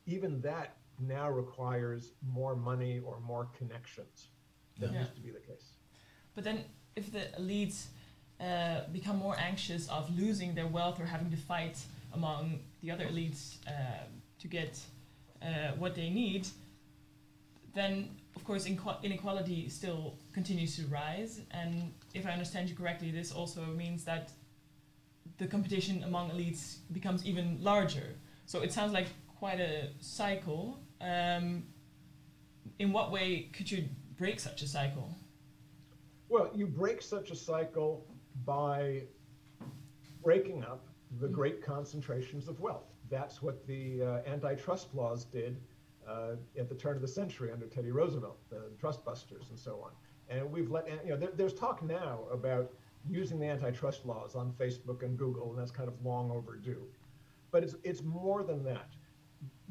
Even 0.06 0.40
that 0.40 0.76
now 0.98 1.30
requires 1.30 2.12
more 2.26 2.56
money 2.56 2.98
or 2.98 3.20
more 3.20 3.46
connections 3.56 4.28
than 4.78 4.92
Yeah. 4.92 5.00
used 5.00 5.14
to 5.14 5.20
be 5.20 5.30
the 5.30 5.40
case. 5.40 5.74
But 6.34 6.44
then, 6.44 6.64
if 6.96 7.12
the 7.12 7.26
elites 7.38 7.86
uh, 8.40 8.88
become 8.92 9.16
more 9.18 9.36
anxious 9.38 9.88
of 9.88 10.10
losing 10.16 10.54
their 10.54 10.66
wealth 10.66 11.00
or 11.00 11.06
having 11.06 11.30
to 11.30 11.36
fight 11.36 11.84
among 12.12 12.60
the 12.82 12.90
other 12.90 13.06
elites 13.06 13.58
uh, 13.68 14.04
to 14.40 14.48
get 14.48 14.80
uh, 15.42 15.72
what 15.78 15.94
they 15.94 16.10
need, 16.10 16.46
then 17.74 18.08
of 18.36 18.44
course 18.44 18.66
inequ- 18.66 19.02
inequality 19.02 19.68
still 19.68 20.16
continues 20.32 20.76
to 20.76 20.86
rise. 20.86 21.40
And 21.50 21.92
if 22.14 22.26
I 22.26 22.30
understand 22.30 22.68
you 22.68 22.76
correctly, 22.76 23.10
this 23.10 23.32
also 23.32 23.62
means 23.66 24.04
that 24.04 24.32
the 25.38 25.46
competition 25.46 26.02
among 26.04 26.30
elites 26.30 26.78
becomes 26.92 27.24
even 27.24 27.58
larger. 27.62 28.14
So 28.46 28.60
it 28.62 28.72
sounds 28.72 28.92
like 28.92 29.06
quite 29.38 29.60
a 29.60 29.90
cycle. 30.00 30.80
Um, 31.00 31.64
in 32.78 32.92
what 32.92 33.10
way 33.12 33.48
could 33.52 33.70
you 33.70 33.84
break 34.16 34.40
such 34.40 34.62
a 34.62 34.68
cycle? 34.68 35.14
Well, 36.28 36.50
you 36.54 36.66
break 36.66 37.00
such 37.00 37.30
a 37.30 37.36
cycle 37.36 38.06
by 38.44 39.02
breaking 40.22 40.64
up 40.64 40.86
the 41.20 41.28
great 41.28 41.62
concentrations 41.64 42.48
of 42.48 42.60
wealth. 42.60 42.90
That's 43.10 43.42
what 43.42 43.66
the 43.66 44.02
uh, 44.02 44.30
antitrust 44.30 44.94
laws 44.94 45.24
did 45.24 45.60
uh, 46.08 46.36
at 46.58 46.68
the 46.68 46.74
turn 46.74 46.96
of 46.96 47.02
the 47.02 47.08
century 47.08 47.50
under 47.52 47.66
Teddy 47.66 47.90
Roosevelt, 47.90 48.38
the 48.50 48.70
trust 48.78 49.04
busters 49.04 49.50
and 49.50 49.58
so 49.58 49.82
on. 49.84 49.92
And 50.28 50.50
we've 50.50 50.70
let, 50.70 50.88
you 51.04 51.10
know, 51.10 51.16
there, 51.16 51.30
there's 51.34 51.54
talk 51.54 51.82
now 51.82 52.20
about 52.30 52.72
using 53.08 53.38
the 53.38 53.46
antitrust 53.46 54.04
laws 54.04 54.34
on 54.34 54.52
Facebook 54.52 55.02
and 55.02 55.16
Google, 55.18 55.50
and 55.50 55.58
that's 55.58 55.70
kind 55.70 55.88
of 55.88 55.94
long 56.04 56.30
overdue. 56.30 56.82
But 57.50 57.62
it's, 57.62 57.74
it's 57.82 58.02
more 58.02 58.42
than 58.42 58.62
that. 58.64 58.90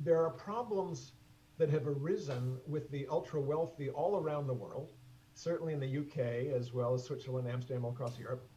There 0.03 0.23
are 0.23 0.31
problems 0.31 1.13
that 1.57 1.69
have 1.69 1.87
arisen 1.87 2.57
with 2.67 2.89
the 2.91 3.07
ultra 3.09 3.41
wealthy 3.41 3.89
all 3.89 4.17
around 4.17 4.47
the 4.47 4.53
world, 4.53 4.91
certainly 5.33 5.73
in 5.73 5.79
the 5.79 5.97
UK 5.99 6.55
as 6.55 6.73
well 6.73 6.93
as 6.93 7.03
Switzerland, 7.03 7.47
Amsterdam, 7.47 7.85
all 7.85 7.91
across 7.91 8.17
Europe, 8.17 8.47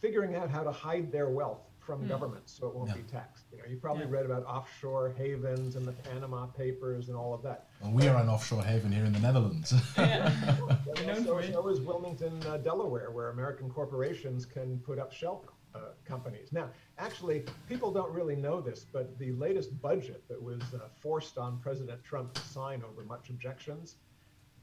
figuring 0.00 0.34
out 0.34 0.50
how 0.50 0.62
to 0.62 0.72
hide 0.72 1.10
their 1.10 1.30
wealth 1.30 1.62
from 1.86 2.06
governments 2.08 2.52
so 2.52 2.66
it 2.66 2.74
won't 2.74 2.88
Yeah. 2.88 2.96
be 2.96 3.02
taxed. 3.04 3.44
You 3.52 3.58
know, 3.58 3.64
you 3.68 3.76
probably 3.76 4.04
Yeah. 4.04 4.10
read 4.10 4.26
about 4.26 4.44
offshore 4.44 5.10
havens 5.10 5.76
and 5.76 5.86
the 5.86 5.92
Panama 5.92 6.46
Papers 6.46 7.08
and 7.08 7.16
all 7.16 7.32
of 7.32 7.42
that. 7.42 7.68
Well, 7.80 7.92
we 7.92 8.08
are 8.08 8.16
an 8.20 8.28
offshore 8.28 8.64
haven 8.64 8.90
here 8.90 9.04
in 9.04 9.12
the 9.12 9.20
Netherlands. 9.20 9.72
Yeah. 9.96 10.32
Well, 10.96 11.06
known 11.06 11.24
so, 11.24 11.34
for 11.34 11.40
it. 11.42 11.52
so 11.52 11.68
is 11.68 11.80
Wilmington, 11.80 12.42
uh, 12.46 12.56
Delaware, 12.56 13.10
where 13.10 13.28
American 13.30 13.70
corporations 13.70 14.44
can 14.46 14.78
put 14.80 14.98
up 14.98 15.12
shell 15.12 15.44
uh, 15.74 15.92
companies. 16.06 16.52
Now, 16.52 16.70
actually, 16.98 17.44
people 17.68 17.92
don't 17.92 18.10
really 18.10 18.34
know 18.34 18.60
this, 18.62 18.86
but 18.90 19.16
the 19.18 19.32
latest 19.32 19.78
budget 19.82 20.26
that 20.26 20.42
was 20.42 20.62
uh, 20.74 20.88
forced 21.00 21.36
on 21.36 21.58
President 21.60 22.02
Trump 22.02 22.32
to 22.32 22.40
sign 22.40 22.82
over 22.82 23.04
much 23.04 23.28
objections 23.28 23.96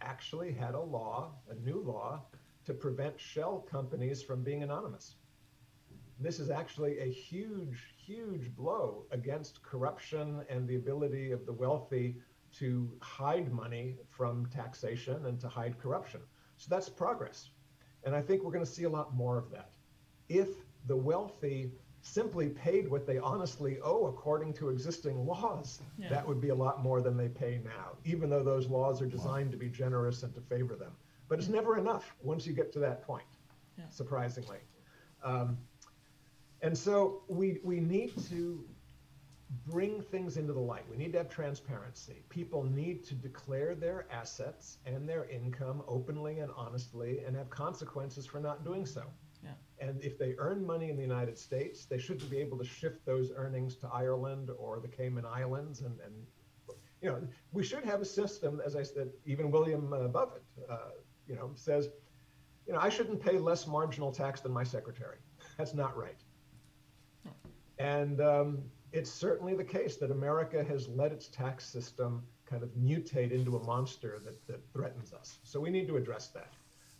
actually 0.01 0.51
had 0.51 0.73
a 0.73 0.79
law, 0.81 1.31
a 1.49 1.55
new 1.55 1.79
law, 1.79 2.25
to 2.65 2.73
prevent 2.73 3.17
shell 3.19 3.59
companies 3.69 4.21
from 4.23 4.41
being 4.43 4.63
anonymous. 4.63 5.15
This 6.23 6.39
is 6.39 6.49
actually 6.49 6.99
a 6.99 7.05
huge, 7.11 7.93
huge 7.97 8.55
blow 8.55 9.03
against 9.11 9.61
corruption 9.61 10.41
and 10.49 10.65
the 10.65 10.77
ability 10.77 11.31
of 11.31 11.45
the 11.45 11.51
wealthy 11.51 12.15
to 12.59 12.89
hide 13.01 13.51
money 13.51 13.97
from 14.09 14.45
taxation 14.45 15.25
and 15.25 15.37
to 15.41 15.49
hide 15.49 15.77
corruption. 15.77 16.21
So 16.55 16.67
that's 16.69 16.87
progress. 16.87 17.49
And 18.05 18.15
I 18.15 18.21
think 18.21 18.41
we're 18.41 18.53
going 18.53 18.63
to 18.63 18.71
see 18.71 18.85
a 18.85 18.89
lot 18.89 19.13
more 19.13 19.37
of 19.37 19.51
that. 19.51 19.73
If 20.29 20.47
the 20.87 20.95
wealthy 20.95 21.73
simply 22.03 22.47
paid 22.49 22.89
what 22.89 23.05
they 23.05 23.17
honestly 23.17 23.79
owe 23.83 24.07
according 24.07 24.53
to 24.53 24.69
existing 24.69 25.25
laws, 25.25 25.81
Yeah. 25.97 26.07
that 26.09 26.25
would 26.25 26.39
be 26.39 26.49
a 26.49 26.55
lot 26.55 26.81
more 26.81 27.01
than 27.01 27.17
they 27.17 27.27
pay 27.27 27.59
now, 27.65 27.97
even 28.05 28.29
though 28.29 28.43
those 28.43 28.67
laws 28.69 29.01
are 29.01 29.05
designed 29.07 29.51
to 29.51 29.57
be 29.57 29.67
generous 29.67 30.23
and 30.23 30.33
to 30.35 30.41
favor 30.41 30.75
them. 30.77 30.95
But 31.27 31.39
it's 31.39 31.49
never 31.49 31.77
enough 31.77 32.15
once 32.21 32.47
you 32.47 32.53
get 32.53 32.71
to 32.73 32.79
that 32.79 33.01
point, 33.01 33.25
Yeah. 33.77 33.89
surprisingly. 33.89 34.59
Um, 35.21 35.57
and 36.63 36.77
so 36.77 37.23
we, 37.27 37.59
we 37.61 37.81
need 37.81 38.13
to 38.29 38.65
bring 39.67 40.01
things 40.01 40.37
into 40.37 40.53
the 40.53 40.59
light. 40.59 40.83
We 40.89 40.95
need 40.95 41.11
to 41.11 41.17
have 41.19 41.29
transparency. 41.29 42.23
People 42.29 42.63
need 42.63 43.03
to 43.05 43.15
declare 43.15 43.75
their 43.75 44.07
assets 44.09 44.77
and 44.85 45.07
their 45.07 45.25
income 45.25 45.83
openly 45.87 46.39
and 46.39 46.51
honestly 46.55 47.19
and 47.27 47.35
have 47.35 47.49
consequences 47.49 48.25
for 48.25 48.39
not 48.39 48.63
doing 48.63 48.85
so. 48.85 49.03
Yeah. 49.43 49.51
And 49.79 50.01
if 50.01 50.17
they 50.17 50.35
earn 50.37 50.65
money 50.65 50.89
in 50.89 50.95
the 50.95 51.01
United 51.01 51.37
States, 51.37 51.85
they 51.85 51.97
shouldn't 51.97 52.31
be 52.31 52.37
able 52.37 52.57
to 52.57 52.63
shift 52.63 53.05
those 53.05 53.33
earnings 53.35 53.75
to 53.77 53.89
Ireland 53.93 54.49
or 54.57 54.79
the 54.79 54.87
Cayman 54.87 55.25
Islands. 55.25 55.81
And, 55.81 55.99
and 55.99 56.13
you 57.01 57.09
know, 57.09 57.27
we 57.51 57.61
should 57.61 57.83
have 57.83 57.99
a 57.99 58.05
system, 58.05 58.61
as 58.65 58.77
I 58.77 58.83
said, 58.83 59.09
even 59.25 59.51
William 59.51 59.91
uh, 59.91 60.07
Buffett, 60.07 60.43
uh, 60.69 60.91
you 61.27 61.35
know, 61.35 61.51
says, 61.55 61.89
you 62.65 62.71
know, 62.71 62.79
I 62.79 62.87
shouldn't 62.87 63.21
pay 63.21 63.37
less 63.37 63.67
marginal 63.67 64.13
tax 64.13 64.39
than 64.39 64.53
my 64.53 64.63
secretary. 64.63 65.17
That's 65.57 65.73
not 65.73 65.97
right. 65.97 66.15
And 67.83 68.21
um, 68.21 68.63
it's 68.93 69.11
certainly 69.11 69.55
the 69.55 69.63
case 69.63 69.97
that 69.97 70.09
America 70.09 70.63
has 70.63 70.87
let 70.87 71.11
its 71.11 71.27
tax 71.27 71.65
system 71.65 72.23
kind 72.45 72.63
of 72.63 72.69
mutate 72.69 73.31
into 73.31 73.57
a 73.57 73.63
monster 73.65 74.21
that, 74.23 74.47
that 74.47 74.61
threatens 74.71 75.11
us. 75.11 75.39
So 75.43 75.59
we 75.59 75.69
need 75.69 75.87
to 75.87 75.97
address 75.97 76.29
that. 76.29 76.53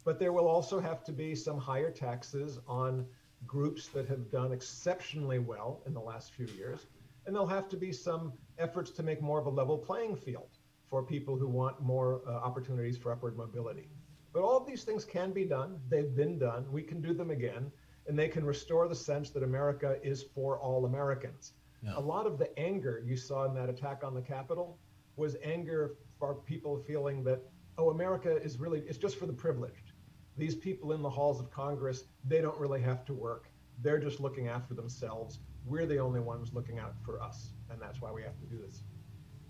But 0.03 0.19
there 0.19 0.33
will 0.33 0.47
also 0.47 0.81
have 0.81 1.05
to 1.05 1.13
be 1.13 1.35
some 1.35 1.57
higher 1.57 1.89
taxes 1.89 2.59
on 2.67 3.05
groups 3.47 3.87
that 3.89 4.09
have 4.09 4.29
done 4.29 4.51
exceptionally 4.51 5.39
well 5.39 5.81
in 5.85 5.93
the 5.93 6.01
last 6.01 6.33
few 6.33 6.47
years. 6.47 6.87
And 7.25 7.33
there'll 7.33 7.47
have 7.47 7.69
to 7.69 7.77
be 7.77 7.93
some 7.93 8.33
efforts 8.57 8.91
to 8.91 9.03
make 9.03 9.21
more 9.21 9.39
of 9.39 9.45
a 9.45 9.49
level 9.49 9.77
playing 9.77 10.17
field 10.17 10.57
for 10.89 11.01
people 11.01 11.37
who 11.37 11.47
want 11.47 11.81
more 11.81 12.21
uh, 12.27 12.31
opportunities 12.31 12.97
for 12.97 13.13
upward 13.13 13.37
mobility. 13.37 13.87
But 14.33 14.43
all 14.43 14.57
of 14.57 14.67
these 14.67 14.83
things 14.83 15.05
can 15.05 15.31
be 15.31 15.45
done. 15.45 15.79
They've 15.89 16.13
been 16.13 16.37
done. 16.37 16.65
We 16.69 16.81
can 16.81 16.99
do 16.99 17.13
them 17.13 17.29
again. 17.29 17.71
And 18.07 18.17
they 18.17 18.27
can 18.27 18.45
restore 18.45 18.87
the 18.87 18.95
sense 18.95 19.29
that 19.31 19.43
America 19.43 19.97
is 20.03 20.23
for 20.35 20.59
all 20.59 20.85
Americans. 20.85 21.53
Yeah. 21.83 21.93
A 21.97 21.99
lot 21.99 22.25
of 22.25 22.37
the 22.37 22.57
anger 22.59 23.01
you 23.05 23.15
saw 23.15 23.45
in 23.45 23.53
that 23.55 23.69
attack 23.69 24.03
on 24.03 24.13
the 24.13 24.21
Capitol 24.21 24.77
was 25.15 25.35
anger 25.43 25.95
for 26.17 26.35
people 26.35 26.77
feeling 26.77 27.23
that 27.23 27.41
oh, 27.77 27.89
America 27.89 28.41
is 28.41 28.59
really, 28.59 28.79
it's 28.87 28.97
just 28.97 29.17
for 29.17 29.25
the 29.25 29.33
privileged. 29.33 29.91
These 30.37 30.55
people 30.55 30.93
in 30.93 31.01
the 31.01 31.09
halls 31.09 31.39
of 31.39 31.51
Congress, 31.51 32.05
they 32.25 32.41
don't 32.41 32.57
really 32.59 32.81
have 32.81 33.05
to 33.05 33.13
work. 33.13 33.49
They're 33.81 33.99
just 33.99 34.19
looking 34.19 34.47
after 34.47 34.73
themselves. 34.73 35.39
We're 35.65 35.85
the 35.85 35.99
only 35.99 36.19
ones 36.19 36.53
looking 36.53 36.79
out 36.79 36.95
for 37.03 37.21
us. 37.21 37.49
And 37.69 37.81
that's 37.81 38.01
why 38.01 38.11
we 38.11 38.21
have 38.23 38.37
to 38.39 38.45
do 38.45 38.59
this. 38.65 38.81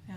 Yeah. 0.08 0.16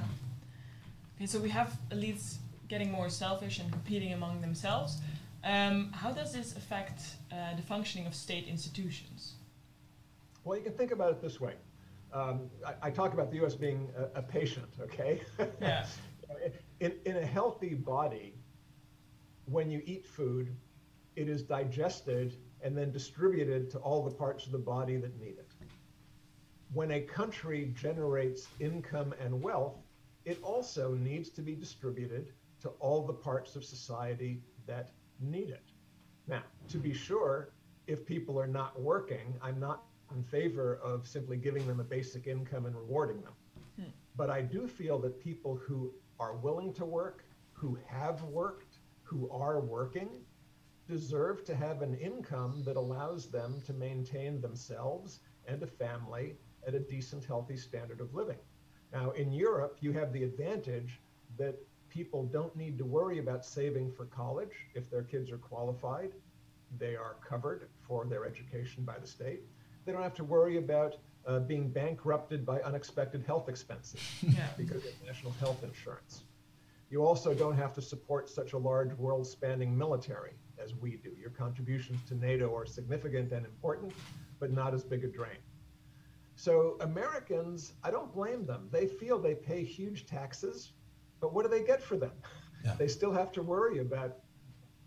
Okay, 1.17 1.27
so 1.27 1.39
we 1.39 1.49
have 1.49 1.77
elites 1.91 2.37
getting 2.69 2.91
more 2.91 3.09
selfish 3.09 3.59
and 3.59 3.71
competing 3.71 4.13
among 4.13 4.41
themselves. 4.41 4.99
Um, 5.47 5.93
how 5.93 6.11
does 6.11 6.33
this 6.33 6.57
affect 6.57 7.03
uh, 7.31 7.55
the 7.55 7.63
functioning 7.63 8.09
of 8.09 8.17
state 8.17 8.49
institutions? 8.49 9.35
Well, 10.43 10.59
you 10.59 10.65
can 10.65 10.73
think 10.73 10.91
about 10.91 11.13
it 11.13 11.23
this 11.23 11.41
way. 11.41 11.55
Um, 12.13 12.51
I, 12.67 12.89
I, 12.89 12.91
talk 12.91 13.15
about 13.15 13.31
the 13.31 13.37
U.S. 13.37 13.55
being 13.55 13.89
a, 13.97 14.19
a 14.19 14.23
patient, 14.23 14.69
okay? 14.81 15.21
Yeah. 15.61 15.87
in, 16.81 16.95
in 17.05 17.19
a 17.19 17.25
healthy 17.25 17.75
body, 17.75 18.35
when 19.45 19.71
you 19.71 19.83
eat 19.87 20.05
food, 20.05 20.53
it 21.15 21.29
is 21.29 21.43
digested 21.43 22.37
and 22.63 22.77
then 22.77 22.91
distributed 22.91 23.71
to 23.71 23.79
all 23.79 24.03
the 24.03 24.11
parts 24.11 24.47
of 24.47 24.53
the 24.53 24.59
body 24.59 24.97
that 24.97 25.17
need 25.21 25.39
it. 25.39 25.53
When 26.73 26.91
a 26.91 27.01
country 27.01 27.73
generates 27.81 28.49
income 28.59 29.15
and 29.21 29.41
wealth, 29.41 29.77
it 30.25 30.41
also 30.43 30.95
needs 30.95 31.31
to 31.31 31.41
be 31.43 31.55
distributed 31.55 32.33
to 32.63 32.71
all 32.81 33.07
the 33.07 33.13
parts 33.13 33.55
of 33.55 33.65
society 33.65 34.43
that 34.67 34.91
need 35.21 35.51
it. 35.51 35.65
Now, 36.27 36.43
to 36.69 36.79
be 36.79 36.93
sure, 36.93 37.51
if 37.87 38.05
people 38.05 38.39
are 38.39 38.47
not 38.47 38.81
working, 38.81 39.35
I'm 39.43 39.61
not 39.61 39.85
in 40.15 40.23
favor 40.23 40.79
of 40.83 41.07
simply 41.07 41.37
giving 41.37 41.67
them 41.67 41.81
a 41.81 41.85
basic 41.85 42.27
income 42.27 42.67
and 42.67 42.75
rewarding 42.75 43.21
them. 43.23 43.33
Hmm. 43.77 43.91
But 44.17 44.31
I 44.31 44.43
do 44.43 44.67
feel 44.67 44.99
that 45.01 45.21
people 45.21 45.57
who 45.57 45.93
are 46.19 46.37
willing 46.37 46.73
to 46.75 46.85
work, 46.85 47.25
who 47.53 47.79
have 47.87 48.23
worked, 48.23 48.79
who 49.03 49.29
are 49.31 49.61
working, 49.61 50.09
deserve 50.89 51.45
to 51.45 51.55
have 51.55 51.83
an 51.83 51.95
income 51.95 52.63
that 52.65 52.77
allows 52.77 53.27
them 53.27 53.61
to 53.67 53.73
maintain 53.73 54.41
themselves 54.41 55.21
and 55.47 55.63
a 55.63 55.67
family 55.67 56.37
at 56.67 56.75
a 56.75 56.81
decent, 56.81 57.25
healthy 57.25 57.57
standard 57.57 58.01
of 58.01 58.15
living. 58.15 58.39
Now, 58.93 59.11
in 59.13 59.33
Europe, 59.33 59.79
you 59.81 59.93
have 59.93 60.13
the 60.13 60.25
advantage 60.25 61.01
that 61.39 61.57
people 61.89 62.25
don't 62.25 62.55
need 62.57 62.79
to 62.79 62.85
worry 62.85 63.19
about 63.19 63.45
saving 63.45 63.93
for 63.93 64.07
college 64.07 64.53
if 64.75 64.91
their 64.91 65.03
kids 65.03 65.31
are 65.31 65.39
qualified. 65.39 66.13
They 66.79 66.97
are 66.97 67.17
covered 67.27 67.69
for 67.81 68.05
their 68.05 68.27
education 68.27 68.85
by 68.85 68.99
the 68.99 69.07
state. 69.07 69.41
They 69.85 69.93
don't 69.93 70.03
have 70.03 70.15
to 70.15 70.25
worry 70.25 70.59
about 70.59 70.97
uh, 71.27 71.41
being 71.41 71.69
bankrupted 71.69 72.45
by 72.45 72.61
unexpected 72.61 73.23
health 73.25 73.49
expenses 73.49 74.01
yeah. 74.23 74.49
because 74.57 74.85
of 74.85 74.93
national 75.05 75.33
health 75.33 75.63
insurance. 75.63 76.23
You 76.91 77.05
also 77.05 77.35
don't 77.35 77.57
have 77.57 77.73
to 77.75 77.83
support 77.83 78.29
such 78.29 78.53
a 78.53 78.59
large 78.59 78.93
world 78.95 79.27
spanning 79.27 79.77
military 79.77 80.35
as 80.63 80.75
we 80.75 80.97
do. 80.97 81.11
Your 81.19 81.31
contributions 81.31 82.01
to 82.09 82.15
NATO 82.15 82.55
are 82.57 82.65
significant 82.65 83.33
and 83.33 83.45
important, 83.45 83.93
but 84.39 84.53
not 84.53 84.73
as 84.73 84.85
big 84.85 85.05
a 85.05 85.09
drain. 85.09 85.39
So, 86.37 86.77
Americans, 86.81 87.73
I 87.83 87.91
don't 87.91 88.13
blame 88.13 88.45
them. 88.45 88.69
They 88.71 88.87
feel 88.87 89.19
they 89.19 89.35
pay 89.35 89.65
huge 89.65 90.07
taxes, 90.07 90.73
but 91.21 91.33
what 91.33 91.45
do 91.45 91.51
they 91.51 91.65
get 91.65 91.83
for 91.83 91.97
them? 91.97 92.13
Yeah. 92.65 92.75
They 92.75 92.89
still 92.89 93.13
have 93.13 93.33
to 93.33 93.43
worry 93.43 93.79
about 93.79 94.17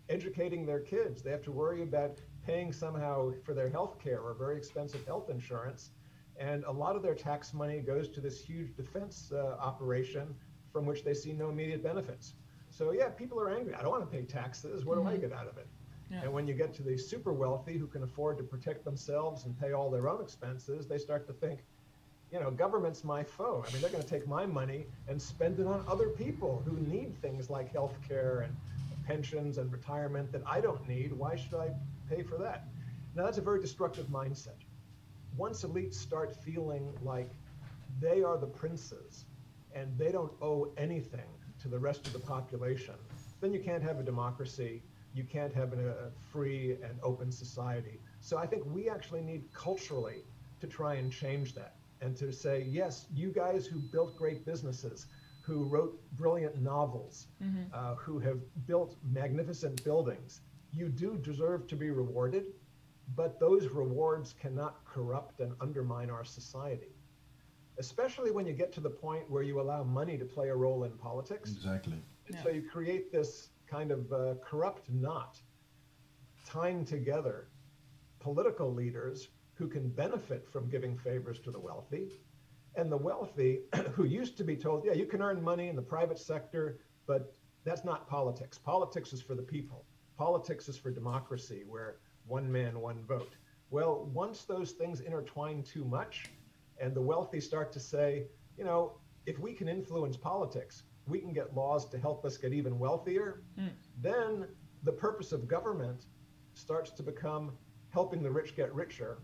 educating 0.08 0.66
their 0.66 0.80
kids. 0.80 1.22
They 1.22 1.30
have 1.30 1.42
to 1.42 1.52
worry 1.52 1.82
about 1.82 2.20
paying 2.44 2.72
somehow 2.72 3.32
for 3.44 3.54
their 3.54 3.68
health 3.68 3.98
care 3.98 4.20
or 4.20 4.34
very 4.34 4.56
expensive 4.56 5.04
health 5.06 5.30
insurance. 5.30 5.90
And 6.38 6.64
a 6.64 6.72
lot 6.72 6.96
of 6.96 7.02
their 7.02 7.14
tax 7.14 7.52
money 7.52 7.80
goes 7.80 8.08
to 8.10 8.20
this 8.20 8.42
huge 8.42 8.74
defense 8.76 9.30
uh, 9.32 9.56
operation 9.60 10.34
from 10.72 10.86
which 10.86 11.04
they 11.04 11.14
see 11.14 11.32
no 11.32 11.50
immediate 11.50 11.82
benefits. 11.82 12.34
So 12.70 12.92
yeah, 12.92 13.08
people 13.08 13.38
are 13.40 13.50
angry. 13.50 13.74
I 13.74 13.82
don't 13.82 13.90
want 13.90 14.10
to 14.10 14.16
pay 14.16 14.24
taxes. 14.24 14.84
What 14.84 14.98
mm-hmm. 14.98 15.06
do 15.06 15.10
I 15.10 15.16
mm-hmm. 15.16 15.28
get 15.28 15.32
out 15.32 15.48
of 15.48 15.58
it? 15.58 15.66
Yeah. 16.10 16.22
And 16.22 16.32
when 16.32 16.46
you 16.48 16.54
get 16.54 16.74
to 16.74 16.82
the 16.82 16.96
super 16.96 17.32
wealthy 17.32 17.78
who 17.78 17.86
can 17.86 18.02
afford 18.02 18.38
to 18.38 18.44
protect 18.44 18.84
themselves 18.84 19.44
and 19.44 19.58
pay 19.58 19.72
all 19.72 19.90
their 19.90 20.08
own 20.08 20.20
expenses, 20.20 20.88
they 20.88 20.98
start 20.98 21.26
to 21.28 21.32
think, 21.32 21.60
you 22.32 22.38
know, 22.38 22.50
government's 22.50 23.02
my 23.02 23.24
foe. 23.24 23.64
I 23.66 23.72
mean, 23.72 23.82
they're 23.82 23.90
going 23.90 24.04
to 24.04 24.08
take 24.08 24.26
my 24.28 24.46
money 24.46 24.86
and 25.08 25.20
spend 25.20 25.58
it 25.58 25.66
on 25.66 25.84
other 25.88 26.08
people 26.08 26.62
who 26.64 26.76
need 26.92 27.20
things 27.20 27.50
like 27.50 27.72
health 27.72 27.96
care 28.06 28.40
and 28.40 28.56
pensions 29.04 29.58
and 29.58 29.72
retirement 29.72 30.30
that 30.32 30.42
I 30.46 30.60
don't 30.60 30.86
need. 30.88 31.12
Why 31.12 31.34
should 31.34 31.54
I 31.54 31.70
pay 32.08 32.22
for 32.22 32.36
that? 32.38 32.68
Now, 33.16 33.24
that's 33.24 33.38
a 33.38 33.42
very 33.42 33.60
destructive 33.60 34.06
mindset. 34.06 34.58
Once 35.36 35.64
elites 35.64 35.94
start 35.94 36.34
feeling 36.44 36.92
like 37.02 37.30
they 38.00 38.22
are 38.22 38.38
the 38.38 38.46
princes 38.46 39.24
and 39.74 39.96
they 39.98 40.12
don't 40.12 40.32
owe 40.40 40.70
anything 40.76 41.26
to 41.62 41.68
the 41.68 41.78
rest 41.78 42.06
of 42.06 42.12
the 42.12 42.20
population, 42.20 42.94
then 43.40 43.52
you 43.52 43.60
can't 43.60 43.82
have 43.82 43.98
a 43.98 44.02
democracy. 44.04 44.82
You 45.14 45.24
can't 45.24 45.52
have 45.52 45.72
a 45.72 46.10
free 46.32 46.76
and 46.84 46.94
open 47.02 47.32
society. 47.32 47.98
So 48.20 48.38
I 48.38 48.46
think 48.46 48.62
we 48.66 48.88
actually 48.88 49.22
need 49.22 49.42
culturally 49.52 50.22
to 50.60 50.68
try 50.68 50.94
and 50.94 51.10
change 51.10 51.54
that 51.54 51.74
and 52.00 52.16
to 52.16 52.32
say, 52.32 52.66
yes, 52.68 53.06
you 53.14 53.30
guys 53.30 53.66
who 53.66 53.78
built 53.78 54.16
great 54.16 54.44
businesses, 54.46 55.06
who 55.42 55.64
wrote 55.64 56.00
brilliant 56.12 56.60
novels, 56.60 57.26
mm-hmm. 57.42 57.62
uh, 57.72 57.94
who 57.96 58.18
have 58.18 58.38
built 58.66 58.96
magnificent 59.12 59.82
buildings, 59.84 60.40
you 60.72 60.88
do 60.88 61.16
deserve 61.16 61.66
to 61.66 61.76
be 61.76 61.90
rewarded, 61.90 62.44
but 63.16 63.40
those 63.40 63.66
rewards 63.68 64.34
cannot 64.40 64.84
corrupt 64.84 65.40
and 65.40 65.52
undermine 65.60 66.10
our 66.10 66.24
society 66.24 66.94
especially 67.80 68.30
when 68.30 68.46
you 68.46 68.52
get 68.52 68.72
to 68.74 68.80
the 68.80 68.90
point 68.90 69.28
where 69.30 69.42
you 69.42 69.58
allow 69.58 69.82
money 69.82 70.18
to 70.18 70.24
play 70.24 70.50
a 70.50 70.54
role 70.54 70.84
in 70.84 70.92
politics. 70.92 71.50
Exactly. 71.50 71.98
And 72.26 72.36
yeah. 72.36 72.42
so 72.42 72.50
you 72.50 72.62
create 72.62 73.10
this 73.10 73.48
kind 73.66 73.90
of 73.90 74.12
uh, 74.12 74.34
corrupt 74.44 74.90
knot 74.90 75.40
tying 76.46 76.84
together 76.84 77.48
political 78.20 78.72
leaders 78.72 79.28
who 79.60 79.68
can 79.68 79.90
benefit 79.90 80.48
from 80.50 80.70
giving 80.70 80.96
favors 80.96 81.38
to 81.38 81.50
the 81.50 81.60
wealthy 81.60 82.08
and 82.76 82.90
the 82.90 82.96
wealthy 82.96 83.60
who 83.92 84.04
used 84.04 84.38
to 84.38 84.42
be 84.42 84.56
told, 84.56 84.86
yeah, 84.86 84.94
you 84.94 85.04
can 85.04 85.20
earn 85.20 85.42
money 85.42 85.68
in 85.68 85.76
the 85.76 85.82
private 85.82 86.18
sector, 86.18 86.78
but 87.06 87.34
that's 87.62 87.84
not 87.84 88.08
politics. 88.08 88.56
Politics 88.56 89.12
is 89.12 89.20
for 89.20 89.34
the 89.34 89.42
people. 89.42 89.84
Politics 90.16 90.66
is 90.70 90.78
for 90.78 90.90
democracy, 90.90 91.64
where 91.68 91.96
one 92.26 92.50
man, 92.50 92.80
one 92.80 93.04
vote. 93.06 93.34
Well, 93.68 94.10
once 94.14 94.44
those 94.44 94.72
things 94.72 95.00
intertwine 95.00 95.62
too 95.62 95.84
much, 95.84 96.24
and 96.80 96.94
the 96.94 97.02
wealthy 97.02 97.38
start 97.38 97.70
to 97.72 97.80
say, 97.80 98.24
you 98.56 98.64
know, 98.64 98.94
if 99.26 99.38
we 99.38 99.52
can 99.52 99.68
influence 99.68 100.16
politics, 100.16 100.84
we 101.06 101.18
can 101.18 101.34
get 101.34 101.54
laws 101.54 101.86
to 101.90 101.98
help 101.98 102.24
us 102.24 102.38
get 102.38 102.54
even 102.54 102.78
wealthier, 102.78 103.42
mm. 103.58 103.68
then 104.00 104.46
the 104.84 104.92
purpose 104.92 105.32
of 105.32 105.46
government 105.46 106.06
starts 106.54 106.90
to 106.92 107.02
become 107.02 107.52
helping 107.90 108.22
the 108.22 108.30
rich 108.30 108.56
get 108.56 108.74
richer, 108.74 109.18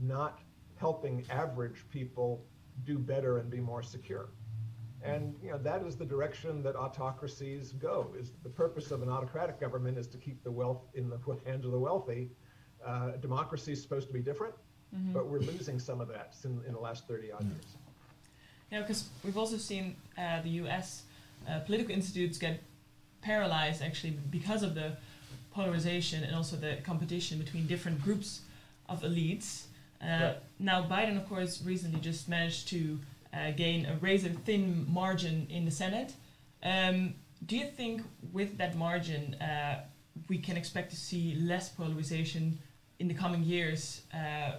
not 0.00 0.40
helping 0.76 1.24
average 1.30 1.84
people 1.90 2.44
do 2.84 2.98
better 2.98 3.38
and 3.38 3.50
be 3.50 3.60
more 3.60 3.82
secure. 3.82 4.28
And 5.02 5.34
you 5.42 5.50
know 5.50 5.58
that 5.58 5.82
is 5.82 5.96
the 5.96 6.04
direction 6.04 6.62
that 6.62 6.74
autocracies 6.74 7.72
go. 7.72 8.12
Is 8.18 8.32
the 8.42 8.48
purpose 8.48 8.90
of 8.90 9.02
an 9.02 9.08
autocratic 9.08 9.60
government 9.60 9.98
is 9.98 10.06
to 10.08 10.18
keep 10.18 10.42
the 10.42 10.50
wealth 10.50 10.82
in 10.94 11.08
the 11.08 11.18
hands 11.46 11.64
of 11.64 11.70
the 11.70 11.78
wealthy. 11.78 12.30
Uh, 12.84 13.12
democracy 13.12 13.72
is 13.72 13.82
supposed 13.82 14.06
to 14.08 14.12
be 14.12 14.20
different. 14.20 14.54
Mm-hmm. 14.94 15.12
But 15.12 15.28
we're 15.28 15.40
losing 15.40 15.78
some 15.78 16.00
of 16.00 16.08
that 16.08 16.34
in, 16.44 16.62
in 16.66 16.72
the 16.72 16.78
last 16.78 17.08
30 17.08 17.32
odd 17.32 17.44
years. 17.44 17.76
Yeah, 18.70 18.80
because 18.80 19.08
we've 19.24 19.38
also 19.38 19.56
seen 19.56 19.96
uh, 20.18 20.42
the 20.42 20.50
US 20.50 21.02
uh, 21.48 21.60
political 21.60 21.94
institutes 21.94 22.38
get 22.38 22.62
paralyzed 23.20 23.82
actually 23.82 24.18
because 24.30 24.62
of 24.62 24.74
the 24.74 24.96
polarization 25.52 26.22
and 26.22 26.34
also 26.34 26.56
the 26.56 26.78
competition 26.84 27.38
between 27.38 27.66
different 27.66 28.02
groups 28.02 28.42
of 28.88 29.02
elites. 29.02 29.64
Uh, 30.02 30.06
right. 30.06 30.36
Now, 30.58 30.82
Biden, 30.82 31.16
of 31.16 31.28
course, 31.28 31.62
recently 31.62 32.00
just 32.00 32.28
managed 32.28 32.68
to 32.68 32.98
uh, 33.32 33.50
gain 33.52 33.86
a 33.86 33.96
razor 33.96 34.30
thin 34.30 34.86
margin 34.88 35.46
in 35.50 35.64
the 35.64 35.70
Senate. 35.70 36.14
Um, 36.62 37.14
do 37.44 37.56
you 37.56 37.66
think 37.66 38.02
with 38.32 38.58
that 38.58 38.76
margin, 38.76 39.34
uh, 39.34 39.84
we 40.28 40.38
can 40.38 40.56
expect 40.56 40.90
to 40.90 40.96
see 40.96 41.36
less 41.36 41.68
polarization 41.68 42.58
in 42.98 43.08
the 43.08 43.14
coming 43.14 43.42
years 43.42 44.02
uh, 44.14 44.52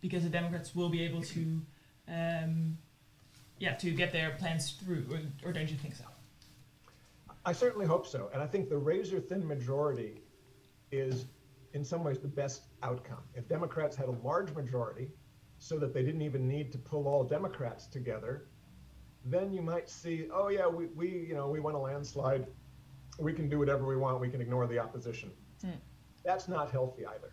because 0.00 0.22
the 0.22 0.28
Democrats 0.28 0.74
will 0.74 0.88
be 0.88 1.02
able 1.02 1.22
to, 1.22 1.60
um, 2.08 2.76
yeah, 3.58 3.74
to 3.74 3.90
get 3.90 4.12
their 4.12 4.30
plans 4.30 4.72
through, 4.72 5.06
or, 5.10 5.48
or 5.48 5.52
don't 5.52 5.70
you 5.70 5.76
think 5.76 5.94
so? 5.94 6.04
I 7.46 7.52
certainly 7.52 7.86
hope 7.86 8.06
so, 8.06 8.30
and 8.32 8.42
I 8.42 8.46
think 8.46 8.68
the 8.68 8.76
razor 8.76 9.20
thin 9.20 9.46
majority 9.46 10.20
is, 10.90 11.26
in 11.74 11.84
some 11.84 12.04
ways, 12.04 12.20
the 12.20 12.28
best 12.28 12.62
outcome. 12.82 13.22
If 13.34 13.48
Democrats 13.48 13.96
had 13.96 14.06
a 14.06 14.16
large 14.22 14.54
majority, 14.54 15.08
so 15.58 15.78
that 15.78 15.92
they 15.92 16.02
didn't 16.02 16.22
even 16.22 16.48
need 16.48 16.72
to 16.72 16.78
pull 16.78 17.06
all 17.06 17.24
Democrats 17.24 17.86
together, 17.86 18.46
then 19.24 19.52
you 19.52 19.62
might 19.62 19.88
see, 19.88 20.28
oh 20.32 20.48
yeah, 20.48 20.66
we, 20.66 20.86
we 20.86 21.08
you 21.08 21.34
know 21.34 21.48
we 21.48 21.60
want 21.60 21.76
a 21.76 21.78
landslide, 21.78 22.46
we 23.18 23.32
can 23.32 23.48
do 23.48 23.58
whatever 23.58 23.86
we 23.86 23.96
want, 23.96 24.20
we 24.20 24.28
can 24.28 24.40
ignore 24.40 24.66
the 24.66 24.78
opposition. 24.78 25.30
Hmm. 25.62 25.70
That's 26.24 26.48
not 26.48 26.70
healthy 26.70 27.06
either. 27.06 27.32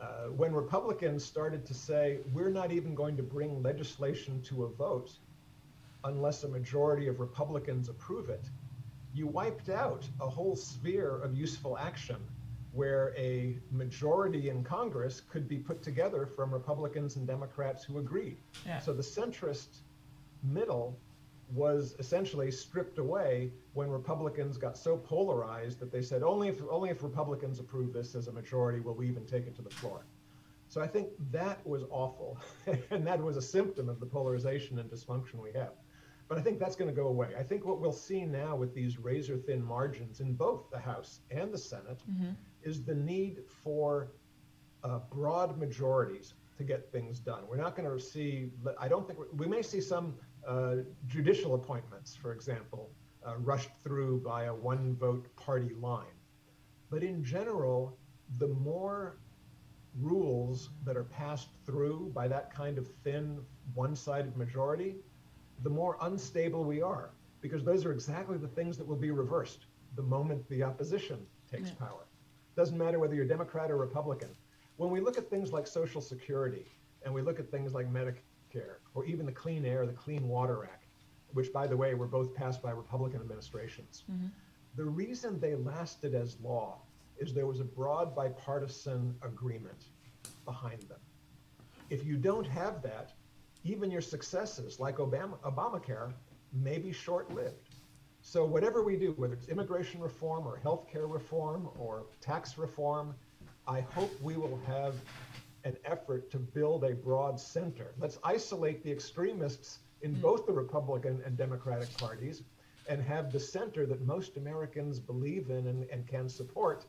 Uh, 0.00 0.30
when 0.30 0.52
Republicans 0.54 1.22
started 1.22 1.66
to 1.66 1.74
say, 1.74 2.20
we're 2.32 2.50
not 2.50 2.72
even 2.72 2.94
going 2.94 3.16
to 3.16 3.22
bring 3.22 3.62
legislation 3.62 4.40
to 4.42 4.64
a 4.64 4.68
vote 4.68 5.10
unless 6.04 6.44
a 6.44 6.48
majority 6.48 7.06
of 7.06 7.20
Republicans 7.20 7.90
approve 7.90 8.30
it, 8.30 8.48
you 9.12 9.26
wiped 9.26 9.68
out 9.68 10.08
a 10.20 10.28
whole 10.28 10.56
sphere 10.56 11.20
of 11.22 11.36
useful 11.36 11.76
action 11.76 12.16
where 12.72 13.12
a 13.16 13.58
majority 13.70 14.48
in 14.48 14.62
Congress 14.62 15.20
could 15.20 15.48
be 15.48 15.58
put 15.58 15.82
together 15.82 16.26
from 16.26 16.52
Republicans 16.52 17.16
and 17.16 17.26
Democrats 17.26 17.84
who 17.84 17.98
agreed. 17.98 18.36
Yeah. 18.64 18.78
So 18.78 18.92
the 18.92 19.02
centrist 19.02 19.80
middle 20.42 20.96
was 21.52 21.96
essentially 21.98 22.50
stripped 22.50 22.98
away 22.98 23.50
when 23.74 23.90
Republicans 23.90 24.56
got 24.56 24.78
so 24.78 24.96
polarized 24.96 25.80
that 25.80 25.90
they 25.90 26.02
said 26.02 26.22
only 26.22 26.48
if 26.48 26.62
only 26.70 26.90
if 26.90 27.02
Republicans 27.02 27.58
approve 27.58 27.92
this 27.92 28.14
as 28.14 28.28
a 28.28 28.32
majority 28.32 28.80
will 28.80 28.94
we 28.94 29.08
even 29.08 29.26
take 29.26 29.46
it 29.46 29.56
to 29.56 29.62
the 29.62 29.70
floor. 29.70 30.04
So 30.68 30.80
I 30.80 30.86
think 30.86 31.08
that 31.32 31.66
was 31.66 31.82
awful, 31.90 32.38
and 32.90 33.04
that 33.04 33.20
was 33.20 33.36
a 33.36 33.42
symptom 33.42 33.88
of 33.88 33.98
the 33.98 34.06
polarization 34.06 34.78
and 34.78 34.88
dysfunction 34.88 35.42
we 35.42 35.50
have. 35.52 35.72
But 36.28 36.38
I 36.38 36.42
think 36.42 36.60
that's 36.60 36.76
going 36.76 36.88
to 36.88 36.94
go 36.94 37.08
away. 37.08 37.30
I 37.36 37.42
think 37.42 37.64
what 37.64 37.80
we'll 37.80 37.90
see 37.90 38.24
now 38.24 38.54
with 38.54 38.72
these 38.72 38.96
razor 38.96 39.36
thin 39.36 39.64
margins 39.64 40.20
in 40.20 40.34
both 40.34 40.70
the 40.70 40.78
House 40.78 41.18
and 41.32 41.52
the 41.52 41.58
Senate 41.58 42.00
mm-hmm. 42.08 42.30
Is 42.62 42.84
the 42.84 42.94
need 42.94 43.38
for 43.62 44.12
uh, 44.84 45.00
broad 45.10 45.58
majorities 45.58 46.34
to 46.56 46.64
get 46.64 46.90
things 46.92 47.18
done. 47.20 47.42
We're 47.48 47.56
not 47.56 47.76
going 47.76 47.88
to 47.90 48.02
see, 48.02 48.50
I 48.78 48.88
don't 48.88 49.06
think, 49.06 49.18
we 49.34 49.46
may 49.46 49.62
see 49.62 49.80
some 49.80 50.14
uh, 50.46 50.76
judicial 51.06 51.54
appointments, 51.54 52.14
for 52.14 52.32
example, 52.32 52.90
uh, 53.26 53.36
rushed 53.38 53.70
through 53.82 54.22
by 54.24 54.44
a 54.44 54.54
one 54.54 54.94
vote 54.96 55.26
party 55.36 55.74
line. 55.74 56.16
But 56.90 57.02
in 57.02 57.22
general, 57.24 57.98
the 58.38 58.48
more 58.48 59.18
rules 59.98 60.70
that 60.84 60.96
are 60.96 61.04
passed 61.04 61.48
through 61.66 62.10
by 62.14 62.28
that 62.28 62.54
kind 62.54 62.78
of 62.78 62.88
thin, 63.04 63.40
one 63.74 63.94
sided 63.96 64.36
majority, 64.36 64.96
the 65.62 65.70
more 65.70 65.96
unstable 66.02 66.64
we 66.64 66.80
are, 66.80 67.10
because 67.40 67.64
those 67.64 67.84
are 67.84 67.92
exactly 67.92 68.38
the 68.38 68.48
things 68.48 68.76
that 68.78 68.86
will 68.86 68.96
be 68.96 69.10
reversed 69.10 69.66
the 69.96 70.02
moment 70.02 70.48
the 70.48 70.62
opposition 70.62 71.26
takes 71.50 71.70
Yeah. 71.70 71.74
power. 71.86 72.06
Doesn't 72.60 72.76
matter 72.76 72.98
whether 72.98 73.14
you're 73.14 73.24
Democrat 73.24 73.70
or 73.70 73.78
Republican. 73.78 74.28
When 74.76 74.90
we 74.90 75.00
look 75.00 75.16
at 75.16 75.30
things 75.30 75.50
like 75.50 75.66
Social 75.66 76.02
Security 76.02 76.66
and 77.02 77.14
we 77.14 77.22
look 77.22 77.40
at 77.40 77.50
things 77.50 77.72
like 77.72 77.90
Medicare 77.90 78.80
or 78.92 79.06
even 79.06 79.24
the 79.24 79.32
Clean 79.32 79.64
Air, 79.64 79.86
the 79.86 79.94
Clean 79.94 80.28
Water 80.28 80.64
Act, 80.64 80.84
which, 81.32 81.54
by 81.54 81.66
the 81.66 81.74
way, 81.74 81.94
were 81.94 82.06
both 82.06 82.34
passed 82.34 82.62
by 82.62 82.72
Republican 82.72 83.22
administrations, 83.22 84.04
mm-hmm. 84.12 84.26
the 84.76 84.84
reason 84.84 85.40
they 85.40 85.54
lasted 85.54 86.14
as 86.14 86.38
law 86.40 86.82
is 87.16 87.32
there 87.32 87.46
was 87.46 87.60
a 87.60 87.64
broad 87.64 88.14
bipartisan 88.14 89.14
agreement 89.22 89.86
behind 90.44 90.82
them. 90.82 91.00
If 91.88 92.04
you 92.04 92.18
don't 92.18 92.46
have 92.46 92.82
that, 92.82 93.14
even 93.64 93.90
your 93.90 94.02
successes 94.02 94.78
like 94.78 94.96
Obama, 94.96 95.38
Obamacare 95.46 96.12
may 96.52 96.76
be 96.76 96.92
short 96.92 97.34
lived. 97.34 97.69
So, 98.22 98.44
whatever 98.44 98.82
we 98.82 98.96
do, 98.96 99.12
whether 99.16 99.34
it's 99.34 99.48
immigration 99.48 100.00
reform 100.00 100.46
or 100.46 100.60
healthcare 100.62 101.10
reform 101.10 101.68
or 101.78 102.06
tax 102.20 102.58
reform, 102.58 103.14
I 103.66 103.80
hope 103.80 104.10
we 104.22 104.36
will 104.36 104.60
have 104.66 104.94
an 105.64 105.76
effort 105.84 106.30
to 106.30 106.38
build 106.38 106.84
a 106.84 106.94
broad 106.94 107.38
center. 107.38 107.94
Let's 107.98 108.18
isolate 108.24 108.82
the 108.82 108.90
extremists 108.90 109.80
in 110.02 110.14
mm. 110.14 110.20
both 110.20 110.46
the 110.46 110.52
Republican 110.52 111.22
and 111.24 111.36
Democratic 111.36 111.94
parties 111.98 112.42
and 112.88 113.02
have 113.02 113.32
the 113.32 113.40
center 113.40 113.86
that 113.86 114.00
most 114.02 114.36
Americans 114.36 114.98
believe 114.98 115.50
in 115.50 115.66
and, 115.66 115.84
and 115.90 116.06
can 116.06 116.28
support 116.28 116.86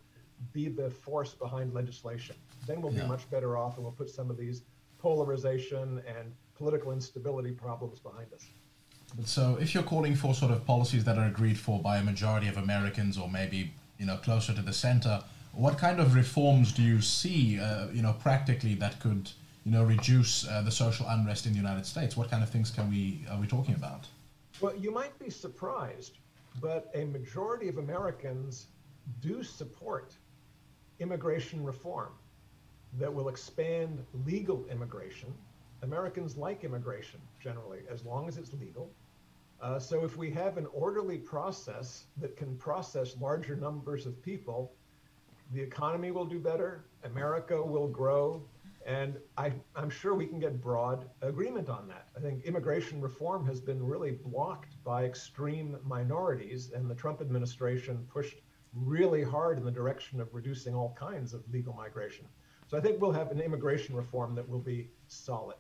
be 0.54 0.70
the 0.70 0.90
force 0.90 1.34
behind 1.34 1.74
legislation. 1.74 2.36
Then 2.66 2.82
we'll 2.82 2.94
Yeah. 2.94 3.04
be 3.04 3.10
much 3.10 3.30
better 3.30 3.58
off 3.58 3.76
and 3.76 3.84
we'll 3.84 3.94
put 3.94 4.10
some 4.10 4.32
of 4.32 4.38
these 4.38 4.64
polarization 4.98 6.02
and 6.08 6.34
political 6.56 6.92
instability 6.92 7.52
problems 7.52 8.00
behind 8.00 8.34
us. 8.34 8.48
So, 9.26 9.58
if 9.60 9.74
you're 9.74 9.84
calling 9.84 10.16
for 10.16 10.34
sort 10.34 10.52
of 10.52 10.66
policies 10.66 11.04
that 11.04 11.18
are 11.18 11.28
agreed 11.28 11.60
for 11.60 11.80
by 11.80 11.98
a 11.98 12.04
majority 12.04 12.48
of 12.48 12.58
Americans, 12.58 13.18
or 13.18 13.30
maybe 13.30 13.74
you 13.98 14.06
know 14.06 14.18
closer 14.18 14.54
to 14.54 14.62
the 14.62 14.74
center, 14.74 15.24
what 15.54 15.78
kind 15.78 16.00
of 16.00 16.16
reforms 16.16 16.72
do 16.72 16.82
you 16.82 17.02
see, 17.02 17.60
uh, 17.60 17.88
you 17.92 18.02
know, 18.02 18.14
practically 18.14 18.76
that 18.76 19.00
could 19.00 19.30
you 19.66 19.72
know 19.72 19.84
reduce 19.84 20.48
uh, 20.48 20.62
the 20.62 20.72
social 20.72 21.06
unrest 21.10 21.46
in 21.46 21.52
the 21.52 21.58
United 21.58 21.86
States? 21.86 22.16
What 22.16 22.32
kind 22.32 22.42
of 22.42 22.50
things 22.50 22.72
can 22.72 22.90
we 22.90 23.26
are 23.30 23.40
we 23.40 23.48
talking 23.48 23.76
about? 23.76 24.08
Well, 24.62 24.76
you 24.76 24.92
might 24.92 25.18
be 25.20 25.30
surprised, 25.30 26.18
but 26.62 26.90
a 26.94 27.06
majority 27.06 27.68
of 27.68 27.78
Americans 27.78 28.68
do 29.22 29.44
support 29.44 30.14
immigration 31.00 31.64
reform 31.64 32.14
that 33.00 33.14
will 33.14 33.30
expand 33.30 34.04
legal 34.26 34.66
immigration. 34.70 35.34
Americans 35.82 36.38
like 36.38 36.64
immigration 36.64 37.20
generally, 37.40 37.80
as 37.90 38.06
long 38.06 38.28
as 38.28 38.38
it's 38.38 38.54
legal. 38.54 38.92
Uh, 39.62 39.78
so 39.78 40.04
if 40.04 40.18
we 40.18 40.32
have 40.32 40.58
an 40.58 40.66
orderly 40.74 41.20
process 41.20 42.06
that 42.18 42.36
can 42.36 42.58
process 42.58 43.16
larger 43.22 43.56
numbers 43.56 44.08
of 44.08 44.20
people, 44.24 44.74
the 45.54 45.62
economy 45.62 46.10
will 46.10 46.26
do 46.26 46.40
better, 46.40 46.86
America 47.04 47.62
will 47.62 47.88
grow, 47.88 48.44
and 48.88 49.18
I, 49.38 49.54
I'm 49.76 49.92
sure 49.92 50.16
we 50.16 50.26
can 50.26 50.40
get 50.40 50.60
broad 50.60 51.08
agreement 51.22 51.70
on 51.70 51.88
that. 51.90 52.08
I 52.18 52.22
think 52.22 52.44
immigration 52.44 53.00
reform 53.02 53.46
has 53.46 53.62
been 53.62 53.86
really 53.86 54.12
blocked 54.12 54.84
by 54.84 55.06
extreme 55.06 55.78
minorities, 55.86 56.72
and 56.74 56.90
the 56.90 56.96
Trump 56.96 57.22
administration 57.22 58.08
pushed 58.12 58.38
really 58.74 59.22
hard 59.22 59.60
in 59.60 59.66
the 59.66 59.72
direction 59.72 60.20
of 60.20 60.34
reducing 60.34 60.74
all 60.74 60.96
kinds 60.98 61.34
of 61.36 61.44
legal 61.52 61.74
migration. 61.74 62.26
So 62.66 62.78
I 62.78 62.82
think 62.82 63.00
we'll 63.00 63.12
have 63.12 63.30
an 63.30 63.42
immigration 63.42 63.96
reform 63.96 64.34
that 64.36 64.50
will 64.50 64.60
be 64.60 64.90
solid. 65.08 65.58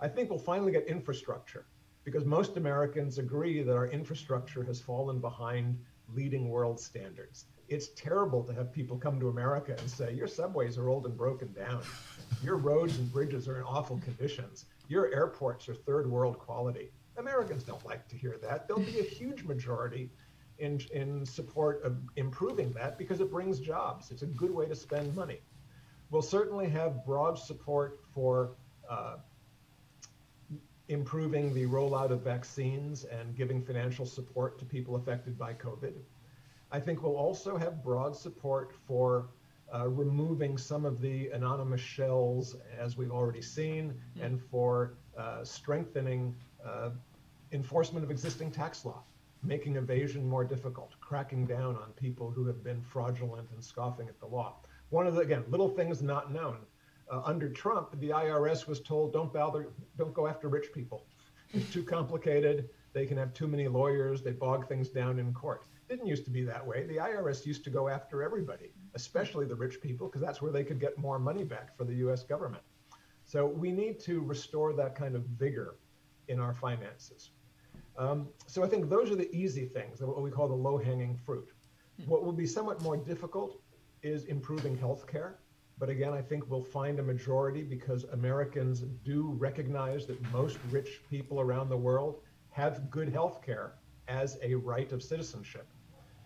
I 0.00 0.08
think 0.08 0.30
we'll 0.30 0.38
finally 0.38 0.72
get 0.72 0.86
infrastructure 0.86 1.66
because 2.04 2.24
most 2.24 2.56
Americans 2.56 3.18
agree 3.18 3.62
that 3.62 3.74
our 3.74 3.86
infrastructure 3.88 4.62
has 4.64 4.80
fallen 4.80 5.18
behind 5.20 5.78
leading 6.14 6.48
world 6.48 6.78
standards. 6.78 7.46
It's 7.68 7.88
terrible 7.88 8.42
to 8.44 8.52
have 8.52 8.72
people 8.72 8.98
come 8.98 9.18
to 9.20 9.28
America 9.28 9.74
and 9.78 9.88
say, 9.88 10.12
Your 10.12 10.26
subways 10.26 10.76
are 10.78 10.88
old 10.88 11.06
and 11.06 11.16
broken 11.16 11.52
down. 11.52 11.82
Your 12.42 12.56
roads 12.56 12.98
and 12.98 13.10
bridges 13.12 13.48
are 13.48 13.58
in 13.58 13.62
awful 13.62 13.98
conditions. 13.98 14.66
Your 14.88 15.14
airports 15.14 15.68
are 15.68 15.74
third 15.74 16.10
world 16.10 16.38
quality. 16.38 16.90
Americans 17.16 17.62
don't 17.62 17.84
like 17.86 18.08
to 18.08 18.16
hear 18.16 18.36
that. 18.42 18.66
There'll 18.66 18.82
be 18.82 19.00
a 19.00 19.04
huge 19.04 19.44
majority 19.44 20.10
in, 20.58 20.80
in 20.92 21.24
support 21.24 21.82
of 21.82 21.98
improving 22.16 22.72
that 22.72 22.98
because 22.98 23.20
it 23.20 23.30
brings 23.30 23.58
jobs. 23.60 24.10
It's 24.10 24.22
a 24.22 24.26
good 24.26 24.50
way 24.50 24.66
to 24.66 24.74
spend 24.74 25.14
money. 25.14 25.40
We'll 26.10 26.22
certainly 26.22 26.68
have 26.70 27.04
broad 27.06 27.38
support 27.38 28.00
for 28.12 28.52
uh, 28.88 29.16
improving 30.92 31.54
the 31.54 31.66
rollout 31.66 32.10
of 32.10 32.22
vaccines 32.22 33.04
and 33.04 33.36
giving 33.36 33.62
financial 33.62 34.06
support 34.06 34.58
to 34.58 34.64
people 34.64 34.96
affected 34.96 35.38
by 35.38 35.54
COVID. 35.54 35.94
I 36.70 36.80
think 36.80 37.02
we'll 37.02 37.16
also 37.16 37.56
have 37.56 37.82
broad 37.82 38.16
support 38.16 38.72
for 38.86 39.28
uh, 39.74 39.88
removing 39.88 40.58
some 40.58 40.84
of 40.84 41.00
the 41.00 41.28
anonymous 41.30 41.80
shells, 41.80 42.56
as 42.78 42.96
we've 42.96 43.10
already 43.10 43.42
seen, 43.42 43.94
and 44.20 44.40
for 44.50 44.94
uh, 45.16 45.44
strengthening 45.44 46.34
uh, 46.64 46.90
enforcement 47.52 48.04
of 48.04 48.10
existing 48.10 48.50
tax 48.50 48.84
law, 48.84 49.02
making 49.42 49.76
evasion 49.76 50.26
more 50.28 50.44
difficult, 50.44 50.92
cracking 51.00 51.46
down 51.46 51.76
on 51.76 51.92
people 51.96 52.30
who 52.30 52.46
have 52.46 52.62
been 52.62 52.80
fraudulent 52.82 53.48
and 53.52 53.62
scoffing 53.64 54.08
at 54.08 54.18
the 54.20 54.26
law. 54.26 54.56
One 54.90 55.06
of 55.06 55.14
the, 55.14 55.20
again, 55.20 55.44
little 55.48 55.68
things 55.68 56.02
not 56.02 56.32
known. 56.32 56.58
Uh, 57.10 57.22
under 57.24 57.48
Trump, 57.48 57.98
the 58.00 58.08
IRS 58.08 58.66
was 58.66 58.80
told, 58.80 59.12
don't 59.12 59.32
bother, 59.32 59.68
don't 59.98 60.14
go 60.14 60.26
after 60.26 60.48
rich 60.48 60.72
people. 60.72 61.06
It's 61.52 61.70
too 61.72 61.82
complicated. 61.82 62.70
They 62.92 63.06
can 63.06 63.16
have 63.18 63.34
too 63.34 63.46
many 63.46 63.68
lawyers. 63.68 64.22
They 64.22 64.32
bog 64.32 64.68
things 64.68 64.88
down 64.88 65.18
in 65.18 65.32
court. 65.34 65.64
It 65.88 65.96
didn't 65.96 66.06
used 66.06 66.24
to 66.24 66.30
be 66.30 66.42
that 66.44 66.66
way. 66.66 66.86
The 66.86 66.96
IRS 66.96 67.44
used 67.44 67.64
to 67.64 67.70
go 67.70 67.88
after 67.88 68.22
everybody, 68.22 68.72
especially 68.94 69.46
the 69.46 69.54
rich 69.54 69.80
people, 69.80 70.08
because 70.08 70.22
that's 70.22 70.40
where 70.40 70.52
they 70.52 70.64
could 70.64 70.80
get 70.80 70.96
more 70.96 71.18
money 71.18 71.44
back 71.44 71.76
for 71.76 71.84
the 71.84 71.94
US 72.06 72.22
government. 72.22 72.62
So 73.24 73.46
we 73.46 73.72
need 73.72 74.00
to 74.00 74.20
restore 74.20 74.72
that 74.74 74.94
kind 74.94 75.14
of 75.14 75.24
vigor 75.24 75.76
in 76.28 76.40
our 76.40 76.54
finances. 76.54 77.30
Um, 77.98 78.28
so 78.46 78.64
I 78.64 78.68
think 78.68 78.88
those 78.88 79.10
are 79.10 79.16
the 79.16 79.30
easy 79.34 79.66
things, 79.66 80.00
what 80.00 80.20
we 80.22 80.30
call 80.30 80.48
the 80.48 80.54
low 80.54 80.78
hanging 80.78 81.16
fruit. 81.26 81.48
What 82.06 82.24
will 82.24 82.32
be 82.32 82.46
somewhat 82.46 82.82
more 82.82 82.96
difficult 82.96 83.60
is 84.02 84.24
improving 84.24 84.76
healthcare. 84.76 85.34
But 85.78 85.88
again, 85.88 86.12
I 86.12 86.22
think 86.22 86.48
we'll 86.48 86.62
find 86.62 86.98
a 86.98 87.02
majority 87.02 87.62
because 87.62 88.04
Americans 88.12 88.80
do 89.04 89.34
recognize 89.38 90.06
that 90.06 90.20
most 90.32 90.58
rich 90.70 91.00
people 91.10 91.40
around 91.40 91.68
the 91.68 91.76
world 91.76 92.20
have 92.50 92.90
good 92.90 93.08
health 93.08 93.42
care 93.44 93.74
as 94.08 94.38
a 94.42 94.54
right 94.54 94.92
of 94.92 95.02
citizenship, 95.02 95.66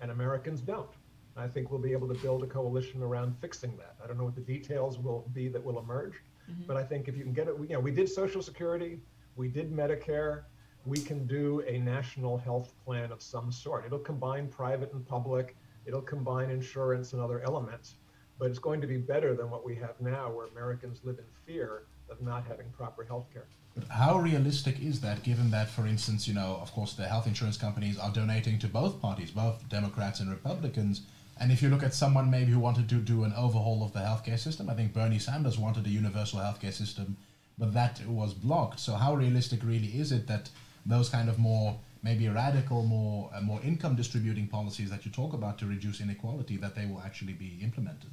and 0.00 0.10
Americans 0.10 0.60
don't. 0.60 0.90
And 1.34 1.44
I 1.44 1.48
think 1.48 1.70
we'll 1.70 1.80
be 1.80 1.92
able 1.92 2.08
to 2.08 2.20
build 2.20 2.42
a 2.42 2.46
coalition 2.46 3.02
around 3.02 3.36
fixing 3.40 3.76
that. 3.76 3.96
I 4.02 4.06
don't 4.06 4.18
know 4.18 4.24
what 4.24 4.34
the 4.34 4.40
details 4.40 4.98
will 4.98 5.28
be 5.32 5.48
that 5.48 5.62
will 5.62 5.78
emerge, 5.78 6.14
mm-hmm. 6.50 6.62
but 6.66 6.76
I 6.76 6.82
think 6.82 7.08
if 7.08 7.16
you 7.16 7.22
can 7.22 7.32
get 7.32 7.48
it, 7.48 7.54
you 7.60 7.74
know, 7.74 7.80
we 7.80 7.92
did 7.92 8.08
Social 8.08 8.42
Security, 8.42 9.00
we 9.36 9.48
did 9.48 9.72
Medicare, 9.72 10.44
we 10.84 10.98
can 10.98 11.26
do 11.26 11.62
a 11.66 11.78
national 11.78 12.38
health 12.38 12.72
plan 12.84 13.12
of 13.12 13.20
some 13.20 13.52
sort. 13.52 13.84
It'll 13.84 13.98
combine 13.98 14.48
private 14.48 14.92
and 14.92 15.06
public, 15.06 15.56
it'll 15.84 16.02
combine 16.02 16.50
insurance 16.50 17.12
and 17.12 17.20
other 17.20 17.40
elements 17.40 17.96
but 18.38 18.50
it's 18.50 18.58
going 18.58 18.80
to 18.80 18.86
be 18.86 18.96
better 18.96 19.34
than 19.34 19.50
what 19.50 19.64
we 19.64 19.74
have 19.76 20.00
now, 20.00 20.30
where 20.30 20.46
Americans 20.46 21.00
live 21.04 21.18
in 21.18 21.24
fear 21.46 21.82
of 22.10 22.20
not 22.22 22.44
having 22.46 22.66
proper 22.76 23.04
health 23.04 23.26
care. 23.32 23.46
How 23.90 24.18
realistic 24.18 24.80
is 24.80 25.00
that, 25.00 25.22
given 25.22 25.50
that, 25.50 25.68
for 25.68 25.86
instance, 25.86 26.26
you 26.26 26.34
know, 26.34 26.58
of 26.62 26.72
course, 26.72 26.94
the 26.94 27.06
health 27.06 27.26
insurance 27.26 27.56
companies 27.56 27.98
are 27.98 28.10
donating 28.10 28.58
to 28.60 28.68
both 28.68 29.00
parties, 29.02 29.30
both 29.30 29.68
Democrats 29.68 30.20
and 30.20 30.30
Republicans? 30.30 31.02
And 31.38 31.52
if 31.52 31.60
you 31.60 31.68
look 31.68 31.82
at 31.82 31.92
someone 31.92 32.30
maybe 32.30 32.52
who 32.52 32.60
wanted 32.60 32.88
to 32.88 32.94
do 32.96 33.24
an 33.24 33.34
overhaul 33.36 33.84
of 33.84 33.92
the 33.92 34.00
healthcare 34.00 34.38
system, 34.38 34.70
I 34.70 34.74
think 34.74 34.94
Bernie 34.94 35.18
Sanders 35.18 35.58
wanted 35.58 35.86
a 35.86 35.90
universal 35.90 36.40
healthcare 36.40 36.72
system, 36.72 37.16
but 37.58 37.74
that 37.74 38.00
was 38.06 38.32
blocked. 38.32 38.80
So 38.80 38.94
how 38.94 39.14
realistic 39.14 39.60
really 39.62 39.88
is 39.88 40.12
it 40.12 40.26
that 40.28 40.48
those 40.86 41.10
kind 41.10 41.28
of 41.28 41.38
more 41.38 41.78
maybe 42.06 42.28
radical, 42.28 42.84
more 42.84 43.28
uh, 43.34 43.40
more 43.40 43.60
income 43.70 43.94
distributing 44.02 44.46
policies 44.46 44.88
that 44.90 45.04
you 45.04 45.10
talk 45.10 45.32
about 45.40 45.58
to 45.58 45.66
reduce 45.66 46.00
inequality 46.00 46.56
that 46.64 46.72
they 46.76 46.86
will 46.86 47.02
actually 47.08 47.32
be 47.46 47.50
implemented? 47.68 48.12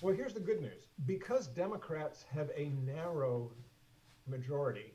Well, 0.00 0.14
here's 0.18 0.34
the 0.34 0.46
good 0.50 0.60
news. 0.60 0.82
Because 1.06 1.46
Democrats 1.46 2.24
have 2.36 2.48
a 2.56 2.64
narrow 2.94 3.52
majority, 4.26 4.88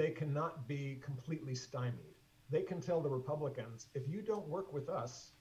they 0.00 0.10
cannot 0.20 0.66
be 0.66 0.98
completely 1.08 1.54
stymied. 1.54 2.14
They 2.48 2.62
can 2.62 2.80
tell 2.80 3.00
the 3.02 3.10
Republicans, 3.20 3.88
if 3.94 4.04
you 4.08 4.22
don't 4.22 4.48
work 4.48 4.72
with 4.72 4.88
us, 4.88 5.32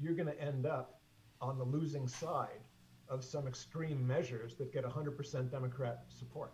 you're 0.00 0.14
going 0.20 0.32
to 0.34 0.40
end 0.40 0.64
up 0.64 1.00
on 1.40 1.58
the 1.58 1.64
losing 1.64 2.06
side 2.06 2.62
of 3.08 3.24
some 3.24 3.48
extreme 3.48 4.06
measures 4.06 4.54
that 4.58 4.72
get 4.72 4.84
100% 4.84 5.50
Democrat 5.50 6.04
support. 6.20 6.52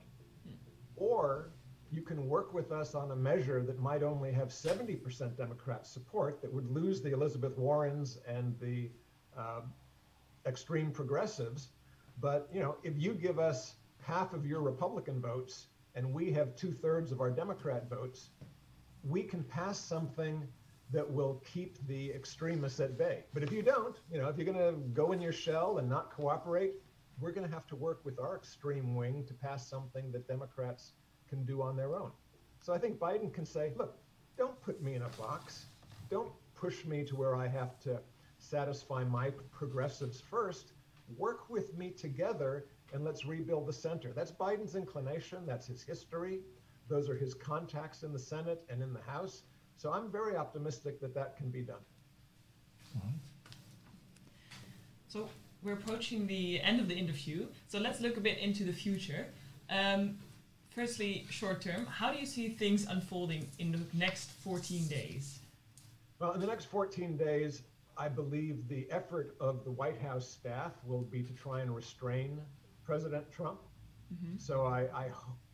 Or 0.97 1.51
you 1.91 2.03
can 2.03 2.28
work 2.28 2.53
with 2.53 2.70
us 2.70 2.95
on 2.95 3.11
a 3.11 3.16
measure 3.16 3.62
that 3.62 3.78
might 3.80 4.03
only 4.03 4.32
have 4.32 4.49
70% 4.49 5.36
Democrat 5.36 5.86
support 5.86 6.43
that 6.43 6.53
would 6.53 6.70
lose 6.70 7.01
the 7.01 7.12
Elizabeth 7.12 7.57
Warrens 7.57 8.18
and 8.26 8.59
the 8.61 8.91
uh, 9.36 9.61
extreme 10.47 10.91
progressives. 10.91 11.68
But 12.20 12.49
you 12.53 12.61
know, 12.61 12.76
if 12.82 12.95
you 12.97 13.14
give 13.14 13.39
us 13.39 13.74
half 14.03 14.32
of 14.34 14.47
your 14.47 14.61
Republican 14.61 15.20
votes 15.20 15.68
and 15.95 16.12
we 16.12 16.30
have 16.32 16.57
two 16.57 16.72
thirds 16.72 17.11
of 17.11 17.20
our 17.20 17.30
Democrat 17.30 17.89
votes, 17.89 18.30
we 19.03 19.22
can 19.22 19.43
pass 19.45 19.78
something 19.78 20.47
that 20.91 21.11
will 21.11 21.43
keep 21.45 21.76
the 21.86 22.11
extremists 22.11 22.80
at 22.80 22.97
bay. 22.97 23.24
But 23.34 23.43
if 23.43 23.53
you 23.53 23.62
don't, 23.62 23.97
you 24.11 24.18
know, 24.20 24.28
if 24.28 24.36
you're 24.36 24.51
going 24.51 24.74
to 24.74 24.80
go 24.91 25.12
in 25.12 25.20
your 25.20 25.32
shell 25.32 25.78
and 25.78 25.89
not 25.89 26.11
cooperate, 26.11 26.74
we're 27.20 27.32
going 27.32 27.47
to 27.47 27.53
have 27.53 27.66
to 27.68 27.76
work 27.76 28.01
with 28.05 28.18
our 28.18 28.36
extreme 28.36 28.95
wing 28.95 29.24
to 29.26 29.34
pass 29.34 29.68
something 29.68 30.11
that 30.12 30.26
Democrats 30.26 30.93
can 31.29 31.45
do 31.45 31.62
on 31.62 31.76
their 31.76 31.95
own. 31.95 32.11
So 32.61 32.72
I 32.72 32.79
think 32.79 32.99
Biden 32.99 33.33
can 33.33 33.47
say, 33.47 33.72
look, 33.76 33.99
don't 34.37 34.61
put 34.62 34.83
me 34.83 34.95
in 34.95 35.03
a 35.03 35.09
box. 35.11 35.66
Don't 36.11 36.31
push 36.55 36.85
me 36.85 37.05
to 37.05 37.16
where 37.16 37.37
I 37.37 37.47
have 37.47 37.79
to 37.81 38.01
satisfy 38.39 39.05
my 39.05 39.31
progressives 39.51 40.20
first. 40.20 40.72
Work 41.16 41.49
with 41.49 41.76
me 41.76 41.91
together 41.91 42.66
and 42.93 43.05
let's 43.05 43.24
rebuild 43.24 43.66
the 43.66 43.72
center. 43.72 44.12
That's 44.12 44.33
Biden's 44.33 44.74
inclination. 44.74 45.45
That's 45.47 45.66
his 45.66 45.83
history. 45.83 46.41
Those 46.89 47.09
are 47.09 47.14
his 47.14 47.35
contacts 47.35 48.03
in 48.03 48.12
the 48.12 48.18
Senate 48.18 48.64
and 48.70 48.83
in 48.83 48.93
the 48.93 49.01
House. 49.01 49.43
So 49.76 49.93
I'm 49.93 50.11
very 50.11 50.37
optimistic 50.37 51.01
that 51.01 51.14
that 51.14 51.37
can 51.37 51.51
be 51.51 51.62
done. 51.62 51.85
So 55.09 55.29
we're 55.62 55.74
approaching 55.74 56.26
the 56.26 56.61
end 56.61 56.81
of 56.81 56.89
the 56.89 56.95
interview. 56.95 57.47
So 57.66 57.79
let's 57.79 58.01
look 58.01 58.16
a 58.16 58.20
bit 58.20 58.39
into 58.39 58.64
the 58.64 58.72
future. 58.72 59.26
Um, 59.70 60.18
firstly, 60.79 61.26
short 61.29 61.61
term, 61.61 61.85
how 61.87 62.12
do 62.12 62.20
you 62.20 62.24
see 62.24 62.49
things 62.49 62.87
unfolding 62.87 63.49
in 63.59 63.72
the 63.72 63.81
next 63.95 64.31
14 64.31 64.87
days? 64.87 65.41
Well, 66.20 66.33
in 66.35 66.41
the 66.41 66.47
next 66.47 66.66
14 66.66 67.16
days, 67.16 67.62
I 67.97 68.09
believe 68.09 68.68
the 68.68 68.87
effort 68.89 69.35
of 69.41 69.64
the 69.64 69.72
White 69.72 70.01
House 70.01 70.29
staff 70.29 70.70
will 70.87 71.03
be 71.03 71.24
to 71.24 71.33
try 71.33 71.62
and 71.62 71.74
restrain 71.74 72.41
President 72.85 73.29
Trump. 73.33 73.59
Mm-hmm. 74.14 74.37
So 74.37 74.66
I, 74.66 74.87
I, 74.95 75.09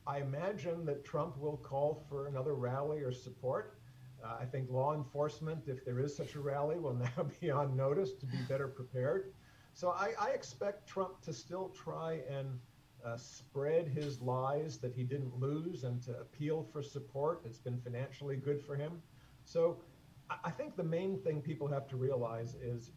I, 0.07 0.19
imagine 0.21 0.85
that 0.85 1.07
Trump 1.07 1.39
will 1.39 1.57
call 1.57 2.05
for 2.07 2.27
another 2.27 2.55
rally 2.55 3.01
or 3.01 3.11
support. 3.11 3.79
Uh, 4.23 4.37
I 4.39 4.45
think 4.45 4.71
law 4.71 4.95
enforcement, 4.95 5.61
if 5.67 5.87
there 5.87 6.01
is 6.01 6.15
such 6.15 6.35
a 6.35 6.41
rally, 6.41 6.79
will 6.79 6.95
now 7.17 7.27
be 7.41 7.51
on 7.51 7.75
notice 7.75 8.13
to 8.13 8.27
be 8.27 8.37
better 8.47 8.69
prepared. 8.69 9.33
So 9.73 9.93
I, 9.93 10.13
I 10.21 10.31
expect 10.33 10.87
Trump 10.87 11.23
to 11.23 11.33
still 11.33 11.71
try 11.71 12.21
and 12.31 12.59
uh, 13.05 13.17
spread 13.17 13.87
his 13.89 14.21
lies 14.21 14.79
that 14.79 14.95
he 14.95 15.03
didn't 15.03 15.39
lose 15.39 15.85
and 15.85 16.03
to 16.03 16.13
appeal 16.13 16.67
for 16.73 16.83
support. 16.83 17.43
It's 17.45 17.59
been 17.59 17.79
financially 17.79 18.37
good 18.37 18.63
for 18.63 18.77
him. 18.77 19.03
So 19.45 19.79
I 20.43 20.51
think 20.51 20.77
the 20.77 20.85
main 20.85 21.19
thing 21.19 21.43
people 21.43 21.69
have 21.69 21.87
to 21.89 21.97
realize 21.97 22.55
is 22.55 22.93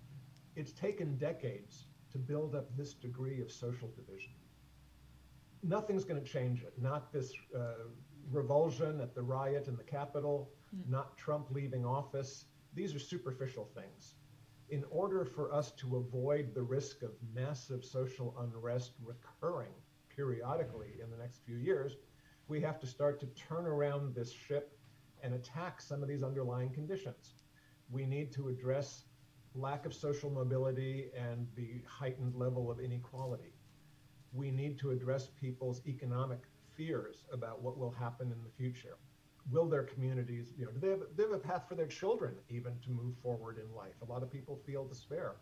it's 0.55 0.72
taken 0.72 1.18
decades 1.18 1.88
to 2.12 2.18
build 2.18 2.55
up 2.55 2.76
this 2.78 2.93
degree 2.93 3.41
of 3.41 3.51
social 3.51 3.89
division. 3.89 4.32
Nothing's 5.62 6.05
going 6.05 6.22
to 6.22 6.28
change 6.28 6.64
it. 6.64 6.74
Not 6.82 7.12
this 7.12 7.34
uh, 7.55 7.89
revulsion 8.32 9.01
at 9.01 9.14
the 9.14 9.22
riot 9.22 9.68
in 9.68 9.76
the 9.76 9.84
Capitol, 9.84 10.49
mm. 10.74 10.89
not 10.89 11.18
Trump 11.18 11.47
leaving 11.51 11.86
office. 11.86 12.45
These 12.74 12.95
are 12.95 12.99
superficial 12.99 13.70
things. 13.76 14.16
In 14.70 14.86
order 14.89 15.26
for 15.26 15.53
us 15.53 15.72
to 15.72 15.97
avoid 15.97 16.53
the 16.53 16.62
risk 16.62 17.01
of 17.03 17.12
massive 17.34 17.84
social 17.84 18.36
unrest 18.39 18.91
recurring 19.03 19.74
periodically 20.18 20.93
in 21.01 21.09
the 21.11 21.18
next 21.18 21.45
few 21.45 21.57
years, 21.57 21.95
we 22.47 22.59
have 22.59 22.80
to 22.80 22.88
start 22.88 23.20
to 23.20 23.28
turn 23.28 23.65
around 23.65 24.15
this 24.15 24.32
ship 24.32 24.78
and 25.24 25.34
attack 25.34 25.80
some 25.80 26.01
of 26.01 26.09
these 26.09 26.24
underlying 26.24 26.72
conditions. 26.74 27.36
We 27.89 28.05
need 28.05 28.32
to 28.34 28.49
address 28.49 29.03
lack 29.53 29.86
of 29.86 29.93
social 29.93 30.30
mobility 30.30 31.09
and 31.18 31.47
the 31.55 31.82
heightened 31.88 32.36
level 32.36 32.70
of 32.70 32.80
inequality. 32.80 33.53
We 34.34 34.51
need 34.51 34.78
to 34.80 34.91
address 34.91 35.30
people's 35.39 35.82
economic 35.88 36.39
fears 36.76 37.24
about 37.32 37.61
what 37.61 37.78
will 37.78 37.91
happen 37.91 38.32
in 38.32 38.43
the 38.43 38.51
future. 38.57 38.97
Will 39.49 39.68
their 39.68 39.84
communities, 39.84 40.53
you 40.57 40.65
know, 40.65 40.72
do 40.72 40.80
they 40.80 40.89
have, 40.89 40.99
they 41.15 41.24
have 41.24 41.32
a 41.32 41.39
path 41.39 41.63
for 41.70 41.76
their 41.76 41.88
children 41.88 42.36
even 42.49 42.74
to 42.84 42.89
move 42.91 43.15
forward 43.24 43.57
in 43.57 43.74
life? 43.76 43.95
A 44.01 44.11
lot 44.11 44.22
of 44.22 44.32
people 44.32 44.59
feel 44.65 44.86
despair. 44.86 45.36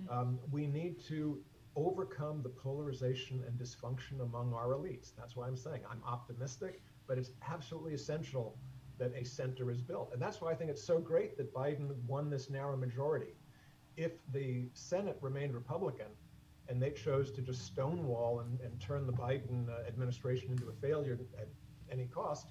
Mm-hmm. 0.00 0.18
Um, 0.18 0.38
we 0.50 0.66
need 0.66 1.00
to 1.08 1.40
overcome 1.76 2.42
the 2.42 2.48
polarization 2.48 3.42
and 3.46 3.58
dysfunction 3.58 4.20
among 4.22 4.52
our 4.52 4.70
elites. 4.70 5.12
That's 5.16 5.36
why 5.36 5.46
I'm 5.46 5.56
saying 5.56 5.82
I'm 5.90 6.02
optimistic, 6.06 6.82
but 7.06 7.18
it's 7.18 7.30
absolutely 7.48 7.94
essential 7.94 8.56
that 8.98 9.12
a 9.16 9.24
center 9.24 9.70
is 9.70 9.80
built. 9.80 10.10
And 10.12 10.20
that's 10.20 10.40
why 10.40 10.50
I 10.50 10.54
think 10.54 10.70
it's 10.70 10.84
so 10.84 10.98
great 10.98 11.36
that 11.38 11.54
Biden 11.54 11.94
won 12.06 12.28
this 12.28 12.50
narrow 12.50 12.76
majority. 12.76 13.34
If 13.96 14.12
the 14.32 14.68
Senate 14.74 15.18
remained 15.20 15.54
Republican 15.54 16.06
and 16.68 16.80
they 16.80 16.90
chose 16.90 17.30
to 17.32 17.40
just 17.40 17.64
stonewall 17.64 18.40
and, 18.40 18.60
and 18.60 18.78
turn 18.80 19.06
the 19.06 19.12
Biden 19.12 19.68
uh, 19.68 19.86
administration 19.88 20.50
into 20.50 20.68
a 20.68 20.72
failure 20.72 21.18
at 21.38 21.48
any 21.90 22.06
cost, 22.06 22.46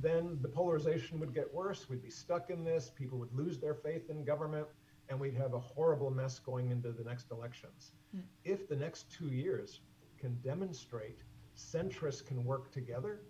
then 0.00 0.38
the 0.40 0.48
polarization 0.48 1.20
would 1.20 1.34
get 1.34 1.52
worse. 1.52 1.88
We'd 1.88 2.02
be 2.02 2.10
stuck 2.10 2.48
in 2.48 2.64
this. 2.64 2.90
People 2.94 3.18
would 3.18 3.34
lose 3.34 3.58
their 3.58 3.74
faith 3.74 4.08
in 4.08 4.24
government, 4.24 4.66
and 5.08 5.18
we'd 5.18 5.34
have 5.34 5.54
a 5.54 5.58
horrible 5.58 6.10
mess 6.10 6.38
going 6.38 6.70
into 6.70 6.92
the 6.92 7.04
next 7.04 7.30
elections. 7.30 7.92
Mm. 8.16 8.22
If 8.44 8.68
the 8.68 8.76
next 8.76 9.12
two 9.12 9.28
years 9.28 9.80
can 10.18 10.38
demonstrate 10.42 11.18
centrists 11.56 12.24
can 12.24 12.44
work 12.44 12.72
together, 12.72 13.22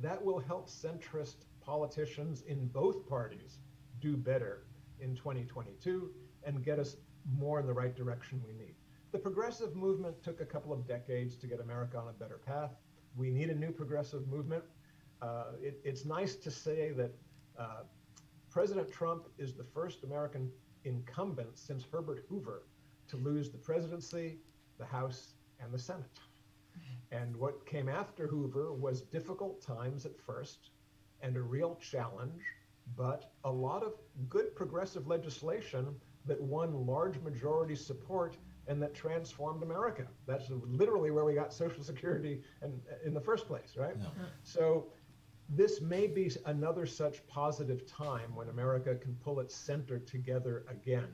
that 0.00 0.22
will 0.22 0.38
help 0.38 0.68
centrist 0.68 1.46
politicians 1.60 2.42
in 2.42 2.66
both 2.68 3.08
parties 3.08 3.58
do 4.00 4.16
better 4.16 4.64
in 5.00 5.14
2022 5.14 6.10
and 6.44 6.64
get 6.64 6.78
us 6.78 6.96
more 7.38 7.60
in 7.60 7.66
the 7.66 7.72
right 7.72 7.94
direction 7.94 8.42
we 8.44 8.52
need. 8.52 8.74
The 9.12 9.18
progressive 9.18 9.76
movement 9.76 10.22
took 10.22 10.40
a 10.40 10.44
couple 10.44 10.72
of 10.72 10.86
decades 10.86 11.36
to 11.36 11.46
get 11.46 11.60
America 11.60 11.98
on 11.98 12.08
a 12.08 12.12
better 12.12 12.40
path. 12.44 12.72
We 13.16 13.30
need 13.30 13.50
a 13.50 13.54
new 13.54 13.70
progressive 13.70 14.26
movement. 14.26 14.64
Uh, 15.20 15.52
it, 15.60 15.80
it's 15.84 16.04
nice 16.04 16.34
to 16.36 16.50
say 16.50 16.90
that 16.92 17.14
uh, 17.58 17.82
President 18.50 18.90
Trump 18.90 19.28
is 19.38 19.54
the 19.54 19.64
first 19.64 20.02
American 20.02 20.50
incumbent 20.84 21.58
since 21.58 21.84
Herbert 21.90 22.24
Hoover 22.28 22.62
to 23.08 23.16
lose 23.16 23.50
the 23.50 23.58
presidency, 23.58 24.38
the 24.78 24.84
House, 24.86 25.34
and 25.60 25.72
the 25.72 25.78
Senate. 25.78 26.18
And 27.10 27.36
what 27.36 27.66
came 27.66 27.88
after 27.88 28.26
Hoover 28.26 28.72
was 28.72 29.02
difficult 29.02 29.60
times 29.60 30.06
at 30.06 30.18
first, 30.18 30.70
and 31.20 31.36
a 31.36 31.42
real 31.42 31.76
challenge, 31.76 32.42
but 32.96 33.32
a 33.44 33.50
lot 33.50 33.82
of 33.82 33.94
good 34.28 34.56
progressive 34.56 35.06
legislation 35.06 35.94
that 36.26 36.40
won 36.40 36.86
large 36.86 37.18
majority 37.20 37.74
support 37.76 38.36
and 38.68 38.80
that 38.82 38.94
transformed 38.94 39.62
America. 39.62 40.06
That's 40.26 40.48
literally 40.50 41.10
where 41.10 41.24
we 41.24 41.34
got 41.34 41.52
Social 41.52 41.82
Security 41.82 42.42
and 42.62 42.80
uh, 42.90 42.94
in 43.04 43.12
the 43.12 43.20
first 43.20 43.46
place, 43.46 43.76
right? 43.76 43.96
So 44.44 44.86
this 45.54 45.80
may 45.82 46.06
be 46.06 46.30
another 46.46 46.86
such 46.86 47.26
positive 47.26 47.86
time 47.86 48.34
when 48.34 48.48
America 48.48 48.94
can 48.94 49.14
pull 49.22 49.38
its 49.40 49.54
center 49.54 49.98
together 49.98 50.64
again. 50.68 51.12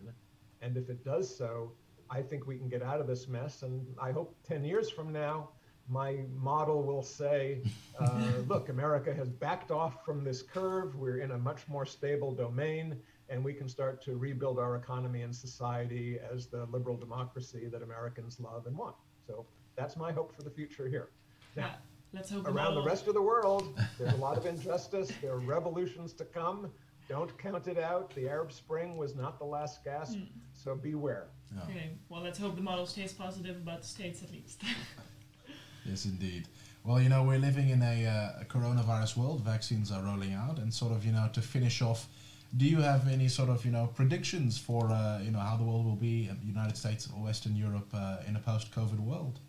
And 0.63 0.77
if 0.77 0.89
it 0.89 1.05
does 1.05 1.35
so, 1.35 1.73
I 2.09 2.23
think 2.23 2.47
we 2.47 2.57
can 2.57 2.69
get 2.69 2.83
out 2.83 3.01
of 3.01 3.07
this 3.09 3.27
mess. 3.27 3.63
And 3.63 3.85
I 4.01 4.13
hope 4.13 4.37
10 4.47 4.65
years 4.65 4.91
from 4.91 5.13
now, 5.13 5.51
my 5.89 6.19
model 6.37 6.83
will 6.85 7.03
say, 7.03 7.63
uh, 7.99 8.31
look, 8.47 8.69
America 8.69 9.13
has 9.13 9.29
backed 9.29 9.73
off 9.73 10.05
from 10.05 10.23
this 10.23 10.43
curve. 10.43 10.95
We're 10.95 11.19
in 11.19 11.33
a 11.33 11.39
much 11.39 11.67
more 11.67 11.85
stable 11.85 12.33
domain, 12.33 12.97
and 13.29 13.45
we 13.45 13.55
can 13.55 13.69
start 13.69 14.03
to 14.05 14.17
rebuild 14.17 14.59
our 14.61 14.77
economy 14.77 15.23
and 15.23 15.35
society 15.35 16.19
as 16.33 16.47
the 16.47 16.67
liberal 16.67 16.97
democracy 16.97 17.67
that 17.73 17.83
Americans 17.83 18.39
love 18.39 18.67
and 18.67 18.77
want. 18.77 18.95
So 19.27 19.47
that's 19.77 19.97
my 19.97 20.13
hope 20.13 20.35
for 20.35 20.43
the 20.43 20.51
future 20.51 20.89
here. 20.89 21.09
Now, 21.57 21.75
Let's 22.13 22.31
hope 22.31 22.49
around 22.49 22.75
the 22.75 22.83
rest 22.83 23.07
of 23.07 23.15
the 23.15 23.23
world, 23.23 23.79
there's 23.99 24.15
a 24.15 24.17
lot 24.17 24.39
of 24.39 24.47
injustice. 24.47 25.13
There 25.21 25.33
are 25.33 25.39
revolutions 25.39 26.13
to 26.15 26.25
come. 26.25 26.71
Don't 27.09 27.37
count 27.39 27.69
it 27.69 27.79
out. 27.79 28.15
The 28.15 28.29
Arab 28.29 28.53
Spring 28.53 28.97
was 28.97 29.15
not 29.15 29.39
the 29.39 29.45
last 29.45 29.85
gasp, 29.85 30.19
so 30.53 30.75
beware. 30.75 31.27
Yeah. 31.55 31.63
Okay, 31.65 31.91
well, 32.09 32.23
let's 32.23 32.39
hope 32.39 32.57
the 32.57 32.63
model 32.63 32.87
stays 32.87 33.13
positive 33.13 33.57
about 33.57 33.83
the 33.83 33.89
states 33.89 34.23
at 34.23 34.31
least. 34.33 34.63
Yes, 35.85 36.05
indeed. 36.05 36.47
Well, 36.85 37.01
you 37.01 37.09
know, 37.09 37.23
we're 37.23 37.39
living 37.39 37.71
in 37.71 37.81
a, 37.81 38.07
uh, 38.07 38.43
a 38.43 38.45
coronavirus 38.45 39.17
world. 39.17 39.43
Vaccines 39.43 39.91
are 39.91 40.03
rolling 40.03 40.35
out, 40.35 40.59
and 40.59 40.73
sort 40.73 40.93
of, 40.93 41.05
you 41.05 41.13
know, 41.13 41.31
to 41.33 41.41
finish 41.41 41.81
off, 41.81 42.09
do 42.57 42.67
you 42.67 42.81
have 42.81 43.09
any 43.09 43.29
sort 43.29 43.49
of, 43.49 43.65
you 43.65 43.71
know, 43.71 43.87
predictions 43.95 44.59
for, 44.59 44.91
uh, 44.91 45.21
you 45.23 45.31
know, 45.31 45.39
how 45.39 45.57
the 45.57 45.65
world 45.65 45.87
will 45.87 45.97
be, 45.97 46.29
in 46.29 46.39
United 46.47 46.77
States 46.77 47.09
or 47.15 47.23
Western 47.23 47.57
Europe, 47.57 47.89
uh, 47.95 48.19
in 48.27 48.37
a 48.37 48.39
post-COVID 48.39 49.01
world? 49.01 49.41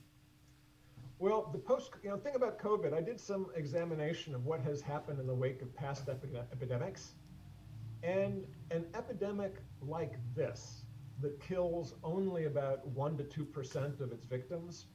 Well, 1.19 1.49
the 1.51 1.59
post, 1.59 1.91
you 2.01 2.09
know, 2.09 2.17
thing 2.17 2.35
about 2.35 2.57
COVID, 2.59 2.93
I 2.93 3.01
did 3.01 3.19
some 3.19 3.47
examination 3.53 4.33
of 4.33 4.45
what 4.45 4.61
has 4.61 4.81
happened 4.81 5.19
in 5.19 5.27
the 5.27 5.35
wake 5.35 5.61
of 5.61 5.75
past 5.75 6.07
epi- 6.07 6.37
epidemics. 6.53 7.11
And 8.03 8.45
an 8.71 8.85
epidemic 8.95 9.55
like 9.81 10.13
this, 10.33 10.85
that 11.21 11.39
kills 11.41 11.95
only 12.03 12.45
about 12.45 12.87
1% 12.95 13.29
to 13.29 13.45
2% 13.45 13.99
of 13.99 14.11
its 14.13 14.25
victims, 14.25 14.85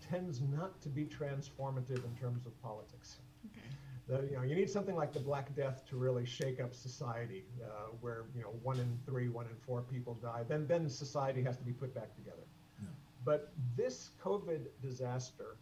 tends 0.00 0.40
not 0.40 0.80
to 0.80 0.88
be 0.88 1.04
transformative 1.04 2.04
in 2.04 2.14
terms 2.20 2.46
of 2.46 2.60
politics. 2.60 3.18
okay. 3.46 3.60
The, 4.08 4.26
you 4.28 4.36
know, 4.36 4.42
you 4.42 4.56
need 4.56 4.70
something 4.70 4.96
like 4.96 5.12
the 5.12 5.20
Black 5.20 5.54
Death 5.54 5.84
to 5.90 5.96
really 5.96 6.24
shake 6.24 6.60
up 6.60 6.74
society, 6.74 7.44
uh, 7.62 7.90
where 8.00 8.24
you 8.34 8.40
know 8.40 8.54
one 8.62 8.80
in 8.80 8.98
three, 9.04 9.28
one 9.28 9.46
in 9.46 9.54
four 9.54 9.82
people 9.82 10.14
die. 10.14 10.44
Then, 10.48 10.66
then 10.66 10.88
society 10.88 11.42
has 11.42 11.58
to 11.58 11.62
be 11.62 11.72
put 11.72 11.94
back 11.94 12.14
together. 12.16 12.46
Yeah. 12.80 12.88
But 13.22 13.52
this 13.76 14.10
COVID 14.24 14.68
disaster 14.80 15.58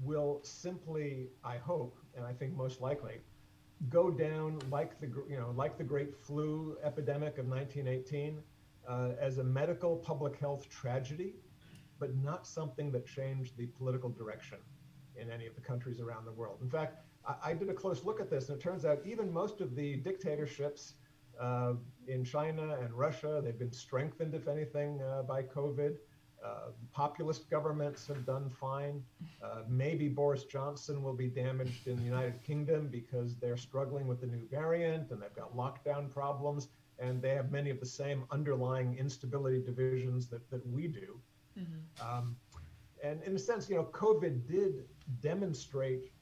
will 0.00 0.40
simply, 0.42 1.28
I 1.44 1.56
hope, 1.56 1.96
and 2.16 2.24
I 2.24 2.32
think 2.32 2.54
most 2.54 2.80
likely, 2.80 3.20
go 3.88 4.10
down 4.10 4.60
like 4.70 5.00
the 5.00 5.08
you 5.28 5.36
know 5.36 5.52
like 5.56 5.76
the 5.76 5.84
Great 5.84 6.14
Flu 6.16 6.76
epidemic 6.84 7.38
of 7.38 7.46
1918 7.46 8.40
uh, 8.88 9.10
as 9.20 9.38
a 9.38 9.44
medical 9.44 9.96
public 9.96 10.38
health 10.38 10.68
tragedy, 10.68 11.34
but 11.98 12.14
not 12.16 12.46
something 12.46 12.90
that 12.92 13.06
changed 13.06 13.56
the 13.56 13.66
political 13.66 14.10
direction 14.10 14.58
in 15.16 15.30
any 15.30 15.46
of 15.46 15.54
the 15.54 15.60
countries 15.60 16.00
around 16.00 16.24
the 16.24 16.32
world. 16.32 16.58
In 16.62 16.70
fact, 16.70 17.04
I, 17.26 17.50
I 17.50 17.54
did 17.54 17.68
a 17.68 17.74
close 17.74 18.04
look 18.04 18.20
at 18.20 18.30
this, 18.30 18.48
and 18.48 18.58
it 18.58 18.62
turns 18.62 18.84
out 18.84 19.00
even 19.04 19.32
most 19.32 19.60
of 19.60 19.74
the 19.74 19.96
dictatorships 19.96 20.94
uh, 21.40 21.74
in 22.06 22.24
China 22.24 22.76
and 22.80 22.92
Russia, 22.92 23.40
they've 23.42 23.58
been 23.58 23.72
strengthened, 23.72 24.34
if 24.34 24.48
anything, 24.48 25.00
uh, 25.02 25.22
by 25.22 25.42
COVID. 25.42 25.96
Uh, 26.44 26.70
populist 26.92 27.48
governments 27.48 28.06
have 28.06 28.26
done 28.26 28.50
fine. 28.50 29.02
Uh, 29.42 29.62
maybe 29.68 30.08
Boris 30.08 30.44
Johnson 30.44 31.02
will 31.02 31.14
be 31.14 31.28
damaged 31.28 31.86
in 31.86 31.96
the 31.96 32.02
United 32.02 32.42
Kingdom 32.42 32.88
because 32.88 33.36
they're 33.36 33.56
struggling 33.56 34.08
with 34.08 34.20
the 34.20 34.26
new 34.26 34.46
variant 34.50 35.10
and 35.10 35.22
they've 35.22 35.34
got 35.36 35.56
lockdown 35.56 36.10
problems 36.12 36.68
and 36.98 37.22
they 37.22 37.30
have 37.30 37.50
many 37.50 37.70
of 37.70 37.80
the 37.80 37.86
same 37.86 38.24
underlying 38.30 38.96
instability 38.98 39.60
divisions 39.60 40.26
that, 40.28 40.48
that 40.50 40.66
we 40.66 40.88
do. 40.88 41.20
Um, 42.00 42.36
and 43.02 43.22
in 43.22 43.34
a 43.34 43.38
sense, 43.38 43.68
you 43.68 43.76
know, 43.76 43.84
COVID 43.92 44.46
did 44.46 44.84
demonstrate 45.20 46.12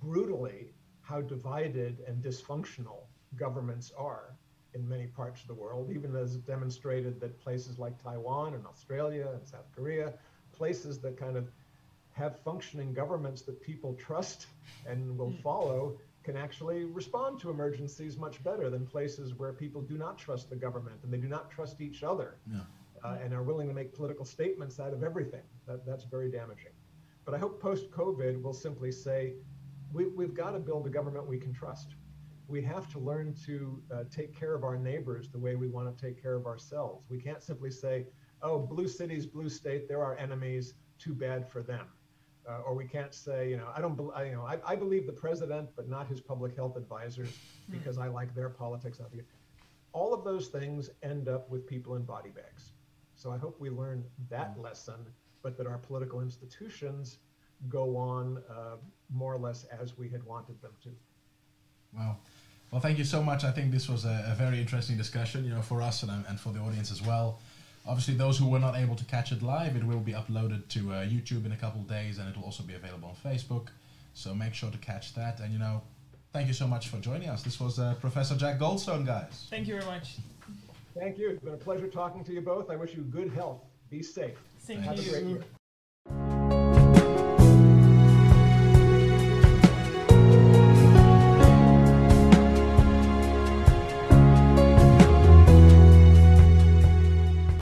brutally 0.00 0.72
how 1.00 1.20
divided 1.20 2.00
and 2.06 2.22
dysfunctional 2.22 3.04
governments 3.36 3.92
are 3.96 4.37
in 4.74 4.88
many 4.88 5.06
parts 5.06 5.40
of 5.40 5.48
the 5.48 5.54
world, 5.54 5.90
even 5.90 6.14
as 6.16 6.34
it 6.34 6.46
demonstrated 6.46 7.20
that 7.20 7.38
places 7.40 7.78
like 7.78 8.00
Taiwan 8.02 8.54
and 8.54 8.66
Australia 8.66 9.28
and 9.34 9.46
South 9.46 9.66
Korea, 9.74 10.12
places 10.52 10.98
that 11.00 11.16
kind 11.18 11.36
of 11.36 11.50
have 12.12 12.38
functioning 12.40 12.92
governments 12.92 13.42
that 13.42 13.60
people 13.62 13.94
trust 13.94 14.46
and 14.86 15.16
will 15.16 15.32
follow, 15.42 15.98
can 16.24 16.36
actually 16.36 16.84
respond 16.84 17.40
to 17.40 17.48
emergencies 17.50 18.18
much 18.18 18.42
better 18.44 18.68
than 18.68 18.84
places 18.86 19.34
where 19.34 19.52
people 19.52 19.80
do 19.80 19.96
not 19.96 20.18
trust 20.18 20.50
the 20.50 20.56
government 20.56 20.96
and 21.02 21.12
they 21.12 21.16
do 21.18 21.28
not 21.28 21.50
trust 21.50 21.80
each 21.80 22.02
other 22.02 22.36
Yeah. 22.52 22.60
uh, 23.04 23.16
and 23.22 23.32
are 23.32 23.42
willing 23.42 23.68
to 23.68 23.74
make 23.74 23.94
political 23.94 24.24
statements 24.26 24.78
out 24.80 24.92
of 24.92 25.02
everything. 25.02 25.42
That, 25.66 25.86
that's 25.86 26.04
very 26.04 26.30
damaging. 26.30 26.72
But 27.24 27.34
I 27.34 27.38
hope 27.38 27.60
post 27.62 27.90
COVID 27.90 28.42
will 28.42 28.52
simply 28.52 28.92
say 28.92 29.34
we, 29.92 30.06
we've 30.06 30.34
got 30.34 30.50
to 30.50 30.58
build 30.58 30.86
a 30.86 30.90
government 30.90 31.26
we 31.26 31.38
can 31.38 31.54
trust. 31.54 31.94
We 32.48 32.62
have 32.62 32.90
to 32.92 32.98
learn 32.98 33.34
to 33.46 33.82
uh, 33.94 34.04
take 34.10 34.38
care 34.38 34.54
of 34.54 34.64
our 34.64 34.76
neighbors 34.76 35.28
the 35.28 35.38
way 35.38 35.54
we 35.54 35.68
want 35.68 35.94
to 35.94 36.06
take 36.06 36.20
care 36.20 36.34
of 36.34 36.46
ourselves. 36.46 37.06
We 37.10 37.18
can't 37.18 37.42
simply 37.42 37.70
say, 37.70 38.06
oh, 38.42 38.58
blue 38.58 38.88
cities, 38.88 39.26
blue 39.26 39.48
state, 39.48 39.86
they're 39.86 40.02
our 40.02 40.16
enemies, 40.16 40.74
too 40.98 41.14
bad 41.14 41.48
for 41.48 41.62
them. 41.62 41.86
Uh, 42.48 42.60
or 42.66 42.74
we 42.74 42.86
can't 42.86 43.12
say, 43.12 43.50
you 43.50 43.58
know, 43.58 43.68
I 43.76 43.82
don't, 43.82 44.00
I, 44.14 44.24
you 44.24 44.32
know, 44.32 44.46
I, 44.46 44.58
I 44.66 44.74
believe 44.74 45.06
the 45.06 45.12
president, 45.12 45.68
but 45.76 45.88
not 45.88 46.06
his 46.06 46.20
public 46.20 46.56
health 46.56 46.76
advisors 46.76 47.36
because 47.70 47.98
I 47.98 48.08
like 48.08 48.34
their 48.34 48.48
politics. 48.48 48.98
All 49.92 50.14
of 50.14 50.24
those 50.24 50.48
things 50.48 50.88
end 51.02 51.28
up 51.28 51.50
with 51.50 51.66
people 51.66 51.96
in 51.96 52.04
body 52.04 52.30
bags. 52.30 52.72
So 53.14 53.30
I 53.30 53.36
hope 53.36 53.60
we 53.60 53.68
learn 53.68 54.04
that 54.30 54.58
lesson, 54.58 55.04
but 55.42 55.58
that 55.58 55.66
our 55.66 55.76
political 55.76 56.22
institutions 56.22 57.18
go 57.68 57.96
on 57.96 58.42
uh, 58.48 58.76
more 59.12 59.34
or 59.34 59.38
less 59.38 59.64
as 59.64 59.98
we 59.98 60.08
had 60.08 60.22
wanted 60.22 60.62
them 60.62 60.72
to. 60.84 60.90
Wow. 61.94 62.16
Well, 62.70 62.80
thank 62.80 62.98
you 62.98 63.04
so 63.04 63.22
much. 63.22 63.44
I 63.44 63.50
think 63.50 63.72
this 63.72 63.88
was 63.88 64.04
a, 64.04 64.26
a 64.30 64.34
very 64.34 64.60
interesting 64.60 64.96
discussion, 64.96 65.44
you 65.44 65.50
know, 65.50 65.62
for 65.62 65.80
us 65.80 66.02
and, 66.02 66.24
and 66.28 66.38
for 66.38 66.52
the 66.52 66.60
audience 66.60 66.92
as 66.92 67.00
well. 67.00 67.38
Obviously, 67.86 68.14
those 68.14 68.36
who 68.36 68.46
were 68.46 68.58
not 68.58 68.76
able 68.76 68.94
to 68.96 69.04
catch 69.06 69.32
it 69.32 69.40
live, 69.40 69.74
it 69.74 69.84
will 69.84 70.00
be 70.00 70.12
uploaded 70.12 70.68
to 70.68 70.92
uh, 70.92 70.96
YouTube 71.06 71.46
in 71.46 71.52
a 71.52 71.56
couple 71.56 71.80
of 71.80 71.88
days, 71.88 72.18
and 72.18 72.28
it 72.28 72.36
will 72.36 72.44
also 72.44 72.62
be 72.62 72.74
available 72.74 73.08
on 73.08 73.32
Facebook. 73.32 73.68
So 74.12 74.34
make 74.34 74.52
sure 74.52 74.70
to 74.70 74.78
catch 74.78 75.14
that. 75.14 75.40
And 75.40 75.52
you 75.52 75.58
know, 75.58 75.80
thank 76.34 76.48
you 76.48 76.52
so 76.52 76.66
much 76.66 76.88
for 76.88 76.98
joining 76.98 77.30
us. 77.30 77.42
This 77.42 77.58
was 77.58 77.78
uh, 77.78 77.94
Professor 78.00 78.36
Jack 78.36 78.58
Goldstone, 78.58 79.06
guys. 79.06 79.46
Thank 79.48 79.66
you 79.68 79.74
very 79.74 79.86
much. 79.86 80.16
Thank 80.98 81.16
you. 81.16 81.30
It's 81.30 81.42
been 81.42 81.54
a 81.54 81.56
pleasure 81.56 81.88
talking 81.88 82.24
to 82.24 82.32
you 82.32 82.42
both. 82.42 82.68
I 82.68 82.76
wish 82.76 82.94
you 82.94 83.02
good 83.02 83.32
health. 83.32 83.62
Be 83.88 84.02
safe. 84.02 84.36
Thank 84.60 84.80
Have 84.80 84.98
a 84.98 85.02
you. 85.02 85.10
great 85.10 85.24
year. 85.24 85.44